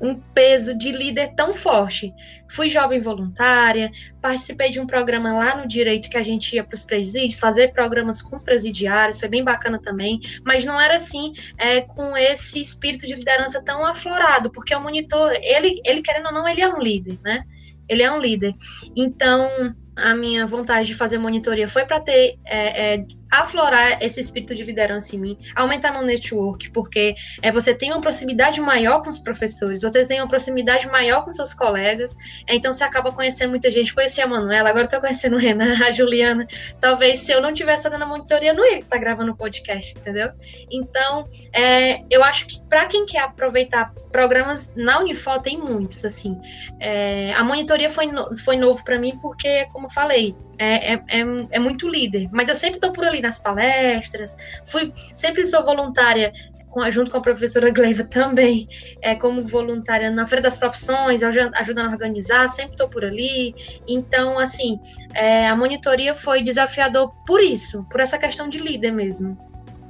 um 0.00 0.14
peso 0.14 0.76
de 0.76 0.90
líder 0.92 1.34
tão 1.34 1.52
forte. 1.52 2.12
Fui 2.48 2.68
jovem 2.68 3.00
voluntária, 3.00 3.90
participei 4.20 4.70
de 4.70 4.80
um 4.80 4.86
programa 4.86 5.32
lá 5.32 5.56
no 5.56 5.68
Direito 5.68 6.10
que 6.10 6.16
a 6.16 6.22
gente 6.22 6.56
ia 6.56 6.64
para 6.64 6.74
os 6.74 6.84
presídios, 6.84 7.38
fazer 7.38 7.72
programas 7.72 8.20
com 8.22 8.34
os 8.34 8.42
presidiários, 8.42 9.20
foi 9.20 9.28
bem 9.28 9.44
bacana 9.44 9.78
também, 9.78 10.20
mas 10.44 10.64
não 10.64 10.80
era 10.80 10.96
assim 10.96 11.32
é, 11.58 11.82
com 11.82 12.16
esse 12.16 12.60
espírito 12.60 13.06
de 13.06 13.14
liderança 13.14 13.62
tão 13.62 13.84
aflorado, 13.84 14.50
porque 14.50 14.74
o 14.74 14.80
monitor, 14.80 15.32
ele, 15.40 15.80
ele 15.84 16.02
querendo 16.02 16.26
ou 16.26 16.32
não, 16.32 16.48
ele 16.48 16.60
é 16.60 16.68
um 16.68 16.78
líder, 16.78 17.18
né? 17.22 17.44
Ele 17.88 18.02
é 18.02 18.10
um 18.10 18.20
líder. 18.20 18.54
Então, 18.96 19.74
a 19.96 20.14
minha 20.14 20.46
vontade 20.46 20.86
de 20.88 20.94
fazer 20.94 21.18
monitoria 21.18 21.68
foi 21.68 21.84
para 21.84 22.00
ter 22.00 22.38
é, 22.44 22.94
é, 22.94 23.06
aflorar 23.30 24.02
esse 24.02 24.20
espírito 24.20 24.54
de 24.54 24.64
liderança 24.64 25.14
em 25.14 25.18
mim, 25.18 25.38
aumentar 25.54 25.92
meu 25.92 26.02
network, 26.02 26.70
porque 26.70 27.14
é, 27.42 27.52
você 27.52 27.74
tem 27.74 27.92
uma 27.92 28.00
proximidade 28.00 28.60
maior 28.60 29.02
com 29.02 29.08
os 29.08 29.18
professores, 29.18 29.82
você 29.82 30.04
tem 30.04 30.20
uma 30.20 30.28
proximidade 30.28 30.86
maior 30.88 31.24
com 31.24 31.30
seus 31.30 31.54
colegas, 31.54 32.16
é, 32.46 32.54
então 32.54 32.72
você 32.72 32.84
acaba 32.84 33.12
conhecendo 33.12 33.50
muita 33.50 33.70
gente. 33.70 33.94
Conheci 33.94 34.20
a 34.20 34.26
Manuela, 34.26 34.68
agora 34.68 34.84
estou 34.84 35.00
conhecendo 35.00 35.36
o 35.36 35.38
Renan, 35.38 35.76
a 35.84 35.90
Juliana. 35.90 36.46
Talvez 36.80 37.20
se 37.20 37.32
eu 37.32 37.40
não 37.40 37.52
tivesse 37.52 37.84
fazendo 37.84 38.02
a 38.02 38.06
monitoria, 38.06 38.52
não 38.52 38.64
ia 38.64 38.80
estar 38.80 38.98
gravando 38.98 39.32
o 39.32 39.36
podcast, 39.36 39.96
entendeu? 39.98 40.30
Então, 40.70 41.28
é, 41.52 42.02
eu 42.10 42.24
acho 42.24 42.46
que 42.46 42.60
para 42.68 42.86
quem 42.86 43.06
quer 43.06 43.20
aproveitar 43.20 43.92
programas 44.10 44.74
na 44.74 45.00
Unifor, 45.00 45.40
tem 45.40 45.58
muitos, 45.58 46.04
assim. 46.04 46.40
É, 46.78 47.32
a 47.34 47.44
monitoria 47.44 47.90
foi, 47.90 48.06
no, 48.06 48.36
foi 48.38 48.56
novo 48.56 48.84
para 48.84 48.98
mim 48.98 49.18
porque, 49.20 49.66
como 49.66 49.86
eu 49.86 49.90
falei, 49.90 50.34
é, 50.60 50.92
é, 50.92 51.02
é, 51.08 51.20
é, 51.52 51.58
muito 51.58 51.88
líder. 51.88 52.28
Mas 52.30 52.50
eu 52.50 52.54
sempre 52.54 52.76
estou 52.76 52.92
por 52.92 53.06
ali 53.06 53.22
nas 53.22 53.38
palestras, 53.38 54.36
fui, 54.66 54.92
sempre 55.14 55.46
sou 55.46 55.64
voluntária 55.64 56.30
com, 56.68 56.88
junto 56.90 57.10
com 57.10 57.16
a 57.16 57.20
professora 57.22 57.70
Gleiva 57.70 58.04
também, 58.04 58.68
é, 59.00 59.14
como 59.14 59.42
voluntária 59.46 60.10
na 60.10 60.26
Feira 60.26 60.42
das 60.42 60.58
Profissões, 60.58 61.22
ajudando 61.22 61.88
a 61.88 61.90
organizar, 61.90 62.46
sempre 62.48 62.72
estou 62.72 62.90
por 62.90 63.06
ali. 63.06 63.54
Então, 63.88 64.38
assim, 64.38 64.78
é, 65.14 65.48
a 65.48 65.56
monitoria 65.56 66.14
foi 66.14 66.42
desafiador 66.42 67.10
por 67.26 67.42
isso, 67.42 67.86
por 67.90 68.00
essa 68.00 68.18
questão 68.18 68.46
de 68.46 68.58
líder 68.58 68.92
mesmo. 68.92 69.38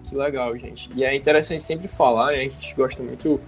Que 0.05 0.14
legal, 0.14 0.57
gente. 0.57 0.89
E 0.95 1.05
é 1.05 1.14
interessante 1.14 1.64
sempre 1.64 1.89
falar, 1.89 2.33
né? 2.33 2.39
A 2.39 2.43
gente 2.43 2.75
gosta 2.77 3.03
muito 3.03 3.41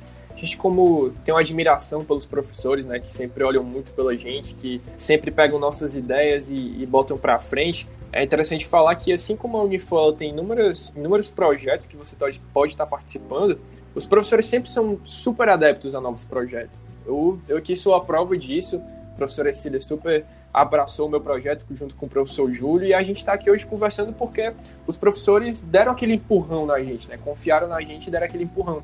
gente 0.45 0.57
como 0.57 1.11
tem 1.25 1.33
uma 1.33 1.41
admiração 1.41 2.05
pelos 2.05 2.27
professores, 2.27 2.85
né, 2.85 2.99
que 2.99 3.09
sempre 3.09 3.45
olham 3.45 3.63
muito 3.63 3.95
pela 3.95 4.15
gente, 4.17 4.55
que 4.57 4.81
sempre 4.99 5.31
pegam 5.31 5.59
nossas 5.59 5.97
ideias 5.97 6.51
e, 6.51 6.57
e 6.57 6.85
botam 6.85 7.17
para 7.17 7.39
frente. 7.39 7.89
É 8.13 8.23
interessante 8.23 8.67
falar 8.67 8.95
que 8.97 9.13
assim 9.13 9.37
como 9.37 9.57
a 9.57 9.63
Unifor 9.63 10.13
tem 10.15 10.31
inúmeros, 10.31 10.93
inúmeros 10.97 11.29
projetos 11.29 11.87
que 11.87 11.97
você 11.97 12.17
pode, 12.17 12.41
pode 12.53 12.73
estar 12.73 12.87
participando, 12.87 13.59
os 13.95 14.07
professores 14.07 14.45
sempre 14.47 14.69
são 14.69 14.99
super 15.05 15.49
adeptos 15.49 15.95
a 15.95 16.01
novos 16.01 16.25
projetos. 16.25 16.83
Eu, 17.07 17.39
eu 17.49 17.59
aqui 17.59 17.77
sou 17.77 17.95
a 17.95 18.01
prova 18.01 18.37
disso. 18.37 18.83
O 19.13 19.17
professor 19.17 19.47
Ercília 19.47 19.79
super 19.79 20.25
abraçou 20.53 21.07
o 21.07 21.11
meu 21.11 21.21
projeto 21.21 21.65
junto 21.71 21.95
com 21.95 22.07
o 22.07 22.09
professor 22.09 22.51
Júlio 22.51 22.89
e 22.89 22.95
a 22.95 23.03
gente 23.03 23.19
está 23.19 23.35
aqui 23.35 23.51
hoje 23.51 23.65
conversando 23.65 24.13
porque 24.13 24.53
os 24.87 24.97
professores 24.97 25.63
deram 25.63 25.93
aquele 25.93 26.15
empurrão 26.15 26.67
na 26.67 26.81
gente, 26.81 27.09
né? 27.09 27.19
Confiaram 27.23 27.69
na 27.69 27.81
gente 27.81 28.09
e 28.09 28.11
deram 28.11 28.27
aquele 28.27 28.45
empurrão. 28.45 28.83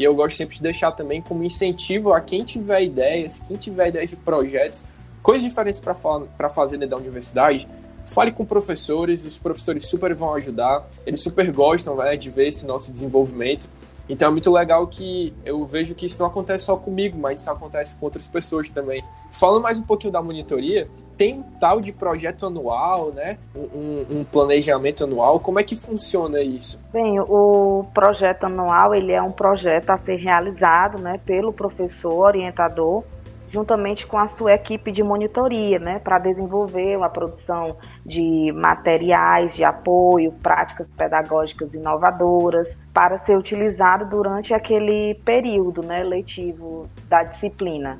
E 0.00 0.02
eu 0.02 0.14
gosto 0.14 0.34
sempre 0.34 0.56
de 0.56 0.62
deixar 0.62 0.92
também 0.92 1.20
como 1.20 1.44
incentivo 1.44 2.14
a 2.14 2.22
quem 2.22 2.42
tiver 2.42 2.82
ideias, 2.82 3.38
quem 3.46 3.58
tiver 3.58 3.88
ideias 3.88 4.08
de 4.08 4.16
projetos, 4.16 4.82
coisas 5.22 5.46
diferentes 5.46 5.78
para 5.78 6.48
fazer 6.48 6.78
dentro 6.78 6.96
da 6.96 7.02
universidade, 7.02 7.68
fale 8.06 8.32
com 8.32 8.42
professores, 8.42 9.26
os 9.26 9.38
professores 9.38 9.86
super 9.86 10.14
vão 10.14 10.32
ajudar, 10.36 10.88
eles 11.04 11.20
super 11.20 11.52
gostam 11.52 11.96
né, 11.96 12.16
de 12.16 12.30
ver 12.30 12.48
esse 12.48 12.64
nosso 12.64 12.90
desenvolvimento. 12.90 13.68
Então 14.08 14.28
é 14.28 14.30
muito 14.30 14.50
legal 14.50 14.86
que 14.86 15.34
eu 15.44 15.66
vejo 15.66 15.94
que 15.94 16.06
isso 16.06 16.18
não 16.18 16.28
acontece 16.28 16.64
só 16.64 16.78
comigo, 16.78 17.18
mas 17.18 17.42
isso 17.42 17.50
acontece 17.50 17.94
com 17.98 18.06
outras 18.06 18.26
pessoas 18.26 18.70
também. 18.70 19.04
Falando 19.30 19.62
mais 19.62 19.78
um 19.78 19.82
pouquinho 19.82 20.14
da 20.14 20.22
monitoria, 20.22 20.88
tem 21.20 21.34
um 21.34 21.42
tal 21.42 21.82
de 21.82 21.92
projeto 21.92 22.46
anual, 22.46 23.12
né? 23.12 23.36
Um, 23.54 24.20
um, 24.20 24.24
planejamento 24.24 25.04
anual. 25.04 25.38
Como 25.38 25.60
é 25.60 25.62
que 25.62 25.76
funciona 25.76 26.40
isso? 26.40 26.82
Bem, 26.90 27.20
o 27.20 27.84
projeto 27.92 28.44
anual 28.44 28.94
ele 28.94 29.12
é 29.12 29.20
um 29.20 29.30
projeto 29.30 29.90
a 29.90 29.98
ser 29.98 30.16
realizado, 30.16 30.96
né, 30.98 31.20
pelo 31.26 31.52
professor 31.52 32.14
orientador 32.14 33.04
juntamente 33.52 34.06
com 34.06 34.16
a 34.16 34.28
sua 34.28 34.54
equipe 34.54 34.92
de 34.92 35.02
monitoria, 35.02 35.78
né, 35.80 35.98
para 35.98 36.20
desenvolver 36.20 36.96
uma 36.96 37.10
produção 37.10 37.76
de 38.06 38.52
materiais 38.52 39.52
de 39.56 39.64
apoio, 39.64 40.30
práticas 40.40 40.88
pedagógicas 40.92 41.74
inovadoras, 41.74 42.68
para 42.94 43.18
ser 43.18 43.36
utilizado 43.36 44.04
durante 44.08 44.54
aquele 44.54 45.16
período 45.24 45.82
né, 45.82 46.04
letivo 46.04 46.88
da 47.08 47.24
disciplina. 47.24 47.98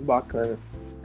Bacana. 0.00 0.58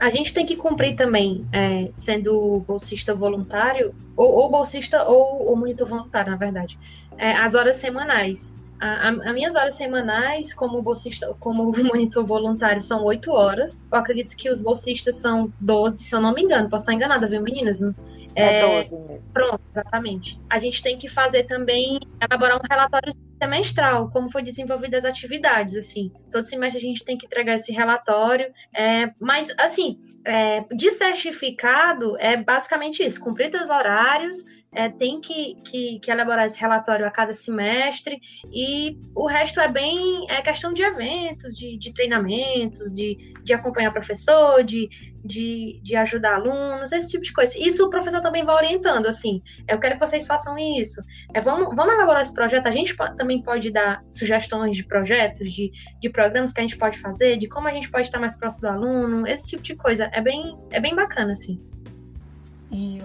A 0.04 0.10
gente 0.10 0.34
tem 0.34 0.44
que 0.44 0.54
cumprir 0.54 0.94
também, 0.96 1.46
é, 1.50 1.90
sendo 1.96 2.62
bolsista 2.68 3.14
voluntário, 3.14 3.94
ou, 4.14 4.32
ou 4.32 4.50
bolsista 4.50 5.02
ou, 5.08 5.46
ou, 5.46 5.56
monitor 5.56 5.88
voluntário, 5.88 6.30
na 6.30 6.36
verdade, 6.36 6.78
é, 7.16 7.32
as 7.32 7.54
horas 7.54 7.78
semanais. 7.78 8.52
As 8.78 9.32
minhas 9.32 9.54
horas 9.54 9.76
semanais, 9.76 10.52
como 10.52 10.82
bolsista, 10.82 11.34
como 11.40 11.72
monitor 11.82 12.22
voluntário, 12.22 12.82
são 12.82 13.02
oito 13.04 13.32
horas. 13.32 13.80
Eu 13.90 13.96
acredito 13.96 14.36
que 14.36 14.50
os 14.50 14.60
bolsistas 14.60 15.16
são 15.16 15.50
12, 15.58 16.04
se 16.04 16.14
eu 16.14 16.20
não 16.20 16.34
me 16.34 16.42
engano. 16.42 16.68
Posso 16.68 16.82
estar 16.82 16.92
enganada, 16.92 17.26
viu, 17.26 17.40
meninas? 17.40 17.80
É, 18.34 18.60
é 18.60 18.84
12 18.84 18.96
mesmo. 18.96 19.32
Pronto, 19.32 19.60
exatamente. 19.70 20.40
A 20.50 20.58
gente 20.58 20.82
tem 20.82 20.98
que 20.98 21.08
fazer 21.08 21.44
também, 21.44 22.00
elaborar 22.20 22.56
um 22.56 22.66
relatório 22.68 23.12
semestral, 23.38 24.10
como 24.10 24.30
foi 24.30 24.42
desenvolvidas 24.42 25.04
as 25.04 25.10
atividades, 25.10 25.76
assim. 25.76 26.12
Todo 26.30 26.44
semestre 26.44 26.78
a 26.78 26.86
gente 26.86 27.04
tem 27.04 27.16
que 27.16 27.26
entregar 27.26 27.54
esse 27.54 27.72
relatório. 27.72 28.52
É, 28.74 29.12
mas, 29.20 29.52
assim, 29.58 30.00
é, 30.26 30.64
de 30.74 30.90
certificado 30.90 32.16
é 32.18 32.36
basicamente 32.36 33.04
isso: 33.04 33.20
cumprir 33.20 33.54
os 33.54 33.70
horários, 33.70 34.44
é, 34.74 34.88
tem 34.88 35.20
que, 35.20 35.54
que, 35.64 36.00
que, 36.00 36.10
elaborar 36.10 36.46
esse 36.46 36.60
relatório 36.60 37.06
a 37.06 37.10
cada 37.10 37.32
semestre 37.32 38.20
e 38.52 38.98
o 39.14 39.26
resto 39.26 39.60
é 39.60 39.68
bem 39.68 40.26
é 40.28 40.42
questão 40.42 40.72
de 40.72 40.82
eventos, 40.82 41.56
de, 41.56 41.78
de 41.78 41.92
treinamentos, 41.92 42.94
de, 42.94 43.34
de 43.42 43.52
acompanhar 43.52 43.92
professor, 43.92 44.62
de, 44.64 44.88
de, 45.24 45.80
de 45.82 45.96
ajudar 45.96 46.34
alunos, 46.34 46.92
esse 46.92 47.10
tipo 47.10 47.24
de 47.24 47.32
coisa. 47.32 47.56
Isso 47.58 47.86
o 47.86 47.90
professor 47.90 48.20
também 48.20 48.44
vai 48.44 48.56
orientando, 48.56 49.06
assim, 49.06 49.42
eu 49.68 49.78
quero 49.78 49.94
que 49.94 50.06
vocês 50.06 50.26
façam 50.26 50.58
isso. 50.58 51.00
É, 51.32 51.40
vamos, 51.40 51.74
vamos 51.74 51.94
elaborar 51.94 52.22
esse 52.22 52.34
projeto, 52.34 52.66
a 52.66 52.72
gente 52.72 52.96
também 53.16 53.42
pode 53.42 53.70
dar 53.70 54.02
sugestões 54.10 54.76
de 54.76 54.84
projetos, 54.84 55.52
de, 55.52 55.70
de 56.00 56.10
programas 56.10 56.52
que 56.52 56.60
a 56.60 56.62
gente 56.62 56.76
pode 56.76 56.98
fazer, 56.98 57.36
de 57.38 57.48
como 57.48 57.68
a 57.68 57.72
gente 57.72 57.90
pode 57.90 58.08
estar 58.08 58.18
mais 58.18 58.36
próximo 58.36 58.62
do 58.62 58.74
aluno, 58.74 59.26
esse 59.26 59.48
tipo 59.48 59.62
de 59.62 59.76
coisa. 59.76 60.10
É 60.12 60.20
bem, 60.20 60.56
é 60.70 60.80
bem 60.80 60.94
bacana, 60.94 61.32
assim. 61.32 61.60
E 62.70 63.00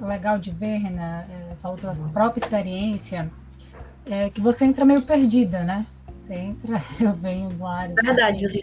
legal 0.00 0.38
de 0.38 0.50
ver, 0.50 0.78
Renan, 0.78 1.20
é, 1.20 1.54
falou 1.62 1.78
pela 1.78 1.94
própria 1.94 2.42
experiência, 2.42 3.30
é 4.06 4.28
que 4.28 4.40
você 4.40 4.64
entra 4.64 4.84
meio 4.84 5.02
perdida, 5.02 5.62
né? 5.62 5.86
Você 6.10 6.34
entra, 6.34 6.76
eu 7.00 7.12
venho 7.14 7.50
vários. 7.50 7.96
Verdade, 8.04 8.62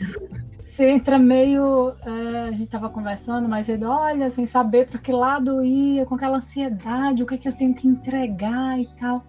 Você 0.65 0.89
entra 0.89 1.17
meio. 1.17 1.93
É, 2.05 2.47
a 2.47 2.51
gente 2.51 2.63
estava 2.63 2.89
conversando, 2.89 3.47
mas 3.49 3.69
ele 3.69 3.85
olha 3.85 4.29
sem 4.29 4.45
saber 4.45 4.87
para 4.87 4.99
que 4.99 5.11
lado 5.11 5.63
ia, 5.63 6.05
com 6.05 6.15
aquela 6.15 6.37
ansiedade, 6.37 7.23
o 7.23 7.25
que 7.25 7.35
é 7.35 7.37
que 7.37 7.47
eu 7.47 7.53
tenho 7.53 7.73
que 7.73 7.87
entregar 7.87 8.79
e 8.79 8.87
tal. 8.99 9.23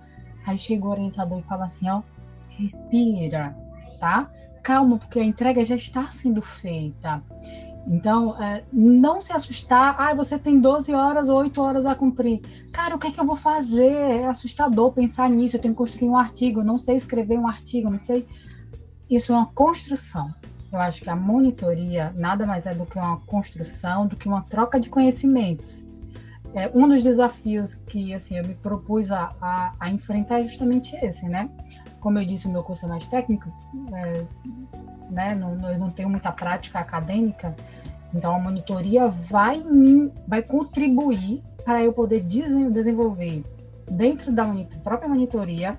Aí 0.47 0.59
chega 0.59 0.87
o 0.87 0.91
orientador 0.91 1.39
e 1.39 1.43
fala 1.43 1.65
assim: 1.65 1.89
ó, 1.89 2.03
respira, 2.49 3.57
tá? 3.99 4.31
Calma, 4.63 4.99
porque 4.99 5.19
a 5.19 5.25
entrega 5.25 5.65
já 5.65 5.77
está 5.77 6.11
sendo 6.11 6.41
feita. 6.41 7.23
Então, 7.87 8.41
é, 8.41 8.63
não 8.73 9.21
se 9.21 9.33
assustar, 9.33 9.97
ah, 9.99 10.15
você 10.15 10.39
tem 10.39 10.61
12 10.61 10.95
horas 10.95 11.29
ou 11.29 11.39
8 11.39 11.61
horas 11.61 11.87
a 11.87 11.95
cumprir. 11.95 12.41
Cara, 12.73 12.95
o 12.95 12.99
que 12.99 13.09
é 13.09 13.11
que 13.11 13.21
eu 13.21 13.27
vou 13.27 13.37
fazer? 13.37 13.93
É 13.93 14.27
assustador 14.27 14.93
pensar 14.93 15.29
nisso, 15.29 15.57
eu 15.57 15.61
tenho 15.61 15.75
que 15.75 15.79
construir 15.79 16.09
um 16.09 16.17
artigo, 16.17 16.61
eu 16.61 16.65
não 16.65 16.79
sei 16.79 16.97
escrever 16.97 17.39
um 17.39 17.47
artigo, 17.47 17.91
não 17.91 17.99
sei. 17.99 18.27
Isso 19.11 19.33
é 19.33 19.37
uma 19.37 19.47
construção. 19.47 20.33
Eu 20.73 20.79
acho 20.79 21.03
que 21.03 21.11
a 21.11 21.17
monitoria 21.17 22.15
nada 22.17 22.47
mais 22.47 22.67
é 22.67 22.75
do 22.75 22.87
que 22.87 22.97
uma 22.97 23.19
construção, 23.21 24.07
do 24.07 24.17
que 24.17 24.27
uma 24.27 24.43
troca 24.43 24.81
de 24.81 24.89
conhecimentos. 24.89 25.85
É, 26.55 26.71
um 26.75 26.89
dos 26.89 27.03
desafios 27.03 27.75
que 27.75 28.15
assim, 28.15 28.39
eu 28.39 28.47
me 28.47 28.55
propus 28.55 29.11
a, 29.11 29.35
a, 29.41 29.73
a 29.81 29.91
enfrentar 29.91 30.41
é 30.41 30.45
justamente 30.45 30.95
esse, 30.97 31.27
né? 31.27 31.51
Como 32.03 32.19
eu 32.19 32.27
disse, 32.27 32.49
o 32.49 32.51
meu 32.51 32.63
curso 32.63 32.85
é 32.85 32.89
mais 32.89 33.09
técnico, 33.09 33.51
é, 33.95 34.25
né? 35.09 35.35
Não, 35.35 35.71
eu 35.71 35.79
não 35.79 35.89
tenho 35.89 36.11
muita 36.11 36.31
prática 36.33 36.81
acadêmica, 36.81 37.57
então 38.13 38.35
a 38.35 38.39
monitoria 38.39 39.09
vai 39.09 39.65
vai 40.27 40.43
contribuir 40.43 41.43
para 41.65 41.83
eu 41.83 41.93
poder 41.93 42.21
desenvolver 42.21 43.45
dentro 43.89 44.33
da 44.33 44.45
própria 44.83 45.09
monitoria 45.09 45.79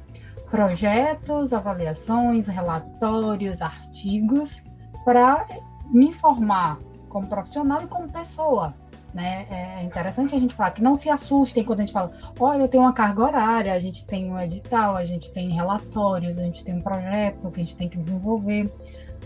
projetos, 0.49 1.51
avaliações, 1.51 2.47
relatórios, 2.47 3.61
artigos 3.61 4.63
para 5.03 5.45
me 5.91 6.13
formar 6.13 6.77
como 7.09 7.27
profissional 7.27 7.81
e 7.81 7.87
como 7.87 8.09
pessoa. 8.09 8.73
Né? 9.13 9.45
É 9.51 9.83
interessante 9.83 10.35
a 10.35 10.39
gente 10.39 10.55
falar 10.55 10.71
que 10.71 10.81
não 10.81 10.95
se 10.95 11.07
assustem 11.07 11.63
quando 11.63 11.81
a 11.81 11.83
gente 11.83 11.93
fala, 11.93 12.11
olha, 12.39 12.63
eu 12.63 12.67
tenho 12.67 12.83
uma 12.83 12.93
carga 12.93 13.21
horária, 13.21 13.73
a 13.73 13.79
gente 13.79 14.07
tem 14.07 14.31
um 14.31 14.39
edital, 14.39 14.95
a 14.95 15.05
gente 15.05 15.31
tem 15.31 15.51
relatórios, 15.51 16.39
a 16.39 16.41
gente 16.41 16.63
tem 16.63 16.75
um 16.75 16.81
projeto 16.81 17.51
que 17.51 17.61
a 17.61 17.63
gente 17.63 17.77
tem 17.77 17.87
que 17.87 17.97
desenvolver. 17.97 18.73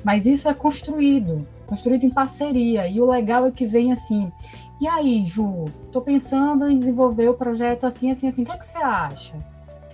Mas 0.03 0.25
isso 0.25 0.49
é 0.49 0.53
construído, 0.53 1.47
construído 1.65 2.03
em 2.03 2.09
parceria. 2.09 2.88
E 2.88 2.99
o 2.99 3.09
legal 3.09 3.47
é 3.47 3.51
que 3.51 3.65
vem 3.65 3.91
assim. 3.91 4.31
E 4.79 4.88
aí, 4.88 5.25
Ju, 5.25 5.65
estou 5.85 6.01
pensando 6.01 6.69
em 6.69 6.77
desenvolver 6.77 7.29
o 7.29 7.33
projeto 7.33 7.88
assim, 7.88 8.11
assim, 8.11 8.27
assim. 8.27 8.43
O 8.43 8.45
que, 8.45 8.51
é 8.51 8.57
que 8.57 8.65
você 8.65 8.77
acha? 8.77 9.35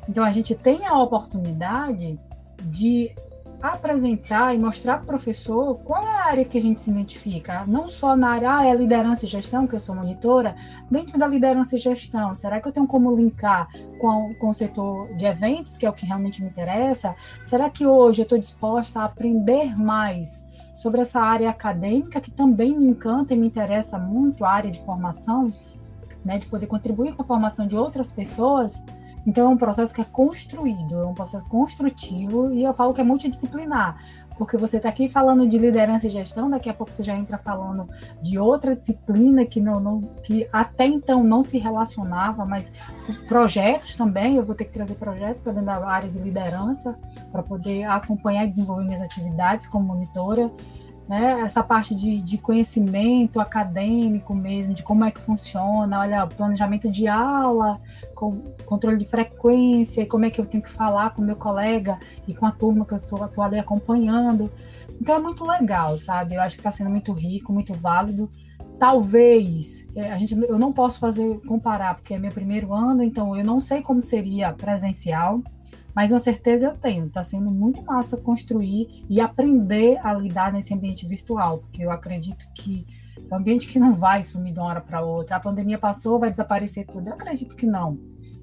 Então 0.10 0.24
a 0.24 0.32
gente 0.32 0.56
tem 0.56 0.86
a 0.86 0.98
oportunidade 1.00 2.20
de 2.64 3.16
apresentar 3.64 4.54
e 4.54 4.58
mostrar 4.58 4.98
para 4.98 5.04
o 5.04 5.08
professor 5.08 5.80
qual 5.86 6.04
é 6.04 6.12
a 6.12 6.26
área 6.26 6.44
que 6.44 6.58
a 6.58 6.62
gente 6.62 6.82
se 6.82 6.92
identifica, 6.92 7.64
não 7.66 7.88
só 7.88 8.14
na 8.14 8.32
área, 8.32 8.58
ah, 8.58 8.68
é 8.68 8.76
liderança 8.76 9.26
e 9.26 9.30
gestão, 9.30 9.66
que 9.66 9.74
eu 9.74 9.80
sou 9.80 9.96
monitora, 9.96 10.54
dentro 10.92 11.18
da 11.18 11.26
liderança 11.26 11.78
e 11.78 11.80
gestão, 11.80 12.36
será 12.36 12.60
que 12.60 12.68
eu 12.68 12.74
tenho 12.74 12.86
como 12.86 13.16
linkar 13.16 13.70
com, 14.00 14.36
com 14.36 14.50
o 14.50 14.54
setor 14.54 15.16
de 15.16 15.26
eventos, 15.26 15.78
que 15.78 15.86
é 15.86 15.90
o 15.90 15.94
que 15.94 16.06
realmente 16.06 16.44
me 16.44 16.50
interessa? 16.50 17.16
Será 17.42 17.70
que 17.70 17.88
hoje 17.88 18.22
eu 18.22 18.24
estou 18.24 18.38
disposta 18.38 19.00
a 19.00 19.06
aprender 19.06 19.80
mais 19.80 20.44
sobre 20.76 21.00
essa 21.00 21.22
área 21.22 21.50
acadêmica, 21.50 22.20
que 22.20 22.32
também 22.32 22.78
me 22.78 22.86
encanta 22.86 23.34
e 23.34 23.38
me 23.38 23.48
interessa 23.48 23.98
muito, 23.98 24.44
a 24.44 24.52
área 24.52 24.72
de 24.72 24.82
formação, 24.82 25.46
né, 26.26 26.38
de 26.38 26.48
poder 26.48 26.68
contribuir 26.68 27.16
com 27.16 27.22
a 27.22 27.26
formação 27.26 27.66
de 27.66 27.78
outras 27.78 28.12
pessoas? 28.12 28.84
Então 29.26 29.46
é 29.46 29.50
um 29.50 29.58
processo 29.58 29.94
que 29.94 30.02
é 30.02 30.06
construído, 30.06 31.00
é 31.00 31.06
um 31.06 31.14
processo 31.14 31.46
construtivo 31.46 32.52
e 32.52 32.64
eu 32.64 32.74
falo 32.74 32.94
que 32.94 33.02
é 33.02 33.04
multidisciplinar, 33.04 33.98
porque 34.38 34.58
você 34.58 34.78
está 34.78 34.90
aqui 34.90 35.08
falando 35.08 35.48
de 35.48 35.58
liderança 35.58 36.08
e 36.08 36.10
gestão, 36.10 36.50
daqui 36.50 36.70
a 36.70 36.74
pouco 36.74 36.92
você 36.92 37.04
já 37.04 37.16
entra 37.16 37.38
falando 37.38 37.88
de 38.22 38.38
outra 38.38 38.76
disciplina 38.76 39.46
que 39.46 39.62
não, 39.62 39.80
não 39.80 40.02
que 40.24 40.48
até 40.52 40.86
então 40.86 41.24
não 41.24 41.44
se 41.44 41.58
relacionava, 41.58 42.46
mas 42.46 42.72
projetos 43.28 43.96
também, 43.96 44.36
eu 44.36 44.44
vou 44.44 44.56
ter 44.56 44.66
que 44.66 44.74
trazer 44.74 44.96
projetos 44.96 45.42
para 45.42 45.54
dentro 45.54 45.68
da 45.68 45.86
área 45.88 46.10
de 46.10 46.20
liderança 46.20 46.98
para 47.32 47.44
poder 47.44 47.84
acompanhar 47.84 48.46
e 48.46 48.50
desenvolver 48.50 48.84
minhas 48.84 49.02
atividades 49.02 49.68
como 49.68 49.86
monitora 49.86 50.52
né? 51.08 51.42
Essa 51.42 51.64
parte 51.64 51.94
de, 51.94 52.22
de 52.22 52.38
conhecimento 52.38 53.40
acadêmico 53.40 54.34
mesmo, 54.34 54.74
de 54.74 54.84
como 54.84 55.04
é 55.04 55.12
que 55.12 55.20
funciona, 55.20 56.00
olha, 56.00 56.26
planejamento 56.26 56.90
de 56.90 57.08
aula, 57.08 57.80
com, 58.16 58.40
controle 58.66 58.98
de 58.98 59.06
frequência, 59.06 60.06
como 60.06 60.26
é 60.26 60.30
que 60.30 60.40
eu 60.40 60.46
tenho 60.46 60.64
que 60.64 60.70
falar 60.70 61.12
com 61.12 61.22
meu 61.22 61.36
colega 61.36 62.00
e 62.28 62.34
com 62.34 62.46
a 62.46 62.52
turma 62.52 62.86
que 62.86 62.94
eu 62.94 63.00
sou 63.00 63.24
atual 63.24 63.48
ali 63.48 63.60
acompanhando. 63.60 64.52
Então 65.00 65.16
é 65.16 65.20
muito 65.20 65.46
legal, 65.46 65.98
sabe? 65.98 66.36
Eu 66.36 66.42
acho 66.42 66.56
que 66.56 66.62
está 66.62 66.72
sendo 66.72 66.90
muito 66.90 67.12
rico, 67.12 67.52
muito 67.52 67.74
válido. 67.74 68.30
Talvez 68.80 69.88
é, 69.96 70.12
a 70.12 70.18
gente, 70.18 70.34
eu 70.34 70.58
não 70.58 70.72
posso 70.72 71.00
fazer 71.00 71.40
comparar 71.42 71.96
porque 71.96 72.14
é 72.14 72.20
meu 72.20 72.32
primeiro 72.32 72.74
ano, 72.74 73.04
então 73.04 73.36
eu 73.36 73.44
não 73.44 73.60
sei 73.62 73.82
como 73.82 74.02
seria 74.02 74.54
presencial. 74.54 75.42
Mas 75.96 76.12
uma 76.12 76.20
certeza 76.20 76.68
eu 76.68 76.78
tenho, 76.78 77.06
está 77.06 77.24
sendo 77.24 77.52
muito 77.52 77.84
massa 77.84 78.18
construir 78.18 79.06
e 79.10 79.22
aprender 79.22 79.98
a 80.04 80.14
lidar 80.14 80.52
nesse 80.52 80.74
ambiente 80.74 81.08
virtual, 81.08 81.60
porque 81.60 81.84
eu 81.84 81.92
acredito 81.92 82.46
que 82.56 82.86
é 83.30 83.34
um 83.34 83.38
ambiente 83.38 83.68
que 83.68 83.80
não 83.80 83.96
vai 83.96 84.24
sumir 84.24 84.54
de 84.54 84.60
uma 84.60 84.68
hora 84.68 84.82
para 84.82 85.02
outra. 85.02 85.36
A 85.36 85.40
pandemia 85.40 85.78
passou, 85.78 86.20
vai 86.20 86.32
desaparecer 86.32 86.88
tudo. 86.88 87.08
Eu 87.08 87.14
acredito 87.14 87.56
que 87.56 87.68
não. 87.68 88.00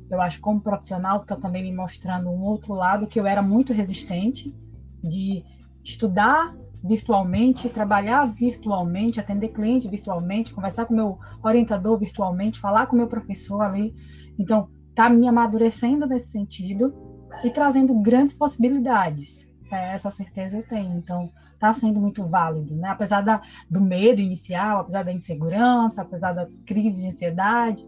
Eu 0.09 0.21
acho 0.21 0.41
como 0.41 0.61
profissional 0.61 1.23
está 1.23 1.37
também 1.37 1.63
me 1.63 1.75
mostrando 1.75 2.31
um 2.31 2.41
outro 2.43 2.73
lado 2.73 3.07
que 3.07 3.19
eu 3.19 3.27
era 3.27 3.43
muito 3.43 3.73
resistente 3.73 4.55
de 5.03 5.45
estudar 5.85 6.55
virtualmente, 6.83 7.69
trabalhar 7.69 8.27
virtualmente, 8.27 9.21
atender 9.21 9.49
cliente 9.49 9.89
virtualmente, 9.89 10.53
conversar 10.53 10.87
com 10.87 10.95
meu 10.95 11.19
orientador 11.43 11.99
virtualmente, 11.99 12.59
falar 12.59 12.87
com 12.87 12.97
meu 12.97 13.07
professor 13.07 13.61
ali. 13.61 13.95
Então, 14.39 14.69
está 14.89 15.09
me 15.11 15.29
amadurecendo 15.29 16.07
nesse 16.07 16.29
sentido 16.29 17.10
e 17.45 17.51
trazendo 17.51 17.95
grandes 18.01 18.35
possibilidades. 18.35 19.49
É, 19.71 19.93
essa 19.95 20.11
certeza 20.11 20.57
eu 20.57 20.63
tenho. 20.63 20.97
Então, 20.97 21.31
está 21.55 21.73
sendo 21.73 22.01
muito 22.01 22.27
válido, 22.27 22.75
né? 22.75 22.89
Apesar 22.89 23.21
da, 23.21 23.43
do 23.69 23.81
medo 23.81 24.21
inicial, 24.21 24.81
apesar 24.81 25.05
da 25.05 25.13
insegurança, 25.13 26.03
apesar 26.03 26.33
das 26.33 26.55
crises 26.67 27.01
de 27.01 27.09
ansiedade, 27.09 27.87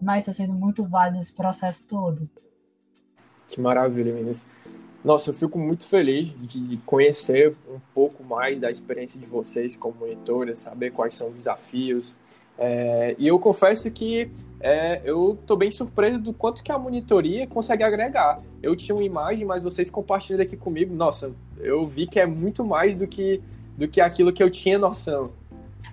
mas 0.00 0.20
está 0.20 0.32
sendo 0.32 0.52
muito 0.52 0.86
válido 0.88 1.20
esse 1.20 1.34
processo 1.34 1.86
todo. 1.86 2.28
Que 3.48 3.60
maravilha, 3.60 4.12
meninas. 4.12 4.46
Nossa, 5.04 5.30
eu 5.30 5.34
fico 5.34 5.58
muito 5.58 5.86
feliz 5.86 6.32
de 6.46 6.76
conhecer 6.86 7.56
um 7.68 7.80
pouco 7.92 8.22
mais 8.22 8.60
da 8.60 8.70
experiência 8.70 9.18
de 9.18 9.26
vocês 9.26 9.76
como 9.76 9.98
monitoras, 10.00 10.58
saber 10.58 10.90
quais 10.90 11.14
são 11.14 11.28
os 11.28 11.34
desafios, 11.34 12.16
é, 12.58 13.14
e 13.18 13.26
eu 13.26 13.38
confesso 13.38 13.90
que 13.90 14.30
é, 14.62 15.02
eu 15.04 15.36
estou 15.40 15.56
bem 15.56 15.72
surpreso 15.72 16.20
do 16.20 16.32
quanto 16.32 16.62
que 16.62 16.70
a 16.70 16.78
monitoria 16.78 17.48
consegue 17.48 17.82
agregar. 17.82 18.38
Eu 18.62 18.76
tinha 18.76 18.94
uma 18.94 19.02
imagem, 19.02 19.44
mas 19.44 19.60
vocês 19.60 19.90
compartilham 19.90 20.40
aqui 20.40 20.56
comigo. 20.56 20.94
Nossa, 20.94 21.32
eu 21.58 21.84
vi 21.84 22.06
que 22.06 22.20
é 22.20 22.26
muito 22.26 22.64
mais 22.64 22.96
do 22.96 23.06
que, 23.08 23.42
do 23.76 23.88
que 23.88 24.00
aquilo 24.00 24.32
que 24.32 24.40
eu 24.40 24.48
tinha 24.48 24.78
noção. 24.78 25.32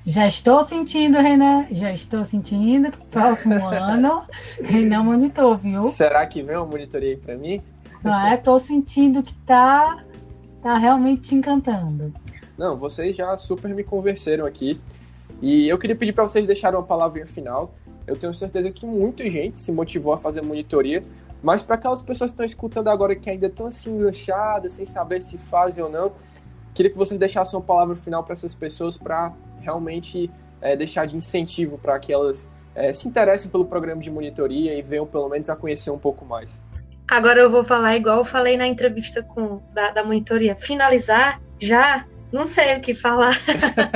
Já 0.06 0.28
estou 0.28 0.64
sentindo, 0.64 1.18
Renan. 1.18 1.66
Já 1.72 1.92
estou 1.92 2.24
sentindo 2.24 2.92
que 2.92 3.04
próximo 3.08 3.56
ano 3.68 4.24
Renan 4.62 5.02
monitor, 5.02 5.58
viu? 5.58 5.84
Será 5.86 6.26
que 6.28 6.44
vem 6.44 6.56
uma 6.56 6.66
monitoria 6.66 7.10
aí 7.10 7.18
para 7.18 7.36
mim? 7.36 7.62
Não 8.04 8.28
é? 8.28 8.38
Tô 8.38 8.60
sentindo 8.60 9.24
que 9.24 9.34
tá, 9.34 10.04
tá 10.62 10.78
realmente 10.78 11.22
te 11.30 11.36
encantando. 11.36 12.14
Não, 12.56 12.78
vocês 12.78 13.18
já 13.18 13.36
super 13.36 13.74
me 13.74 13.84
convenceram 13.84 14.46
aqui. 14.46 14.80
E 15.42 15.68
eu 15.68 15.78
queria 15.80 15.96
pedir 15.96 16.14
para 16.14 16.28
vocês 16.28 16.46
deixarem 16.46 16.78
uma 16.78 16.86
palavrinha 16.86 17.26
final. 17.26 17.74
Eu 18.10 18.18
tenho 18.18 18.34
certeza 18.34 18.72
que 18.72 18.86
muita 18.86 19.30
gente 19.30 19.60
se 19.60 19.72
motivou 19.72 20.12
a 20.14 20.18
fazer 20.18 20.42
monitoria, 20.42 21.04
mas 21.44 21.62
para 21.62 21.76
aquelas 21.76 22.02
pessoas 22.02 22.32
que 22.32 22.34
estão 22.34 22.46
escutando 22.46 22.90
agora 22.90 23.16
que 23.16 23.30
ainda 23.30 23.48
estão 23.48 23.68
assim 23.68 23.92
enganchadas, 23.92 24.74
sem 24.74 24.86
saber 24.86 25.22
se 25.22 25.38
fazem 25.38 25.84
ou 25.84 25.90
não, 25.90 26.12
queria 26.74 26.92
que 26.92 26.98
vocês 26.98 27.20
deixassem 27.20 27.58
uma 27.58 27.66
palavra 27.66 27.96
final 27.96 28.24
para 28.24 28.34
essas 28.34 28.56
pessoas 28.56 28.98
para 28.98 29.32
realmente 29.62 30.30
é, 30.60 30.76
deixar 30.76 31.06
de 31.06 31.16
incentivo 31.16 31.78
para 31.78 31.98
que 32.00 32.12
elas 32.12 32.50
é, 32.76 32.94
se 32.94 33.08
interessem 33.08 33.50
pelo 33.50 33.66
programa 33.66 34.02
de 34.02 34.10
monitoria 34.10 34.74
e 34.78 34.82
venham 34.82 35.06
pelo 35.06 35.30
menos 35.30 35.50
a 35.50 35.56
conhecer 35.56 35.92
um 35.92 36.00
pouco 36.00 36.26
mais. 36.26 36.62
Agora 37.08 37.40
eu 37.40 37.50
vou 37.50 37.64
falar 37.64 37.96
igual 37.96 38.18
eu 38.18 38.26
falei 38.26 38.56
na 38.56 38.68
entrevista 38.68 39.24
com 39.24 39.62
da, 39.74 39.92
da 39.92 40.04
monitoria. 40.04 40.56
Finalizar 40.56 41.42
já? 41.60 42.06
Não 42.32 42.46
sei 42.46 42.78
o 42.78 42.82
que 42.82 42.94
falar. 42.94 43.36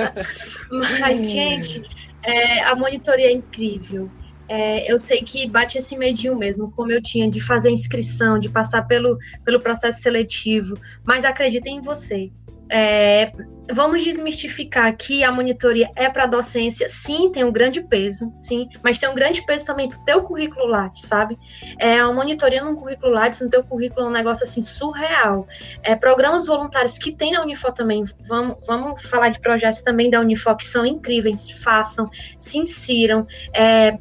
Mas, 1.00 1.30
gente, 1.30 1.84
é, 2.24 2.64
a 2.64 2.76
monitoria 2.76 3.28
é 3.28 3.34
incrível. 3.34 4.10
É, 4.48 4.92
eu 4.92 5.00
sei 5.00 5.24
que 5.24 5.50
bate 5.50 5.78
esse 5.78 5.98
medinho 5.98 6.36
mesmo, 6.36 6.72
como 6.72 6.92
eu 6.92 7.02
tinha, 7.02 7.30
de 7.30 7.42
fazer 7.42 7.72
inscrição, 7.72 8.38
de 8.38 8.50
passar 8.50 8.84
pelo, 8.84 9.18
pelo 9.44 9.60
processo 9.60 10.02
seletivo, 10.02 10.78
mas 11.06 11.26
acreditem 11.26 11.78
em 11.78 11.82
você. 11.82 12.32
É, 12.76 13.32
vamos 13.72 14.04
desmistificar 14.04 14.98
que 14.98 15.24
a 15.24 15.32
monitoria 15.32 15.92
é 15.96 16.10
para 16.10 16.26
docência, 16.26 16.90
sim, 16.90 17.32
tem 17.32 17.44
um 17.44 17.52
grande 17.52 17.82
peso, 17.84 18.34
sim, 18.36 18.68
mas 18.84 18.98
tem 18.98 19.08
um 19.08 19.14
grande 19.14 19.46
peso 19.46 19.64
também 19.64 19.88
para 19.88 20.00
o 20.00 20.06
teu 20.06 20.24
currículo 20.24 20.66
Lattes, 20.66 21.04
sabe? 21.04 21.38
É, 21.80 22.00
a 22.00 22.12
monitoria 22.12 22.64
num 22.64 22.76
currículo 22.76 23.14
Lattes, 23.14 23.42
no 23.42 23.50
teu 23.50 23.64
currículo 23.64 24.08
é 24.08 24.10
um 24.10 24.12
negócio 24.12 24.44
assim 24.44 24.64
surreal. 24.64 25.48
É, 25.84 25.96
programas 25.96 26.48
voluntários 26.48 26.98
que 26.98 27.12
tem 27.12 27.34
na 27.34 27.44
Unifor 27.44 27.74
também, 27.74 28.04
vamos, 28.28 28.58
vamos 28.66 29.04
falar 29.04 29.30
de 29.30 29.40
projetos 29.40 29.84
também 29.84 30.10
da 30.10 30.20
Unifor 30.20 30.58
que 30.58 30.68
são 30.68 30.84
incríveis, 30.84 31.52
façam, 31.52 32.08
se 32.36 32.58
insiram. 32.58 33.28
É, 33.54 34.00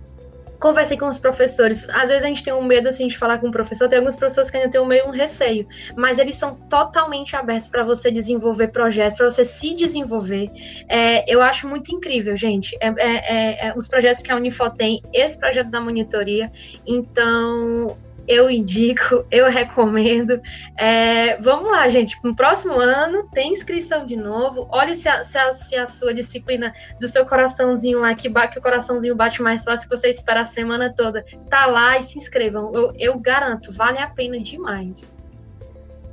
conversei 0.63 0.97
com 0.97 1.09
os 1.09 1.19
professores. 1.19 1.89
Às 1.91 2.09
vezes 2.09 2.23
a 2.23 2.29
gente 2.29 2.45
tem 2.45 2.53
um 2.53 2.63
medo 2.63 2.89
assim 2.89 3.09
de 3.09 3.19
falar 3.19 3.39
com 3.39 3.49
o 3.49 3.51
professor, 3.51 3.89
tem 3.89 3.99
alguns 3.99 4.15
professores 4.15 4.49
que 4.49 4.57
ainda 4.57 4.71
têm 4.71 4.81
um 4.81 4.87
meio 4.87 5.09
um 5.09 5.11
receio, 5.11 5.67
mas 5.97 6.19
eles 6.19 6.37
são 6.37 6.55
totalmente 6.55 7.35
abertos 7.35 7.69
para 7.69 7.83
você 7.83 8.13
desenvolver 8.13 8.69
projetos, 8.69 9.17
para 9.17 9.29
você 9.29 9.45
se 9.45 9.75
desenvolver. 9.75 10.53
É, 10.89 11.25
eu 11.31 11.43
acho 11.43 11.69
muito 11.69 11.93
incrível, 11.93 12.37
gente. 12.37 12.77
É, 12.81 12.87
é, 12.97 13.67
é, 13.67 13.69
é 13.69 13.75
os 13.77 13.89
projetos 13.89 14.23
que 14.23 14.31
a 14.31 14.37
Unifó 14.37 14.71
tem, 14.71 15.03
esse 15.13 15.37
projeto 15.37 15.69
da 15.69 15.81
monitoria. 15.81 16.53
Então, 16.87 17.97
eu 18.27 18.51
indico, 18.51 19.25
eu 19.31 19.49
recomendo. 19.49 20.41
É, 20.79 21.37
vamos 21.41 21.71
lá, 21.71 21.89
gente. 21.89 22.19
No 22.23 22.35
próximo 22.35 22.75
ano 22.75 23.29
tem 23.33 23.53
inscrição 23.53 24.05
de 24.07 24.17
novo. 24.17 24.69
Olhe 24.71 24.95
se 24.95 25.09
a, 25.09 25.23
se 25.25 25.39
a, 25.39 25.53
se 25.53 25.77
a 25.77 25.87
sua 25.87 26.15
disciplina 26.15 26.73
do 27.01 27.09
seu 27.09 27.27
coraçãozinho 27.27 28.01
lá, 28.01 28.15
que, 28.15 28.31
que 28.31 28.59
o 28.59 28.63
coraçãozinho 28.63 29.15
bate 29.15 29.43
mais 29.43 29.65
fácil 29.65 29.89
que 29.89 29.97
você 29.97 30.09
esperar 30.09 30.43
a 30.43 30.47
semana 30.47 30.93
toda, 30.95 31.25
tá 31.49 31.67
lá 31.67 31.99
e 31.99 32.03
se 32.03 32.19
inscrevam. 32.19 32.73
Eu, 32.75 32.93
eu 32.99 33.19
garanto, 33.19 33.73
vale 33.73 33.99
a 33.99 34.07
pena 34.07 34.39
demais. 34.39 35.15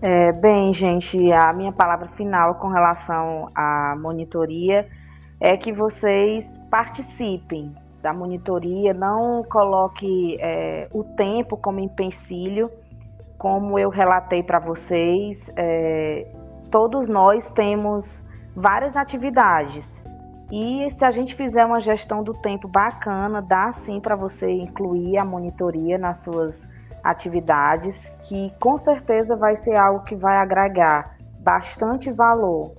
É, 0.01 0.31
bem, 0.31 0.73
gente, 0.73 1.31
a 1.33 1.51
minha 1.51 1.73
palavra 1.73 2.07
final 2.15 2.55
com 2.55 2.69
relação 2.69 3.47
à 3.53 3.95
monitoria 3.99 4.87
é 5.41 5.57
que 5.57 5.73
vocês 5.73 6.45
participem, 6.69 7.73
da 8.01 8.13
monitoria, 8.13 8.93
não 8.93 9.43
coloque 9.43 10.37
é, 10.39 10.87
o 10.93 11.03
tempo 11.03 11.57
como 11.57 11.79
empecilho, 11.79 12.69
como 13.37 13.77
eu 13.77 13.89
relatei 13.89 14.43
para 14.43 14.59
vocês. 14.59 15.49
É, 15.55 16.27
todos 16.71 17.07
nós 17.07 17.49
temos 17.51 18.21
várias 18.55 18.95
atividades 18.95 19.99
e 20.51 20.89
se 20.97 21.05
a 21.05 21.11
gente 21.11 21.35
fizer 21.35 21.63
uma 21.63 21.79
gestão 21.79 22.23
do 22.23 22.33
tempo 22.33 22.67
bacana, 22.67 23.39
dá 23.39 23.71
sim 23.71 23.99
para 23.99 24.15
você 24.15 24.49
incluir 24.49 25.17
a 25.17 25.23
monitoria 25.23 25.97
nas 25.97 26.17
suas 26.17 26.67
atividades, 27.03 28.03
que 28.23 28.51
com 28.59 28.77
certeza 28.77 29.35
vai 29.35 29.55
ser 29.55 29.75
algo 29.75 30.03
que 30.03 30.15
vai 30.15 30.37
agregar 30.37 31.15
bastante 31.39 32.11
valor, 32.11 32.73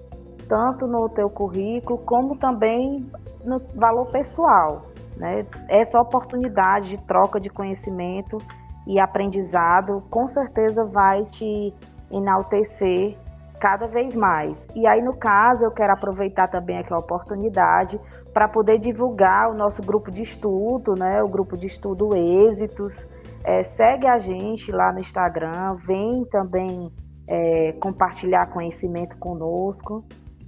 tanto 0.48 0.86
no 0.86 1.08
teu 1.08 1.30
currículo 1.30 1.98
como 1.98 2.36
também 2.36 3.08
no 3.44 3.60
valor 3.74 4.10
pessoal. 4.10 4.89
Né? 5.20 5.46
Essa 5.68 6.00
oportunidade 6.00 6.88
de 6.88 6.96
troca 7.04 7.38
de 7.38 7.50
conhecimento 7.50 8.38
e 8.86 8.98
aprendizado 8.98 10.02
com 10.08 10.26
certeza 10.26 10.82
vai 10.86 11.26
te 11.26 11.74
enaltecer 12.10 13.18
cada 13.60 13.86
vez 13.86 14.16
mais. 14.16 14.66
E 14.74 14.86
aí, 14.86 15.02
no 15.02 15.14
caso, 15.14 15.62
eu 15.62 15.70
quero 15.70 15.92
aproveitar 15.92 16.48
também 16.48 16.78
aqui 16.78 16.90
a 16.90 16.96
oportunidade 16.96 18.00
para 18.32 18.48
poder 18.48 18.78
divulgar 18.78 19.50
o 19.50 19.54
nosso 19.54 19.82
grupo 19.82 20.10
de 20.10 20.22
estudo, 20.22 20.94
né? 20.94 21.22
O 21.22 21.28
grupo 21.28 21.54
de 21.54 21.66
estudo 21.66 22.16
Êxitos. 22.16 23.06
É, 23.44 23.62
segue 23.62 24.06
a 24.06 24.18
gente 24.18 24.72
lá 24.72 24.90
no 24.90 25.00
Instagram, 25.00 25.76
vem 25.86 26.24
também 26.30 26.90
é, 27.28 27.72
compartilhar 27.72 28.46
conhecimento 28.46 29.18
conosco 29.18 30.02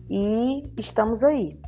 e 0.08 0.62
estamos 0.78 1.22
aí. 1.22 1.60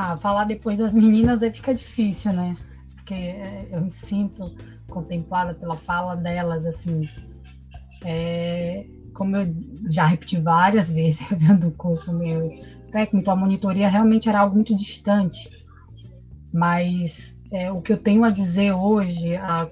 Ah, 0.00 0.16
falar 0.16 0.44
depois 0.44 0.78
das 0.78 0.94
meninas 0.94 1.42
aí 1.42 1.52
fica 1.52 1.74
difícil, 1.74 2.32
né? 2.32 2.56
Porque 2.94 3.14
é, 3.14 3.66
eu 3.72 3.80
me 3.80 3.90
sinto 3.90 4.48
contemplada 4.88 5.52
pela 5.52 5.76
fala 5.76 6.14
delas, 6.14 6.64
assim. 6.64 7.02
É, 8.04 8.86
como 9.12 9.36
eu 9.36 9.52
já 9.90 10.04
repeti 10.04 10.38
várias 10.38 10.88
vezes 10.94 11.26
vendo 11.36 11.66
o 11.66 11.72
curso 11.72 12.16
meu 12.16 12.48
técnico, 12.92 13.28
a 13.28 13.34
monitoria 13.34 13.88
realmente 13.88 14.28
era 14.28 14.38
algo 14.38 14.54
muito 14.54 14.72
distante. 14.72 15.50
Mas 16.52 17.36
é, 17.50 17.68
o 17.72 17.82
que 17.82 17.92
eu 17.92 17.98
tenho 17.98 18.22
a 18.22 18.30
dizer 18.30 18.70
hoje 18.70 19.34
a, 19.34 19.68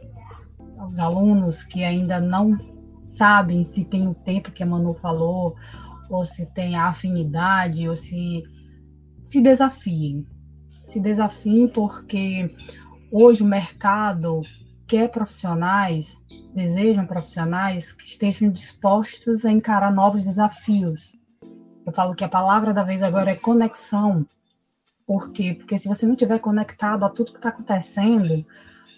aos 0.77 0.99
alunos 0.99 1.62
que 1.62 1.85
ainda 1.85 2.18
não 2.18 2.59
sabem 3.05 3.62
se 3.62 3.85
tem 3.85 4.09
o 4.09 4.14
tempo 4.14 4.51
que 4.51 4.64
a 4.64 4.66
Manu 4.66 4.93
falou, 4.95 5.55
ou 6.11 6.24
se 6.24 6.47
tem 6.47 6.74
a 6.74 6.87
afinidade, 6.87 7.89
ou 7.89 7.95
se 7.95 8.43
se 9.27 9.41
desafiem. 9.41 10.24
Se 10.85 11.01
desafiem 11.01 11.66
porque 11.66 12.55
hoje 13.11 13.43
o 13.43 13.47
mercado 13.47 14.41
quer 14.87 15.09
profissionais, 15.09 16.22
desejam 16.55 17.05
profissionais 17.05 17.93
que 17.93 18.07
estejam 18.07 18.49
dispostos 18.49 19.45
a 19.45 19.51
encarar 19.51 19.93
novos 19.93 20.24
desafios. 20.24 21.18
Eu 21.85 21.93
falo 21.93 22.14
que 22.14 22.22
a 22.22 22.29
palavra 22.29 22.72
da 22.72 22.85
vez 22.85 23.03
agora 23.03 23.33
é 23.33 23.35
conexão. 23.35 24.24
Por 25.05 25.33
quê? 25.33 25.55
Porque 25.55 25.77
se 25.77 25.89
você 25.89 26.07
não 26.07 26.12
estiver 26.12 26.39
conectado 26.39 27.05
a 27.05 27.11
tudo 27.11 27.33
que 27.33 27.39
está 27.39 27.49
acontecendo, 27.49 28.47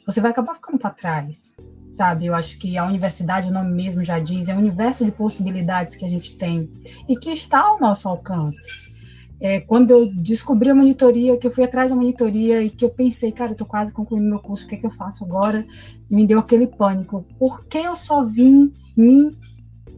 você 0.05 0.21
vai 0.21 0.31
acabar 0.31 0.57
ficando 0.57 0.79
para 0.79 0.91
trás, 0.91 1.57
sabe? 1.89 2.27
Eu 2.27 2.35
acho 2.35 2.59
que 2.59 2.77
a 2.77 2.85
universidade, 2.85 3.49
o 3.49 3.53
nome 3.53 3.73
mesmo 3.73 4.05
já 4.05 4.19
diz, 4.19 4.51
é 4.51 4.55
um 4.55 4.59
universo 4.59 5.07
de 5.07 5.11
possibilidades 5.11 5.97
que 5.97 6.05
a 6.05 6.09
gente 6.09 6.37
tem 6.37 6.71
e 7.09 7.17
que 7.17 7.31
está 7.31 7.61
ao 7.61 7.81
nosso 7.81 8.07
alcance 8.07 8.89
é, 9.41 9.61
quando 9.61 9.93
eu 9.93 10.13
descobri 10.15 10.69
a 10.69 10.75
monitoria, 10.75 11.37
que 11.37 11.47
eu 11.47 11.51
fui 11.51 11.65
atrás 11.65 11.91
da 11.91 11.97
monitoria 11.97 12.63
e 12.63 12.71
que 12.71 12.85
eu 12.85 12.91
pensei, 12.91 13.31
cara, 13.31 13.53
eu 13.53 13.57
tô 13.57 13.65
quase 13.65 13.93
concluindo 13.93 14.29
meu 14.29 14.41
curso, 14.41 14.65
o 14.65 14.69
que, 14.69 14.75
é 14.75 14.79
que 14.79 14.87
eu 14.87 14.91
faço 14.91 15.25
agora? 15.25 15.65
Me 16.11 16.27
deu 16.27 16.41
aquele 16.41 16.67
pânico. 16.67 17.25
Por 17.39 17.65
que 17.67 17.79
eu 17.79 17.95
só 17.95 18.25
vim 18.25 18.73
me, 18.97 19.37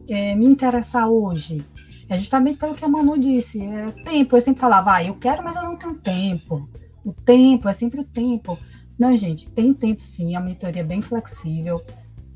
é, 0.09 0.35
me 0.35 0.47
interessar 0.47 1.09
hoje? 1.09 1.65
É 2.09 2.19
justamente 2.19 2.59
pelo 2.59 2.75
que 2.75 2.85
a 2.85 2.89
Manu 2.89 3.19
disse, 3.19 3.63
é 3.63 3.93
tempo. 4.05 4.37
Eu 4.37 4.43
sempre 4.43 4.61
falava, 4.61 4.95
ah, 4.95 5.05
eu 5.05 5.15
quero, 5.15 5.43
mas 5.43 5.57
eu 5.57 5.63
não 5.63 5.77
tenho 5.77 5.95
tempo. 5.95 6.69
O 7.05 7.13
tempo, 7.13 7.69
é 7.69 7.73
sempre 7.73 8.01
o 8.01 8.05
tempo. 8.05 8.59
Não, 8.99 9.17
gente, 9.17 9.49
tem 9.49 9.73
tempo 9.73 10.03
sim, 10.03 10.37
a 10.37 10.41
monitoria 10.41 10.83
é 10.83 10.85
bem 10.85 11.01
flexível. 11.01 11.83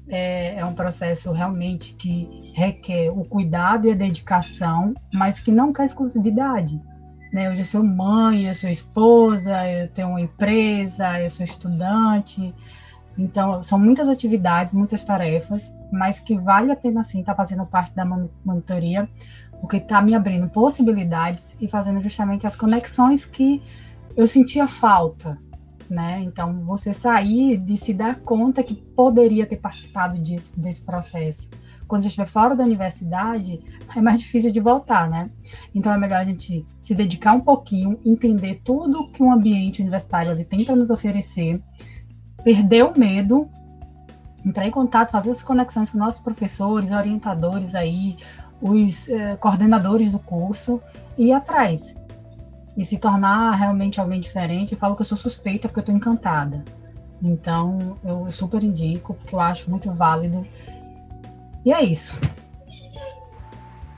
É, 0.09 0.57
é, 0.57 0.64
um 0.64 0.74
processo 0.74 1.32
realmente 1.32 1.94
que 1.94 2.52
requer 2.55 3.11
o 3.11 3.24
cuidado 3.24 3.86
e 3.86 3.90
a 3.90 3.94
dedicação, 3.94 4.94
mas 5.12 5.40
que 5.40 5.50
não 5.50 5.72
quer 5.72 5.86
exclusividade. 5.86 6.80
Né? 7.35 7.51
Hoje 7.51 7.62
eu 7.62 7.64
sou 7.64 7.82
mãe, 7.82 8.45
eu 8.45 8.55
sou 8.55 8.70
esposa, 8.70 9.68
eu 9.68 9.89
tenho 9.89 10.11
uma 10.11 10.20
empresa, 10.20 11.20
eu 11.20 11.28
sou 11.28 11.43
estudante. 11.43 12.55
Então, 13.18 13.61
são 13.61 13.76
muitas 13.76 14.09
atividades, 14.09 14.72
muitas 14.72 15.05
tarefas, 15.05 15.76
mas 15.93 16.20
que 16.20 16.39
vale 16.39 16.70
a 16.70 16.76
pena 16.76 17.03
sim 17.03 17.18
estar 17.18 17.32
tá 17.32 17.37
fazendo 17.37 17.66
parte 17.66 17.93
da 17.93 18.05
monitoria, 18.45 19.09
porque 19.61 19.78
está 19.78 20.01
me 20.01 20.14
abrindo 20.14 20.49
possibilidades 20.49 21.57
e 21.61 21.66
fazendo 21.66 22.01
justamente 22.01 22.47
as 22.47 22.55
conexões 22.55 23.26
que 23.26 23.61
eu 24.16 24.28
sentia 24.28 24.68
falta, 24.68 25.37
né? 25.91 26.20
Então, 26.20 26.64
você 26.64 26.95
sair 26.95 27.57
de 27.57 27.76
se 27.76 27.93
dar 27.93 28.20
conta 28.20 28.62
que 28.62 28.76
poderia 28.76 29.45
ter 29.45 29.57
participado 29.57 30.16
disso, 30.18 30.53
desse 30.57 30.85
processo 30.85 31.51
quando 31.87 32.03
já 32.03 32.09
estiver 32.09 32.26
fora 32.26 32.57
da 32.57 32.64
universidade, 32.64 33.61
é 33.95 34.01
mais 34.01 34.20
difícil 34.20 34.51
de 34.51 34.61
voltar, 34.61 35.09
né? 35.09 35.30
Então 35.74 35.93
é 35.93 35.99
melhor 35.99 36.18
a 36.20 36.24
gente 36.24 36.64
se 36.80 36.95
dedicar 36.95 37.32
um 37.35 37.41
pouquinho, 37.41 37.99
entender 38.05 38.61
tudo 38.64 39.09
que 39.09 39.22
um 39.22 39.32
ambiente 39.32 39.82
universitário 39.82 40.32
ele 40.32 40.45
tem 40.45 40.64
para 40.64 40.76
nos 40.76 40.91
oferecer, 40.91 41.61
perder 42.43 42.85
o 42.85 42.99
medo 42.99 43.49
entrar 44.45 44.66
em 44.66 44.70
contato, 44.70 45.12
fazer 45.12 45.30
essas 45.30 45.43
conexões 45.43 45.91
com 45.91 45.99
nossos 45.99 46.20
professores, 46.20 46.93
orientadores 46.93 47.74
aí, 47.74 48.16
os 48.61 49.09
eh, 49.09 49.37
coordenadores 49.37 50.12
do 50.12 50.18
curso 50.18 50.80
e 51.16 51.28
ir 51.28 51.32
atrás. 51.32 51.97
E 52.76 52.85
se 52.85 52.99
tornar 52.99 53.53
realmente 53.53 54.01
alguém 54.01 54.20
diferente. 54.20 54.72
Eu 54.72 54.78
falo 54.78 54.95
que 54.95 55.03
eu 55.03 55.07
sou 55.07 55.16
suspeita 55.16 55.68
porque 55.68 55.80
eu 55.80 55.82
estou 55.82 55.95
encantada. 55.95 56.64
Então, 57.22 57.97
eu 58.05 58.30
super 58.30 58.62
indico, 58.62 59.14
porque 59.14 59.35
eu 59.35 59.41
acho 59.41 59.70
muito 59.70 59.91
válido. 59.93 60.47
E 61.64 61.72
é 61.72 61.82
isso. 61.82 62.18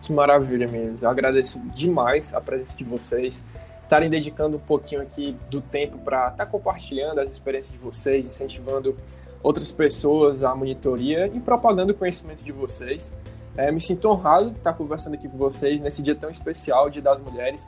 Que 0.02 0.12
maravilha, 0.12 0.68
meninas. 0.68 1.02
Eu 1.02 1.10
agradeço 1.10 1.58
demais 1.74 2.32
a 2.32 2.40
presença 2.40 2.78
de 2.78 2.84
vocês, 2.84 3.44
estarem 3.82 4.08
dedicando 4.08 4.56
um 4.56 4.60
pouquinho 4.60 5.02
aqui 5.02 5.36
do 5.50 5.60
tempo 5.60 5.98
para 5.98 6.28
estar 6.28 6.44
tá 6.44 6.46
compartilhando 6.46 7.18
as 7.18 7.30
experiências 7.32 7.72
de 7.72 7.78
vocês, 7.78 8.24
incentivando 8.24 8.96
outras 9.42 9.72
pessoas 9.72 10.44
à 10.44 10.54
monitoria 10.54 11.26
e 11.26 11.40
propagando 11.40 11.92
o 11.92 11.94
conhecimento 11.94 12.44
de 12.44 12.52
vocês. 12.52 13.12
É, 13.56 13.72
me 13.72 13.80
sinto 13.80 14.08
honrado 14.08 14.50
de 14.50 14.58
estar 14.58 14.74
conversando 14.74 15.14
aqui 15.14 15.28
com 15.28 15.36
vocês 15.36 15.80
nesse 15.80 16.02
dia 16.02 16.14
tão 16.14 16.30
especial, 16.30 16.88
Dia 16.88 17.02
das 17.02 17.20
Mulheres. 17.20 17.66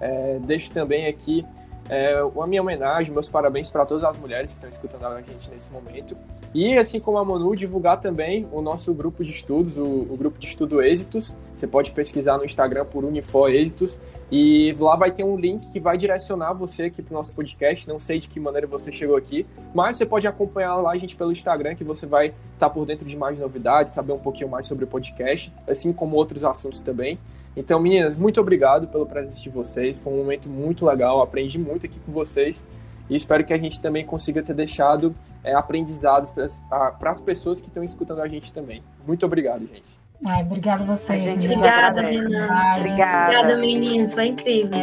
É, 0.00 0.38
deixo 0.40 0.70
também 0.72 1.06
aqui 1.06 1.46
é, 1.88 2.14
a 2.18 2.46
minha 2.46 2.60
homenagem, 2.60 3.12
meus 3.12 3.28
parabéns 3.28 3.70
para 3.70 3.86
todas 3.86 4.04
as 4.04 4.16
mulheres 4.16 4.52
que 4.52 4.58
estão 4.58 4.68
escutando 4.68 5.06
a 5.06 5.20
gente 5.22 5.50
nesse 5.50 5.70
momento. 5.70 6.16
E, 6.52 6.76
assim 6.76 6.98
como 6.98 7.16
a 7.18 7.24
Manu, 7.24 7.54
divulgar 7.54 8.00
também 8.00 8.46
o 8.50 8.60
nosso 8.60 8.92
grupo 8.92 9.24
de 9.24 9.30
estudos, 9.30 9.76
o, 9.76 9.84
o 9.84 10.16
grupo 10.16 10.38
de 10.38 10.46
estudo 10.46 10.82
Êxitos. 10.82 11.34
Você 11.54 11.66
pode 11.66 11.92
pesquisar 11.92 12.38
no 12.38 12.44
Instagram 12.44 12.84
por 12.86 13.04
Unifor 13.04 13.50
Êxitos. 13.50 13.96
E 14.32 14.74
lá 14.78 14.96
vai 14.96 15.12
ter 15.12 15.22
um 15.22 15.36
link 15.36 15.70
que 15.70 15.78
vai 15.78 15.96
direcionar 15.96 16.52
você 16.52 16.84
aqui 16.84 17.02
para 17.02 17.12
o 17.12 17.16
nosso 17.16 17.32
podcast. 17.32 17.88
Não 17.88 18.00
sei 18.00 18.18
de 18.18 18.28
que 18.28 18.40
maneira 18.40 18.66
você 18.66 18.90
chegou 18.90 19.16
aqui, 19.16 19.46
mas 19.72 19.96
você 19.96 20.06
pode 20.06 20.26
acompanhar 20.26 20.74
lá 20.76 20.90
a 20.90 20.96
gente 20.96 21.14
pelo 21.14 21.30
Instagram, 21.30 21.76
que 21.76 21.84
você 21.84 22.04
vai 22.04 22.26
estar 22.26 22.36
tá 22.58 22.70
por 22.70 22.84
dentro 22.84 23.08
de 23.08 23.16
mais 23.16 23.38
novidades, 23.38 23.94
saber 23.94 24.12
um 24.12 24.18
pouquinho 24.18 24.48
mais 24.48 24.66
sobre 24.66 24.84
o 24.84 24.88
podcast, 24.88 25.52
assim 25.68 25.92
como 25.92 26.16
outros 26.16 26.44
assuntos 26.44 26.80
também. 26.80 27.18
Então, 27.56 27.80
meninas, 27.80 28.16
muito 28.16 28.40
obrigado 28.40 28.86
pelo 28.88 29.06
presente 29.06 29.42
de 29.42 29.50
vocês. 29.50 29.98
Foi 29.98 30.12
um 30.12 30.18
momento 30.18 30.48
muito 30.48 30.86
legal, 30.86 31.20
aprendi 31.20 31.58
muito 31.58 31.86
aqui 31.86 31.98
com 32.00 32.12
vocês 32.12 32.66
e 33.10 33.16
espero 33.16 33.44
que 33.44 33.52
a 33.52 33.58
gente 33.58 33.82
também 33.82 34.06
consiga 34.06 34.42
ter 34.42 34.54
deixado 34.54 35.14
é, 35.42 35.52
aprendizados 35.52 36.30
para 36.30 37.10
as 37.10 37.20
pessoas 37.20 37.60
que 37.60 37.66
estão 37.66 37.82
escutando 37.82 38.22
a 38.22 38.28
gente 38.28 38.52
também. 38.52 38.82
Muito 39.06 39.26
obrigado, 39.26 39.66
gente. 39.66 39.82
Ai, 40.24 40.42
obrigada 40.42 40.84
a 40.84 40.86
você. 40.86 41.14
Obrigada, 41.32 42.02
Renan. 42.02 42.46
Obrigada. 42.78 42.78
obrigada, 42.78 43.56
meninos. 43.56 44.14
Foi 44.14 44.26
incrível. 44.26 44.78